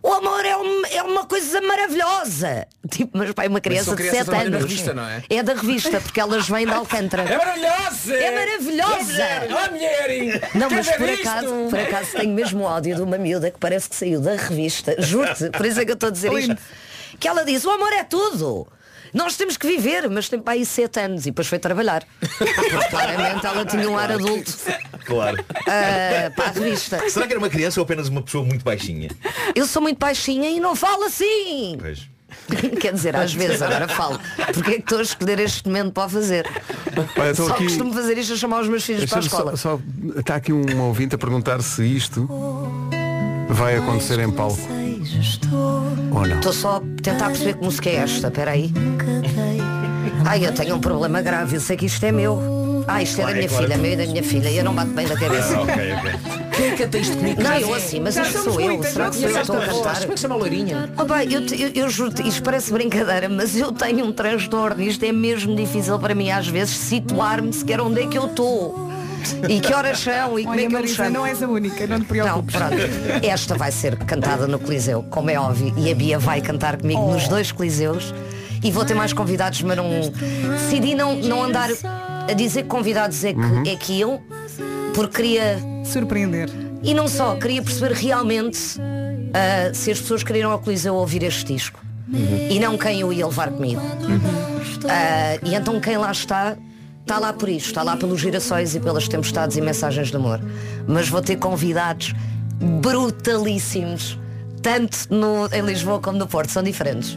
O 0.04 0.14
amor 0.14 0.46
é, 0.46 0.56
um- 0.58 0.86
é 0.86 1.02
uma 1.04 1.26
coisa 1.26 1.60
maravilhosa. 1.62 2.68
Tipo, 2.90 3.18
mas 3.18 3.32
pai, 3.34 3.48
uma 3.48 3.60
criança 3.60 3.86
são 3.86 3.96
de 3.96 4.04
crianças 4.04 4.20
7 4.20 4.26
que 4.26 4.30
trabalham 4.32 4.48
anos. 4.54 4.62
na 4.64 4.68
revista, 4.70 4.94
não 4.94 5.08
é? 5.08 5.24
É 5.30 5.44
da 5.44 5.54
revista, 5.54 6.00
porque 6.00 6.20
elas 6.20 6.48
vêm 6.48 6.66
de 6.66 6.72
Alcântara. 6.72 7.24
É 7.24 7.38
maravilhosa! 7.38 8.14
É 8.16 8.32
maravilhosa! 8.32 9.24
Oh, 9.68 9.72
mulher! 9.72 10.50
Não, 10.56 10.70
mas 10.70 10.88
Quer 10.88 10.98
por 10.98 11.10
acaso, 11.10 11.68
por 11.70 11.80
acaso 11.80 12.12
tenho 12.14 12.34
mesmo 12.34 12.64
o 12.64 12.68
áudio 12.68 12.96
de 12.96 13.02
uma 13.02 13.18
miúda 13.18 13.52
que 13.52 13.60
parece 13.60 13.90
que 13.90 13.96
saiu 13.96 14.22
da 14.22 14.36
revista, 14.36 14.96
juro-te, 15.00 15.50
por 15.50 15.66
isso 15.66 15.80
é 15.82 15.86
que 15.86 15.92
eu 15.92 15.96
estou 15.96 16.08
a 16.08 16.12
dizer 16.12 16.32
isto. 16.34 16.58
Que 17.20 17.28
ela 17.28 17.44
diz, 17.44 17.66
o 17.66 17.72
amor 17.72 17.92
é 17.94 18.04
tudo. 18.04 18.68
Nós 19.18 19.36
temos 19.36 19.58
que 19.58 19.66
viver, 19.68 20.08
mas 20.10 20.30
tem 20.30 20.40
para 20.40 20.54
aí 20.54 20.66
sete 20.66 21.00
anos 21.00 21.22
e 21.26 21.32
depois 21.32 21.48
foi 21.48 21.58
trabalhar. 21.60 22.04
Porque 22.20 22.90
claramente 22.90 23.46
ela 23.46 23.66
tinha 23.66 23.90
um 23.90 23.98
ar 23.98 24.12
adulto 24.12 24.54
Claro. 25.06 25.44
ah, 25.68 26.32
para 26.36 26.46
a 26.46 26.52
revista. 26.52 27.10
Será 27.10 27.26
que 27.26 27.34
era 27.34 27.40
uma 27.40 27.50
criança 27.50 27.80
ou 27.80 27.84
apenas 27.84 28.08
uma 28.10 28.22
pessoa 28.22 28.46
muito 28.46 28.64
baixinha? 28.64 29.10
Eu 29.56 29.66
sou 29.66 29.82
muito 29.82 29.98
baixinha 29.98 30.50
e 30.50 30.60
não 30.60 30.76
falo 30.76 31.04
assim. 31.06 31.78
Pois. 31.80 32.08
Quer 32.80 32.94
dizer, 32.94 33.16
às 33.16 33.34
vezes 33.34 33.62
agora 33.62 33.88
falo. 33.88 34.20
Porque 34.54 34.72
é 34.72 34.74
que 34.76 34.80
estou 34.82 35.00
a 35.00 35.02
escolher 35.02 35.40
este 35.40 35.66
momento 35.68 35.94
para 35.94 36.06
o 36.06 36.10
fazer? 36.10 36.46
Olha, 37.18 37.32
estou 37.32 37.48
Só 37.48 37.54
aqui- 37.54 37.64
costumo 37.64 37.94
fazer 37.94 38.18
isto 38.18 38.34
a 38.34 38.36
chamar 38.36 38.62
os 38.62 38.68
meus 38.70 38.84
filhos 38.84 39.06
para 39.10 39.20
a 39.20 39.22
escola. 39.22 39.56
Só, 39.58 39.78
só- 39.78 40.20
está 40.20 40.36
aqui 40.36 40.52
um 40.52 40.82
ouvinte 40.82 41.16
a 41.16 41.18
perguntar 41.18 41.62
se 41.62 41.84
isto 41.86 42.28
vai 43.50 43.78
acontecer 43.78 44.20
em 44.20 44.32
palco 44.32 44.60
ou 46.12 46.28
não. 46.28 46.38
Estou 46.38 46.54
só 46.54 46.78
a 46.78 47.02
tentar 47.02 47.28
perceber 47.28 47.56
que 47.56 47.64
música 47.64 47.90
é 47.90 47.96
esta, 47.96 48.28
espera 48.28 48.52
aí. 48.52 48.72
Ai, 50.26 50.46
eu 50.46 50.54
tenho 50.54 50.76
um 50.76 50.80
problema 50.80 51.22
grave, 51.22 51.56
eu 51.56 51.62
sei 51.62 51.78
que 51.78 51.86
isto 51.86 52.04
é 52.06 52.12
meu. 52.12 52.84
Ah, 52.88 53.02
isto 53.04 53.22
é 53.22 53.26
da 53.26 53.34
minha 53.34 53.50
claro. 53.50 53.64
filha, 53.66 53.78
meu 53.78 53.92
e 53.92 53.96
da 53.96 54.06
minha 54.06 54.24
filha, 54.24 54.50
e 54.50 54.58
eu 54.58 54.64
não 54.64 54.74
bato 54.74 54.92
bem 54.92 55.08
da 55.08 55.18
cabeça. 55.18 55.58
Ah, 55.58 55.62
ok, 55.62 55.74
ok. 55.74 56.38
Quem 56.56 56.66
é 56.66 56.72
que 56.72 56.78
canta 56.78 56.98
isto 56.98 57.18
comigo? 57.18 57.44
Não, 57.44 57.54
eu 57.54 57.74
assim, 57.74 58.00
mas 58.00 58.16
isto 58.16 58.44
sou 58.44 58.60
eu. 58.60 58.82
Será 58.84 59.10
que 59.10 59.18
sou 59.18 59.30
eu 59.30 59.34
que 59.34 59.42
estou 59.42 59.58
a 59.58 59.66
cantar? 59.66 60.00
Como 60.00 60.12
é 60.12 60.16
que 60.16 60.20
chama 60.20 60.36
a 60.36 60.38
loirinha? 60.38 60.90
Oh, 60.98 61.06
bem, 61.06 61.32
eu, 61.32 61.42
eu, 61.42 61.72
eu 61.76 61.90
juro-te, 61.90 62.28
isto 62.28 62.42
parece 62.42 62.72
brincadeira, 62.72 63.30
mas 63.30 63.56
eu 63.56 63.72
tenho 63.72 64.06
um 64.06 64.12
transtorno. 64.12 64.82
Isto 64.82 65.06
é 65.06 65.12
mesmo 65.12 65.56
difícil 65.56 66.00
para 66.00 66.16
mim 66.16 66.32
às 66.32 66.48
vezes 66.48 66.76
situar-me 66.76 67.54
sequer 67.54 67.82
onde 67.82 68.02
é 68.02 68.08
que 68.08 68.18
eu 68.18 68.28
estou. 68.28 68.87
E 69.50 69.60
que 69.60 69.74
horas 69.74 70.00
são 70.00 70.38
e 70.40 70.44
como 70.44 70.54
Olha, 70.56 70.62
é 70.62 70.68
que 70.68 70.74
eu 70.76 70.80
Marisa, 70.80 71.10
não 71.10 71.26
és 71.26 71.42
a 71.44 71.48
única, 71.48 71.88
não 71.88 71.98
te 71.98 72.02
Não, 72.02 72.06
preocupes. 72.08 72.56
pronto. 72.56 72.76
Esta 73.24 73.56
vai 73.56 73.72
ser 73.72 73.96
cantada 73.98 74.48
no 74.48 74.60
Coliseu, 74.60 75.04
como 75.10 75.30
é 75.30 75.40
óbvio, 75.40 75.74
e 75.78 75.92
a 75.92 75.96
Bia 75.96 76.20
vai 76.20 76.42
cantar 76.42 76.78
comigo 76.78 77.00
Oh. 77.02 77.14
nos 77.14 77.28
dois 77.28 77.52
Coliseus. 77.52 78.14
E 78.64 78.72
vou 78.72 78.84
ter 78.86 78.96
mais 78.96 79.14
convidados, 79.14 79.62
mas 79.62 79.78
não. 79.78 79.90
Decidi 80.52 80.96
não, 80.96 81.16
não 81.16 81.44
andar 81.44 81.70
a 82.28 82.34
dizer 82.34 82.64
que 82.64 82.70
convidados 82.70 83.24
é 83.24 83.34
que, 83.34 83.70
é 83.70 83.76
que 83.76 83.94
iam, 83.94 84.20
porque 84.94 85.16
queria. 85.18 85.60
Surpreender. 85.86 86.50
E 86.84 86.94
não 86.94 87.08
só, 87.08 87.36
queria 87.36 87.62
perceber 87.62 87.94
realmente 87.94 88.60
ah, 89.34 89.72
se 89.74 89.92
as 89.92 90.00
pessoas 90.02 90.24
queriam 90.24 90.52
ao 90.52 90.60
Coliseu 90.60 90.96
ouvir 90.96 91.24
este 91.24 91.54
disco. 91.54 91.80
E 92.50 92.58
não 92.60 92.78
quem 92.78 93.02
eu 93.02 93.12
ia 93.14 93.26
levar 93.28 93.52
comigo. 93.52 93.82
Ah, 94.90 95.38
e 95.44 95.54
então 95.56 95.80
quem 95.80 95.98
lá 95.98 96.12
está, 96.12 96.58
está 97.08 97.20
lá 97.20 97.32
por 97.32 97.48
isto, 97.48 97.68
está 97.68 97.84
lá 97.84 97.96
pelos 97.96 98.20
girassóis 98.20 98.76
e 98.76 98.80
pelas 98.82 99.08
tempestades 99.08 99.56
e 99.56 99.62
mensagens 99.62 100.10
de 100.10 100.16
amor. 100.18 100.42
Mas 100.86 101.08
vou 101.08 101.22
ter 101.22 101.38
convidados 101.38 102.14
brutalíssimos. 102.82 104.20
Tanto 104.62 104.98
no, 105.10 105.48
em 105.54 105.62
Lisboa 105.62 106.00
como 106.00 106.18
no 106.18 106.28
Porto, 106.28 106.52
são 106.52 106.62
diferentes. 106.62 107.16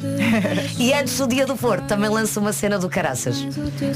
E 0.79 0.93
antes 0.93 1.19
do 1.19 1.27
dia 1.27 1.45
do 1.45 1.57
Porto 1.57 1.87
também 1.87 2.09
lanço 2.09 2.39
uma 2.39 2.53
cena 2.53 2.79
do 2.79 2.89
Caraças. 2.89 3.45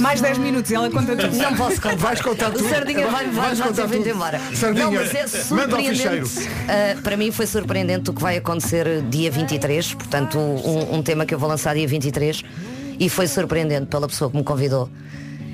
Mais 0.01 0.20
10 0.20 0.38
minutos 0.38 0.70
e 0.72 0.74
ela 0.74 0.90
conta 0.90 1.14
tudo. 1.14 1.36
Não 1.36 1.55
posso 1.55 1.80
contar. 1.80 1.97
Vais 1.97 2.20
contar 2.20 2.49
O 2.49 2.53
tudo. 2.55 2.68
Sardinha 2.68 3.07
vai, 3.07 3.28
vai, 3.28 3.55
vai 3.55 3.72
tudo. 3.72 4.09
embora. 4.09 4.40
Sardinha, 4.55 4.86
não, 4.86 4.92
mas 4.92 5.14
é 5.14 5.26
surpreendente. 5.28 6.40
Uh, 6.40 7.03
para 7.03 7.16
mim 7.16 7.30
foi 7.30 7.47
surpreendente 7.47 8.11
o 8.11 8.12
que 8.12 8.20
vai 8.22 8.38
acontecer 8.38 9.03
dia 9.03 9.30
23, 9.30 9.95
portanto 9.95 10.38
um, 10.38 10.97
um 10.97 11.03
tema 11.03 11.24
que 11.24 11.34
eu 11.34 11.38
vou 11.38 11.49
lançar 11.49 11.74
dia 11.76 11.86
23 11.86 12.42
e 12.99 13.09
foi 13.09 13.28
surpreendente 13.28 13.86
pela 13.86 14.09
pessoa 14.09 14.28
que 14.30 14.36
me 14.36 14.42
convidou. 14.42 14.90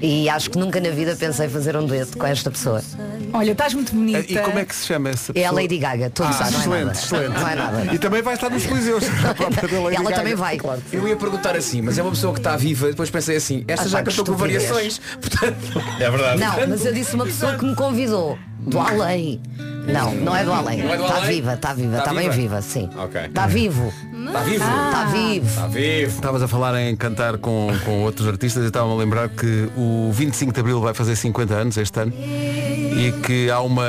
E 0.02 0.28
acho 0.30 0.50
que 0.50 0.58
nunca 0.58 0.80
na 0.80 0.90
vida 0.90 1.14
pensei 1.14 1.48
fazer 1.48 1.76
um 1.76 1.84
dueto 1.84 2.16
com 2.16 2.26
esta 2.26 2.50
pessoa. 2.50 2.82
Olha, 3.32 3.52
estás 3.52 3.74
muito 3.74 3.92
bonita. 3.94 4.24
E 4.32 4.38
como 4.38 4.58
é 4.58 4.64
que 4.64 4.74
se 4.74 4.86
chama 4.86 5.10
essa 5.10 5.32
É 5.34 5.40
a 5.44 5.48
pessoa? 5.48 5.60
Lady 5.62 5.78
Gaga, 5.78 6.10
todos 6.10 6.34
ah, 6.40 6.44
sabem, 6.44 6.52
não 6.52 6.58
é 6.58 6.62
excelente, 6.62 6.84
nada. 6.86 6.98
excelente. 6.98 7.40
Não 7.40 7.48
é 7.48 7.54
nada. 7.54 7.94
E 7.94 7.98
também 7.98 8.22
vai 8.22 8.34
estar 8.34 8.48
nos 8.50 8.64
Coliseus. 8.66 9.04
Ela 9.70 9.90
Gaga. 10.02 10.14
também 10.16 10.34
vai. 10.34 10.58
Eu 10.92 11.06
ia 11.06 11.16
perguntar 11.16 11.54
assim, 11.54 11.82
mas 11.82 11.98
é 11.98 12.02
uma 12.02 12.10
pessoa 12.12 12.32
que 12.32 12.40
está 12.40 12.56
viva, 12.56 12.88
depois 12.88 13.10
pensei 13.10 13.36
assim, 13.36 13.64
esta 13.68 13.84
Ah, 13.86 13.88
já 13.88 14.02
cantou 14.02 14.24
com 14.24 14.34
variações. 14.34 15.00
Portanto, 15.20 15.82
É 16.00 16.10
verdade. 16.10 16.40
Não, 16.40 16.68
mas 16.68 16.84
eu 16.86 16.92
disse 16.92 17.14
uma 17.14 17.26
pessoa 17.26 17.56
que 17.56 17.64
me 17.64 17.74
convidou. 17.74 18.38
Do 18.60 18.78
além. 18.78 19.40
Não, 19.90 20.14
não 20.14 20.36
é 20.36 20.44
do 20.44 20.52
além. 20.52 20.82
Não 20.82 20.92
é 20.92 20.96
Está 21.00 21.16
além? 21.16 21.30
viva, 21.36 21.54
está 21.54 21.72
viva, 21.72 21.98
Está 21.98 22.10
está 22.10 22.20
bem 22.20 22.30
viva? 22.30 22.60
sim. 22.62 22.88
Está 23.26 23.46
vivo. 23.46 23.92
Está 24.26 24.40
vivo? 24.42 24.64
Está 24.64 25.04
vivo. 25.06 25.46
Está 25.46 25.66
vivo. 25.66 26.10
Estavas 26.14 26.42
a 26.42 26.48
falar 26.48 26.80
em 26.80 26.94
cantar 26.96 27.38
com, 27.38 27.68
com 27.84 28.02
outros 28.02 28.26
artistas 28.28 28.64
e 28.64 28.66
estava-me 28.66 28.94
a 28.94 28.96
lembrar 28.96 29.28
que 29.28 29.68
o 29.76 30.10
25 30.12 30.52
de 30.52 30.60
Abril 30.60 30.80
vai 30.80 30.94
fazer 30.94 31.16
50 31.16 31.54
anos 31.54 31.76
este 31.76 32.00
ano 32.00 32.12
e 32.14 33.12
que 33.24 33.50
há 33.50 33.60
uma, 33.60 33.86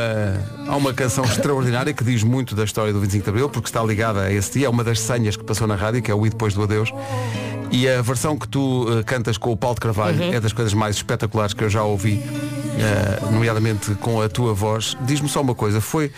há 0.67 0.75
uma 0.75 0.93
canção 0.93 1.25
extraordinária 1.25 1.93
que 1.93 2.03
diz 2.03 2.23
muito 2.23 2.55
da 2.55 2.63
história 2.63 2.93
do 2.93 2.99
25 2.99 3.23
de 3.23 3.29
Abril 3.29 3.49
porque 3.49 3.67
está 3.67 3.83
ligada 3.83 4.21
a 4.21 4.31
esse 4.31 4.59
dia, 4.59 4.67
é 4.67 4.69
uma 4.69 4.83
das 4.83 4.99
senhas 4.99 5.35
que 5.35 5.43
passou 5.43 5.67
na 5.67 5.75
rádio, 5.75 6.01
que 6.01 6.09
é 6.11 6.15
o 6.15 6.25
I 6.25 6.29
Depois 6.29 6.53
do 6.53 6.63
Adeus. 6.63 6.91
E 7.71 7.87
a 7.87 8.01
versão 8.01 8.37
que 8.37 8.47
tu 8.47 8.85
eh, 8.99 9.03
cantas 9.03 9.37
com 9.37 9.51
o 9.51 9.57
Paulo 9.57 9.75
de 9.75 9.81
Carvalho 9.81 10.21
Uhum. 10.21 10.33
é 10.33 10.39
das 10.41 10.51
coisas 10.51 10.73
mais 10.73 10.97
espetaculares 10.97 11.53
que 11.53 11.63
eu 11.63 11.69
já 11.69 11.83
ouvi, 11.83 12.21
eh, 12.77 13.19
nomeadamente 13.31 13.95
com 13.95 14.21
a 14.21 14.27
tua 14.27 14.53
voz. 14.53 14.95
Diz-me 15.01 15.29
só 15.29 15.41
uma 15.41 15.55
coisa, 15.55 15.79
foi 15.79 16.11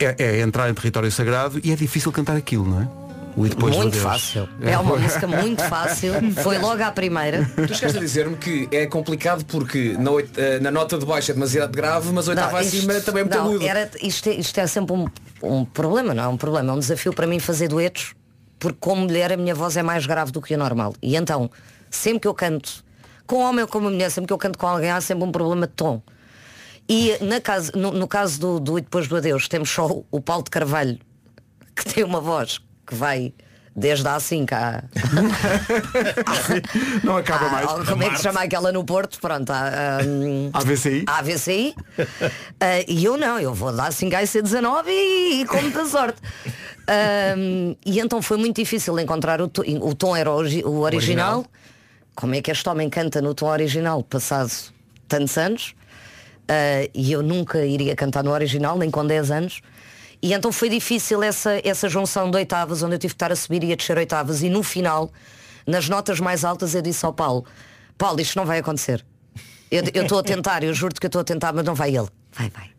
é, 0.00 0.14
é 0.18 0.40
entrar 0.40 0.70
em 0.70 0.74
território 0.74 1.10
sagrado 1.12 1.60
e 1.62 1.70
é 1.70 1.76
difícil 1.76 2.10
cantar 2.12 2.34
aquilo, 2.36 2.66
não 2.66 2.80
é? 2.80 3.05
O 3.36 3.44
I 3.44 3.50
Depois 3.50 3.76
Muito 3.76 3.98
fácil. 3.98 4.48
É 4.62 4.78
uma 4.78 4.96
música 4.96 5.26
muito 5.26 5.62
fácil. 5.64 6.14
Foi 6.42 6.56
logo 6.58 6.82
à 6.82 6.90
primeira. 6.90 7.44
Tu 7.54 7.74
chegaste 7.74 7.98
a 7.98 8.00
dizer-me 8.00 8.34
que 8.36 8.66
é 8.72 8.86
complicado 8.86 9.44
porque 9.44 9.94
na, 9.98 10.10
oit- 10.10 10.32
eh, 10.38 10.58
na 10.58 10.70
nota 10.70 10.96
de 10.98 11.04
baixo 11.04 11.30
é 11.32 11.34
demasiado 11.34 11.70
grave, 11.70 12.10
mas 12.12 12.26
a 12.28 12.30
oitava 12.30 12.62
isto- 12.62 12.76
acima 12.78 12.94
também 13.02 13.20
é 13.20 13.24
muito 13.24 13.36
não, 13.38 13.44
agudo. 13.50 13.66
era, 13.66 13.90
isto, 14.02 14.28
é, 14.30 14.34
isto 14.34 14.58
é 14.58 14.66
sempre 14.66 14.94
um, 14.96 15.06
um 15.42 15.64
problema, 15.66 16.14
não 16.14 16.24
é 16.24 16.28
um 16.28 16.36
problema, 16.38 16.72
é 16.72 16.74
um 16.76 16.78
desafio 16.78 17.12
para 17.12 17.26
mim 17.26 17.38
fazer 17.38 17.68
duetos, 17.68 18.14
porque 18.58 18.78
como 18.80 19.02
mulher 19.02 19.30
a 19.32 19.36
minha 19.36 19.54
voz 19.54 19.76
é 19.76 19.82
mais 19.82 20.06
grave 20.06 20.32
do 20.32 20.40
que 20.40 20.54
o 20.54 20.58
normal. 20.58 20.94
E 21.02 21.14
então, 21.14 21.50
sempre 21.90 22.20
que 22.20 22.28
eu 22.28 22.32
canto, 22.34 22.82
com 23.26 23.36
homem 23.40 23.60
ou 23.62 23.68
com 23.68 23.78
uma 23.78 23.90
mulher, 23.90 24.10
sempre 24.10 24.28
que 24.28 24.32
eu 24.32 24.38
canto 24.38 24.58
com 24.58 24.66
alguém 24.66 24.90
há 24.90 25.00
sempre 25.02 25.24
um 25.24 25.30
problema 25.30 25.66
de 25.66 25.74
tom. 25.74 26.00
E 26.88 27.18
na 27.22 27.38
caso, 27.38 27.70
no, 27.74 27.90
no 27.92 28.08
caso 28.08 28.40
do, 28.40 28.60
do 28.60 28.78
E 28.78 28.80
Depois 28.80 29.06
do 29.08 29.16
Adeus, 29.16 29.46
temos 29.46 29.68
só 29.68 29.86
o- 29.88 30.06
o 30.10 30.20
Paulo 30.22 30.42
de 30.44 30.50
Carvalho, 30.50 30.98
que 31.74 31.84
tem 31.84 32.02
uma 32.02 32.20
voz 32.20 32.60
que 32.86 32.94
vai 32.94 33.32
desde 33.74 34.08
a 34.08 34.18
5 34.18 34.54
à, 34.54 34.82
Não 37.04 37.16
acaba 37.16 37.46
à- 37.46 37.50
mais. 37.50 37.68
ao- 37.68 37.84
como 37.84 38.02
é 38.02 38.10
que 38.10 38.16
se 38.16 38.22
chama 38.22 38.40
aquela 38.40 38.72
no 38.72 38.84
Porto? 38.84 39.18
Pronto, 39.20 39.50
à, 39.50 39.98
hum, 40.06 40.50
AVCI? 40.52 41.04
à 41.06 41.18
AVCI. 41.18 41.74
Ah, 42.58 42.82
e 42.88 43.04
eu 43.04 43.18
não, 43.18 43.38
eu 43.38 43.52
vou 43.52 43.70
dar 43.70 43.92
5 43.92 44.16
a 44.16 44.22
C19 44.22 44.86
e, 44.88 45.42
e 45.42 45.46
com 45.46 45.60
muita 45.60 45.84
sorte. 45.84 46.16
Ahm, 46.88 47.74
e 47.84 48.00
então 48.00 48.22
foi 48.22 48.38
muito 48.38 48.56
difícil 48.56 48.98
encontrar 48.98 49.42
o, 49.42 49.50
o 49.82 49.94
tom 49.94 50.16
era 50.16 50.30
o, 50.30 50.36
o 50.36 50.40
original. 50.40 50.82
Original. 50.84 51.46
Como 52.14 52.34
é 52.34 52.40
que 52.40 52.50
este 52.50 52.66
homem 52.66 52.88
canta 52.88 53.20
no 53.20 53.34
tom 53.34 53.48
original 53.48 54.02
passado 54.02 54.50
tantos 55.06 55.36
anos? 55.36 55.74
Ah, 56.48 56.88
e 56.94 57.12
eu 57.12 57.22
nunca 57.22 57.62
iria 57.66 57.94
cantar 57.94 58.24
no 58.24 58.30
original, 58.32 58.78
nem 58.78 58.90
com 58.90 59.06
10 59.06 59.30
anos. 59.30 59.60
E 60.26 60.32
então 60.32 60.50
foi 60.50 60.68
difícil 60.68 61.22
essa, 61.22 61.60
essa 61.62 61.88
junção 61.88 62.28
de 62.28 62.36
oitavas, 62.36 62.82
onde 62.82 62.96
eu 62.96 62.98
tive 62.98 63.12
que 63.12 63.14
estar 63.14 63.30
a 63.30 63.36
subir 63.36 63.62
e 63.62 63.72
a 63.72 63.76
descer 63.76 63.96
oitavas. 63.96 64.42
E 64.42 64.50
no 64.50 64.60
final, 64.60 65.12
nas 65.64 65.88
notas 65.88 66.18
mais 66.18 66.44
altas, 66.44 66.74
eu 66.74 66.82
disse 66.82 67.06
ao 67.06 67.12
Paulo, 67.12 67.44
Paulo, 67.96 68.20
isto 68.20 68.36
não 68.36 68.44
vai 68.44 68.58
acontecer. 68.58 69.06
Eu 69.70 69.84
eu 69.94 70.02
estou 70.02 70.18
a 70.18 70.24
tentar, 70.24 70.64
eu 70.64 70.74
juro-te 70.74 70.98
que 70.98 71.06
eu 71.06 71.08
estou 71.10 71.20
a 71.20 71.24
tentar, 71.24 71.52
mas 71.52 71.64
não 71.64 71.76
vai 71.76 71.96
ele. 71.96 72.08
Vai, 72.32 72.50
vai. 72.50 72.70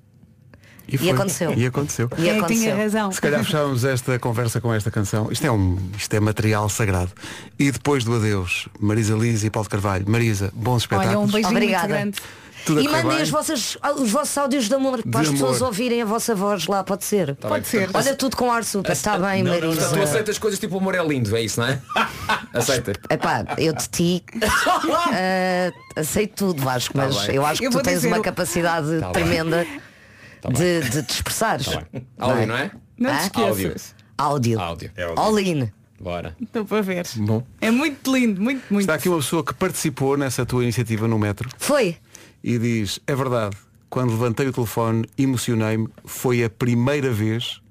E, 0.90 0.98
foi. 0.98 1.10
aconteceu. 1.10 1.54
E 1.54 1.66
aconteceu. 1.66 2.10
E 2.18 2.28
é 2.28 2.38
aconteceu. 2.38 2.64
tinha 2.64 2.76
razão? 2.76 3.12
Se 3.14 3.22
calhar 3.22 3.42
fechávamos 3.46 3.86
esta 3.86 4.20
conversa 4.20 4.60
com 4.60 4.74
esta 4.74 4.92
canção. 4.92 5.32
Isto 5.32 5.48
é, 5.48 5.52
um, 5.52 5.78
isto 5.98 6.14
é 6.14 6.20
material 6.20 6.68
sagrado. 6.68 7.12
E 7.58 7.72
depois 7.72 8.04
do 8.04 8.14
adeus, 8.14 8.68
Marisa 8.78 9.16
Liz 9.16 9.46
e 9.46 9.50
Paulo 9.50 9.70
Carvalho. 9.70 10.04
Marisa, 10.06 10.52
bons 10.54 10.84
espetáculos. 10.84 11.16
Olha, 11.16 11.20
um 11.26 11.32
beijinho 11.32 11.56
Obrigada. 11.56 11.88
muito 11.88 11.98
grande. 11.98 12.22
Tudo 12.68 12.82
E 12.82 12.88
mandem 12.88 13.08
bem. 13.08 13.22
as 13.22 13.30
vossas, 13.30 13.78
os 13.98 14.12
vossos 14.12 14.38
áudios 14.38 14.68
de 14.68 14.76
amor 14.76 15.02
para 15.04 15.22
as 15.22 15.28
amor. 15.30 15.40
pessoas 15.40 15.62
ouvirem 15.62 16.02
a 16.02 16.06
vossa 16.06 16.36
voz 16.36 16.68
lá, 16.68 16.84
pode 16.84 17.04
ser. 17.06 17.34
Pode 17.36 17.66
ser. 17.66 17.90
Olha 17.94 18.14
tudo 18.16 18.36
com 18.36 18.52
ar 18.52 18.64
super. 18.64 18.92
Está 18.92 19.18
bem, 19.18 19.42
Não, 19.42 19.54
não, 19.54 19.60
Marisa. 19.62 19.82
portanto, 19.82 19.98
tu 20.00 20.04
aceitas 20.04 20.38
coisas 20.38 20.60
tipo 20.60 20.76
o 20.76 20.80
amor 20.80 20.94
é 20.96 21.04
lindo, 21.04 21.36
é 21.36 21.42
isso, 21.42 21.60
não 21.62 21.68
é? 21.68 21.80
Aceita. 22.54 22.92
Epá, 23.10 23.46
eu 23.58 23.74
de 23.74 23.88
ti 23.90 24.24
eh, 25.14 25.72
aceito 25.96 26.34
tudo, 26.48 26.62
Vasco, 26.62 26.94
mas 26.98 27.16
Tá 27.16 27.26
bem. 27.28 27.36
eu 27.36 27.46
acho 27.46 27.60
que 27.62 27.68
Eu 27.68 27.72
tu 27.72 27.82
tens 27.82 27.96
dizer 27.96 28.08
uma 28.08 28.20
o- 28.20 28.22
capacidade 28.22 29.00
Tá 29.00 29.12
bem. 29.12 29.24
tremenda 29.24 29.66
de, 30.50 30.82
de 30.90 31.04
te 31.04 31.12
expressares. 31.14 31.68
Áudio, 32.20 32.48
não 32.48 32.58
é? 32.58 32.72
Não 32.98 33.16
te 33.16 33.24
esqueças. 33.24 33.96
Áudio. 34.18 34.60
Áudio. 34.60 34.92
All 35.16 35.40
in. 35.40 35.72
Bora. 36.00 36.36
Estou 36.40 36.64
para 36.64 36.82
ver. 36.82 37.08
Bom. 37.16 37.44
É 37.60 37.72
muito 37.72 38.14
lindo, 38.16 38.40
muito, 38.40 38.64
muito. 38.70 38.82
Está 38.84 38.94
aqui 38.94 39.10
uma 39.10 39.18
pessoa 39.18 39.44
que 39.44 39.52
participou 39.54 40.16
nessa 40.16 40.46
tua 40.46 40.62
iniciativa 40.64 41.08
no 41.08 41.18
metro 41.18 41.50
Foi. 41.58 41.98
E 42.50 42.58
diz, 42.58 43.00
é 43.06 43.14
verdade, 43.14 43.58
quando 43.90 44.12
levantei 44.12 44.48
o 44.48 44.54
telefone, 44.54 45.06
emocionei-me, 45.18 45.88
foi 46.06 46.44
a 46.46 46.50
primeira 46.50 47.12
vez 47.12 47.62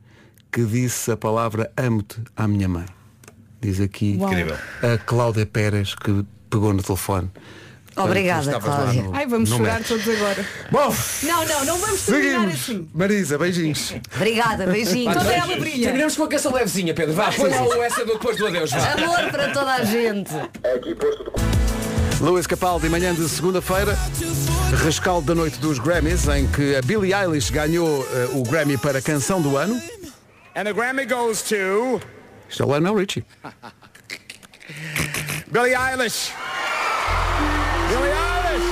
que 0.52 0.64
disse 0.64 1.10
a 1.10 1.16
palavra 1.16 1.70
amo-te 1.76 2.18
à 2.36 2.46
minha 2.46 2.68
mãe. 2.68 2.84
Diz 3.60 3.80
aqui 3.80 4.18
Uau. 4.20 4.30
A 4.82 4.98
Cláudia 4.98 5.46
Pérez 5.46 5.94
que 5.94 6.24
pegou 6.50 6.74
no 6.74 6.82
telefone. 6.82 7.30
Obrigada, 7.96 8.60
Cláudia. 8.60 9.02
no- 9.04 9.14
Ai, 9.14 9.26
vamos 9.26 9.48
chorar 9.48 9.82
todos 9.82 10.06
agora. 10.06 10.46
Bom, 10.70 10.94
Não, 11.22 11.46
não, 11.46 11.64
não 11.64 11.78
vamos 11.78 12.02
terminar 12.02 12.40
seguimos. 12.40 12.54
assim. 12.60 12.88
Marisa, 12.92 13.38
beijinhos. 13.38 13.94
Obrigada, 14.14 14.66
beijinho. 14.66 15.10
Toda 15.14 15.32
ela 15.32 15.56
brilha. 15.56 15.84
Terminamos 15.84 16.14
com 16.14 16.24
a 16.24 16.28
canção 16.28 16.52
levezinha, 16.52 16.92
Pedro. 16.92 17.14
Vá, 17.14 17.32
põe 17.32 17.48
lá 17.48 17.62
o 17.62 17.82
essa 17.82 18.04
do 18.04 18.12
depois 18.12 18.36
do 18.36 18.46
adeus. 18.46 18.70
Vá. 18.70 18.92
Amor 18.92 19.30
para 19.30 19.50
toda 19.52 19.72
a 19.72 19.84
gente. 19.84 20.30
Luís 22.20 22.46
Capaldi, 22.46 22.88
manhã 22.88 23.14
de 23.14 23.28
segunda-feira, 23.28 23.96
rescaldo 24.82 25.26
da 25.26 25.34
noite 25.34 25.58
dos 25.58 25.78
Grammys, 25.78 26.26
em 26.28 26.46
que 26.46 26.74
a 26.74 26.80
Billie 26.82 27.12
Eilish 27.12 27.50
ganhou 27.50 28.06
eh, 28.10 28.30
o 28.32 28.42
Grammy 28.42 28.78
para 28.78 29.02
Canção 29.02 29.42
do 29.42 29.56
Ano. 29.56 29.80
And 30.54 30.64
the 30.64 30.72
Grammy 30.72 31.04
goes 31.04 31.42
to 31.42 32.00
Isto 32.48 32.62
é 32.62 32.66
o 32.66 32.68
Lionel 32.70 32.94
Richie. 32.96 33.24
Billie 35.52 35.74
Eilish. 35.74 36.32
Billie 37.88 38.14
Eilish. 38.16 38.66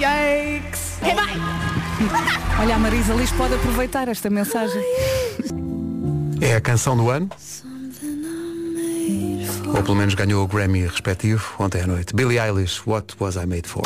Yikes! 0.00 0.98
Olha, 2.60 2.74
a 2.74 2.78
Marisa 2.78 3.14
Liz 3.14 3.30
pode 3.32 3.54
aproveitar 3.54 4.08
esta 4.08 4.28
mensagem. 4.28 4.82
É 6.40 6.56
a 6.56 6.60
Canção 6.60 6.96
do 6.96 7.08
Ano. 7.08 7.30
Ou 9.74 9.82
pelo 9.82 9.94
menos 9.94 10.14
ganhou 10.14 10.44
o 10.44 10.46
Grammy 10.46 10.86
respectivo 10.86 11.42
ontem 11.58 11.82
à 11.82 11.86
noite. 11.86 12.14
Billie 12.14 12.38
Eilish, 12.38 12.82
What 12.86 13.14
Was 13.20 13.36
I 13.36 13.46
Made 13.46 13.68
For? 13.68 13.82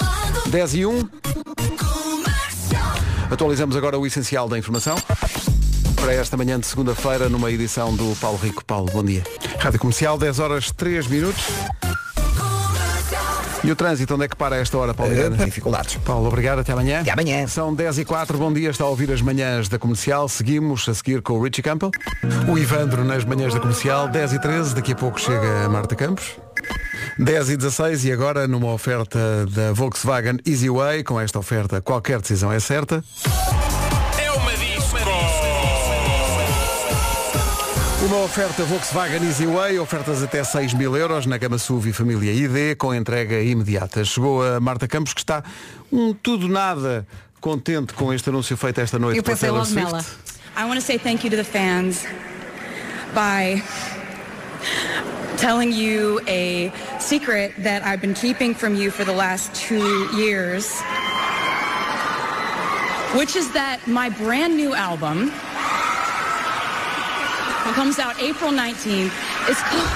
Lado. 0.00 0.50
10 0.50 0.74
e 0.74 0.86
1. 0.86 1.08
Atualizamos 3.30 3.76
agora 3.76 3.98
o 3.98 4.06
essencial 4.06 4.48
da 4.48 4.58
informação. 4.58 4.96
Para 5.96 6.12
esta 6.12 6.36
manhã 6.36 6.58
de 6.58 6.66
segunda-feira, 6.66 7.28
numa 7.28 7.50
edição 7.50 7.94
do 7.94 8.14
Paulo 8.16 8.38
Rico. 8.38 8.64
Paulo, 8.64 8.88
bom 8.92 9.02
dia. 9.02 9.24
Rádio 9.58 9.80
Comercial, 9.80 10.16
10 10.16 10.38
horas 10.38 10.70
3 10.70 11.08
minutos. 11.08 11.42
E 13.66 13.72
o 13.72 13.74
trânsito, 13.74 14.14
onde 14.14 14.26
é 14.26 14.28
que 14.28 14.36
para 14.36 14.56
esta 14.56 14.78
hora, 14.78 14.94
Paulo 14.94 15.12
Miranda? 15.12 15.44
dificuldades. 15.44 15.96
Paulo, 15.96 16.28
obrigado. 16.28 16.60
Até 16.60 16.72
amanhã. 16.72 17.00
Até 17.00 17.10
amanhã. 17.10 17.48
São 17.48 17.74
10 17.74 17.98
e 17.98 18.04
4 18.04 18.38
bom 18.38 18.52
dia, 18.52 18.70
está 18.70 18.84
a 18.84 18.86
ouvir 18.86 19.10
as 19.10 19.20
manhãs 19.20 19.68
da 19.68 19.76
comercial. 19.76 20.28
Seguimos 20.28 20.88
a 20.88 20.94
seguir 20.94 21.20
com 21.20 21.32
o 21.32 21.42
Richie 21.42 21.62
Campbell. 21.62 21.90
O 22.48 22.56
Ivandro 22.56 23.04
nas 23.04 23.24
manhãs 23.24 23.52
da 23.52 23.58
comercial, 23.58 24.06
10 24.06 24.34
e 24.34 24.40
13 24.40 24.72
daqui 24.72 24.92
a 24.92 24.94
pouco 24.94 25.20
chega 25.20 25.64
a 25.64 25.68
Marta 25.68 25.96
Campos. 25.96 26.36
10 27.18 27.50
e 27.50 27.56
16 27.56 28.04
e 28.04 28.12
agora 28.12 28.46
numa 28.46 28.72
oferta 28.72 29.18
da 29.46 29.72
Volkswagen 29.72 30.38
Easyway, 30.46 31.02
com 31.02 31.18
esta 31.20 31.40
oferta 31.40 31.80
qualquer 31.80 32.20
decisão 32.20 32.52
é 32.52 32.60
certa. 32.60 33.02
Uma 38.06 38.18
oferta 38.18 38.62
Volkswagen 38.62 39.20
Easyway, 39.24 39.80
ofertas 39.80 40.22
até 40.22 40.44
6 40.44 40.74
mil 40.74 40.96
euros 40.96 41.26
na 41.26 41.36
gama 41.36 41.58
SUV 41.58 41.90
e 41.90 41.92
família 41.92 42.32
ID, 42.32 42.76
com 42.78 42.94
entrega 42.94 43.42
imediata. 43.42 44.04
Chegou 44.04 44.44
a 44.44 44.60
Marta 44.60 44.86
Campos, 44.86 45.12
que 45.12 45.18
está 45.18 45.42
um 45.90 46.14
tudo 46.14 46.46
nada 46.46 47.04
contente 47.40 47.92
com 47.94 48.14
este 48.14 48.28
anúncio 48.28 48.56
feito 48.56 48.80
esta 48.80 48.96
noite 48.96 49.16
Eu 49.16 49.24
pensei 49.24 49.50
logo 49.50 49.64
Swift. 49.64 49.84
nela. 49.84 50.04
I 50.56 50.68
want 50.68 50.76
to 50.76 50.80
say 50.80 50.98
thank 50.98 51.24
you 51.24 51.30
to 51.30 51.36
the 51.36 51.42
fans 51.42 52.06
by 53.12 53.60
telling 55.36 55.72
you 55.72 56.20
a 56.28 56.72
secret 57.00 57.54
that 57.64 57.84
I've 57.84 58.00
been 58.00 58.14
keeping 58.14 58.54
from 58.54 58.76
you 58.76 58.92
for 58.92 59.04
the 59.04 59.12
last 59.12 59.52
two 59.52 60.08
years, 60.16 60.80
which 63.16 63.34
is 63.34 63.50
that 63.50 63.80
my 63.88 64.10
brand 64.10 64.56
new 64.56 64.76
album 64.76 65.32
comes 67.74 67.98
out 67.98 68.20
April 68.22 68.50
19th. 68.52 69.10
It's 69.48 69.62
called, 69.62 69.88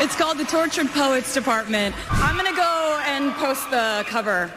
it's 0.00 0.16
called 0.16 0.38
The 0.38 0.44
Tortured 0.44 0.88
Poets 0.92 1.32
Department. 1.34 1.94
I'm 2.10 2.36
going 2.36 2.50
to 2.50 2.56
go 2.56 3.00
and 3.06 3.32
post 3.34 3.70
the 3.70 4.04
cover 4.08 4.50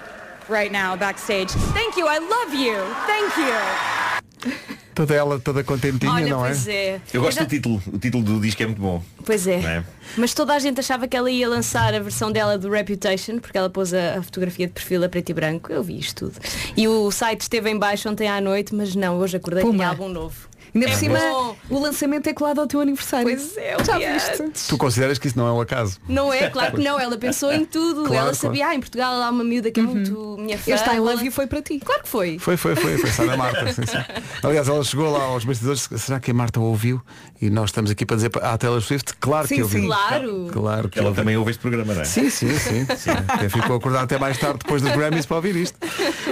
right 0.49 0.71
now 0.71 0.95
backstage. 0.95 1.49
Thank 1.73 1.97
you. 1.97 2.07
I 2.07 2.19
love 2.19 2.53
you. 2.53 2.77
Thank 3.05 3.37
you. 3.37 4.57
Toda 4.95 5.13
ela, 5.13 5.39
toda 5.39 5.63
contentinha, 5.63 6.11
Olha, 6.11 6.27
não 6.27 6.43
é? 6.43 6.49
pois 6.49 6.67
é. 6.67 6.99
Eu 7.13 7.21
gosto 7.21 7.37
já- 7.37 7.43
do 7.43 7.49
título. 7.49 7.79
O 7.93 7.99
título 7.99 8.23
do 8.23 8.39
disco 8.41 8.63
é 8.63 8.65
muito 8.65 8.81
bom. 8.81 9.03
Pois 9.23 9.45
é. 9.45 9.59
É? 9.59 9.83
Mas 10.17 10.33
toda 10.33 10.55
a 10.55 10.59
gente 10.59 10.79
achava 10.79 11.07
que 11.07 11.15
ela 11.15 11.29
ia 11.29 11.47
lançar 11.47 11.93
a 11.93 11.99
versão 11.99 12.31
dela 12.31 12.57
do 12.57 12.67
Reputation, 12.71 13.37
porque 13.37 13.55
ela 13.55 13.69
pôs 13.69 13.93
a, 13.93 14.15
a 14.17 14.23
fotografia 14.23 14.65
de 14.65 14.73
perfil 14.73 15.03
a 15.03 15.09
preto 15.09 15.29
e 15.29 15.33
branco. 15.35 15.71
Eu 15.71 15.83
vi 15.83 15.99
isto 15.99 16.25
tudo. 16.31 16.39
E 16.75 16.87
o 16.87 17.11
site 17.11 17.41
esteve 17.41 17.69
em 17.69 17.77
baixo 17.77 18.09
ontem 18.09 18.27
à 18.27 18.41
noite, 18.41 18.73
mas 18.73 18.95
não, 18.95 19.19
hoje 19.19 19.37
acordei 19.37 19.61
com 19.63 19.69
Pumba. 19.69 19.85
álbum 19.85 20.09
novo. 20.09 20.35
Ainda 20.77 20.87
por 20.87 20.93
É 20.93 20.95
cima, 20.95 21.19
bom. 21.19 21.55
o 21.71 21.79
lançamento 21.79 22.27
é 22.27 22.33
colado 22.33 22.59
ao 22.61 22.67
teu 22.67 22.79
aniversário. 22.79 23.25
Pois 23.27 23.57
é, 23.57 23.75
o 23.75 23.83
Já 23.83 23.97
viste? 23.97 24.67
Tu 24.69 24.77
consideras 24.77 25.17
que 25.17 25.27
isso 25.27 25.37
não 25.37 25.47
é 25.47 25.51
um 25.51 25.59
acaso? 25.59 25.99
Não 26.07 26.31
é, 26.31 26.49
claro 26.49 26.75
que 26.75 26.83
não, 26.83 26.99
ela 26.99 27.17
pensou 27.17 27.51
em 27.51 27.65
tudo. 27.65 28.01
Claro, 28.03 28.13
ela 28.13 28.21
claro. 28.23 28.35
sabia, 28.35 28.67
ah, 28.67 28.75
em 28.75 28.79
Portugal 28.79 29.21
há 29.21 29.29
uma 29.29 29.43
miúda 29.43 29.71
que 29.71 29.79
é 29.79 29.83
muito 29.83 30.35
minha 30.37 30.57
fã. 30.57 30.71
Este 30.71 30.89
I 30.89 30.99
love 30.99 31.25
you 31.25 31.31
foi 31.31 31.47
para 31.47 31.61
ti. 31.61 31.79
Claro 31.79 32.03
que 32.03 32.09
foi. 32.09 32.37
Foi, 32.39 32.55
foi, 32.57 32.75
foi, 32.75 32.97
foi 32.97 33.09
só 33.09 33.25
na 33.25 33.35
Marta. 33.35 33.73
sim, 33.73 33.85
sim. 33.85 33.97
Aliás, 34.43 34.67
ela 34.69 34.83
chegou 34.83 35.11
lá 35.11 35.23
aos 35.23 35.43
bastidores, 35.43 35.89
será 35.97 36.19
que 36.19 36.29
a 36.31 36.33
Marta 36.33 36.59
ouviu? 36.59 37.01
E 37.41 37.49
nós 37.49 37.69
estamos 37.69 37.91
aqui 37.91 38.05
para 38.05 38.15
dizer 38.15 38.31
a 38.41 38.57
Taylor 38.57 38.81
Swift, 38.81 39.13
claro 39.19 39.47
Sim, 39.47 39.55
que 39.57 39.61
ouviu. 39.63 39.81
sim. 39.81 39.87
Claro. 39.87 40.49
Claro 40.51 40.89
que 40.89 40.99
Ela 40.99 41.13
também 41.13 41.37
ouve 41.37 41.51
este 41.51 41.59
programa, 41.61 41.93
não 41.93 42.01
é? 42.01 42.05
Sim, 42.05 42.29
sim, 42.29 42.49
sim. 42.57 42.85
sim. 42.97 43.11
Até 43.27 43.47
ficou 43.49 43.75
acordado 43.75 44.05
até 44.05 44.17
mais 44.17 44.37
tarde 44.39 44.59
depois 44.63 44.81
dos 44.81 44.91
Grammys 44.91 45.25
para 45.25 45.35
ouvir 45.35 45.55
isto. 45.55 45.77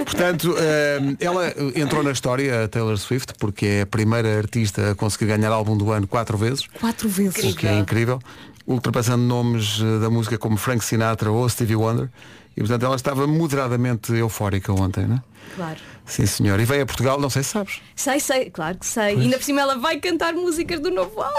Portanto, 0.04 0.54
eh, 0.58 0.98
ela 1.20 1.52
entrou 1.76 2.02
na 2.02 2.10
história, 2.10 2.64
a 2.64 2.68
Taylor 2.68 2.96
Swift, 2.98 3.34
porque 3.38 3.66
é 3.66 3.80
a 3.82 3.86
primeira 3.86 4.36
artista 4.36 4.90
a 4.90 4.94
conseguir 4.94 5.26
ganhar 5.26 5.50
álbum 5.52 5.76
do 5.76 5.90
ano 5.92 6.06
quatro 6.08 6.36
vezes, 6.36 6.66
Quatro 6.80 7.08
vezes. 7.08 7.52
o 7.52 7.56
que 7.56 7.66
é 7.66 7.78
incrível, 7.78 8.18
ultrapassando 8.66 9.22
nomes 9.22 9.80
eh, 9.80 10.00
da 10.00 10.10
música 10.10 10.36
como 10.36 10.56
Frank 10.56 10.84
Sinatra 10.84 11.30
ou 11.30 11.48
Stevie 11.48 11.76
Wonder. 11.76 12.08
E 12.56 12.60
portanto 12.60 12.84
ela 12.84 12.96
estava 12.96 13.26
moderadamente 13.26 14.12
eufórica 14.14 14.72
ontem, 14.72 15.06
não 15.06 15.16
é? 15.16 15.22
Claro. 15.54 15.78
Sim 16.06 16.26
senhor. 16.26 16.58
E 16.60 16.64
veio 16.64 16.82
a 16.82 16.86
Portugal, 16.86 17.20
não 17.20 17.28
sei 17.28 17.42
se 17.42 17.50
sabes. 17.50 17.80
Sei, 17.94 18.18
sei, 18.20 18.50
claro 18.50 18.78
que 18.78 18.86
sei. 18.86 19.16
E 19.16 19.20
ainda 19.22 19.36
por 19.36 19.44
cima 19.44 19.60
ela 19.60 19.76
vai 19.76 19.98
cantar 19.98 20.32
músicas 20.34 20.80
do 20.80 20.90
novo 20.90 21.20
álbum. 21.20 21.36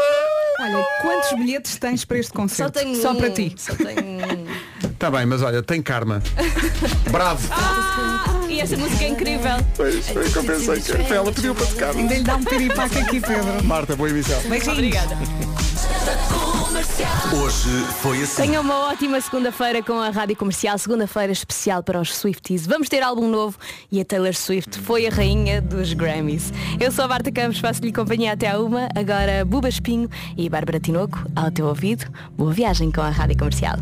Olha, 0.59 0.86
quantos 1.01 1.34
bilhetes 1.38 1.78
tens 1.78 2.03
para 2.05 2.18
este 2.18 2.32
Só 2.32 2.36
concerto? 2.36 2.80
tenho 2.80 3.01
Só 3.01 3.11
um, 3.11 3.15
para 3.15 3.30
ti. 3.30 3.53
Só 3.57 3.74
tenho 3.76 4.01
um. 4.01 4.89
Está 4.91 5.09
bem, 5.11 5.26
mas 5.26 5.41
olha, 5.41 5.61
tem 5.63 5.82
karma. 5.82 6.22
Bravo! 7.11 7.47
Ah, 7.51 8.45
e 8.49 8.59
essa 8.59 8.76
música 8.78 9.03
é 9.03 9.09
incrível. 9.09 9.57
Pois, 9.76 10.07
foi 10.09 10.28
o 10.28 10.32
que 10.32 10.38
eu 10.38 10.43
pensei 10.43 10.82
que 10.82 11.13
ela 11.13 11.32
pediu 11.32 11.55
para 11.55 11.65
tocar. 11.65 11.95
Ainda 11.95 12.13
lhe 12.13 12.24
dá 12.24 12.36
um 12.36 12.43
piripaque 12.43 12.97
aqui, 12.99 13.20
Pedro. 13.22 13.63
Marta, 13.63 13.95
boa 13.95 14.09
emissão. 14.09 14.39
Beijinhos. 14.43 14.68
Obrigada. 14.78 15.18
Hoje 17.33 17.69
foi 18.01 18.21
assim. 18.21 18.43
Tenham 18.43 18.63
uma 18.63 18.88
ótima 18.88 19.19
segunda-feira 19.19 19.83
com 19.83 19.93
a 19.99 20.09
Rádio 20.09 20.35
Comercial, 20.35 20.77
segunda-feira 20.77 21.31
especial 21.31 21.83
para 21.83 21.99
os 21.99 22.15
Swifties. 22.15 22.65
Vamos 22.65 22.89
ter 22.89 23.03
álbum 23.03 23.27
novo 23.27 23.57
e 23.91 23.99
a 23.99 24.05
Taylor 24.05 24.33
Swift 24.33 24.79
foi 24.79 25.05
a 25.05 25.09
rainha 25.09 25.61
dos 25.61 25.93
Grammys. 25.93 26.51
Eu 26.79 26.91
sou 26.91 27.05
a 27.05 27.07
Marta 27.07 27.31
Campos, 27.31 27.59
faço-lhe 27.59 27.91
companhia 27.91 28.33
até 28.33 28.49
à 28.49 28.59
uma, 28.59 28.88
agora 28.95 29.43
Buba 29.45 29.69
Espinho 29.69 30.09
e 30.38 30.49
Bárbara 30.49 30.79
Tinoco, 30.79 31.19
ao 31.35 31.51
teu 31.51 31.67
ouvido. 31.67 32.05
Boa 32.38 32.53
viagem 32.53 32.91
com 32.91 33.01
a 33.01 33.09
Rádio 33.09 33.38
Comercial. 33.38 33.75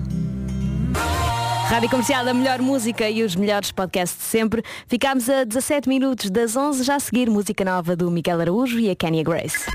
Rádio 1.67 1.89
Comercial, 1.89 2.27
a 2.27 2.33
melhor 2.33 2.59
música 2.59 3.09
e 3.09 3.23
os 3.23 3.35
melhores 3.35 3.71
podcasts 3.71 4.19
de 4.19 4.25
sempre. 4.25 4.63
Ficámos 4.87 5.29
a 5.29 5.43
17 5.43 5.89
minutos 5.89 6.29
das 6.29 6.55
11, 6.55 6.83
já 6.83 6.95
a 6.95 6.99
seguir 6.99 7.29
música 7.29 7.65
nova 7.65 7.95
do 7.95 8.09
Miguel 8.11 8.41
Araújo 8.41 8.79
e 8.79 8.89
a 8.89 8.95
Kenya 8.95 9.23
Grace. 9.23 9.65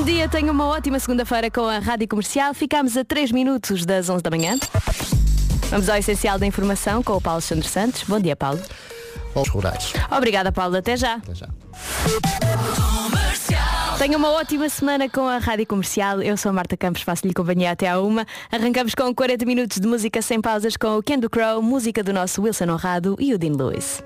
Bom 0.00 0.06
dia, 0.06 0.26
tenha 0.30 0.50
uma 0.50 0.66
ótima 0.66 0.98
segunda-feira 0.98 1.50
com 1.50 1.66
a 1.66 1.78
Rádio 1.78 2.08
Comercial. 2.08 2.54
Ficámos 2.54 2.96
a 2.96 3.04
3 3.04 3.32
minutos 3.32 3.84
das 3.84 4.08
11 4.08 4.22
da 4.22 4.30
manhã. 4.30 4.58
Vamos 5.68 5.90
ao 5.90 5.96
essencial 5.98 6.38
da 6.38 6.46
informação 6.46 7.02
com 7.02 7.12
o 7.12 7.20
Paulo 7.20 7.36
Alexandre 7.36 7.68
Santos. 7.68 8.04
Bom 8.04 8.18
dia, 8.18 8.34
Paulo. 8.34 8.58
Aos 9.34 9.50
rurais. 9.50 9.92
Obrigada, 10.10 10.50
Paulo. 10.50 10.78
Até 10.78 10.96
já. 10.96 11.16
Até 11.16 11.34
já. 11.34 11.48
Tenha 13.98 14.16
uma 14.16 14.30
ótima 14.30 14.70
semana 14.70 15.06
com 15.06 15.28
a 15.28 15.36
Rádio 15.36 15.66
Comercial. 15.66 16.22
Eu 16.22 16.38
sou 16.38 16.48
a 16.48 16.52
Marta 16.54 16.78
Campos, 16.78 17.02
faço-lhe 17.02 17.34
companhia 17.34 17.72
até 17.72 17.86
à 17.86 18.00
uma. 18.00 18.24
Arrancamos 18.50 18.94
com 18.94 19.14
40 19.14 19.44
minutos 19.44 19.78
de 19.78 19.86
música 19.86 20.22
sem 20.22 20.40
pausas 20.40 20.78
com 20.78 20.96
o 20.96 21.02
Ken 21.02 21.18
do 21.18 21.28
Crow, 21.28 21.60
música 21.60 22.02
do 22.02 22.10
nosso 22.10 22.40
Wilson 22.40 22.70
Honrado 22.70 23.16
e 23.20 23.34
o 23.34 23.38
Dean 23.38 23.52
Lewis. 23.54 24.02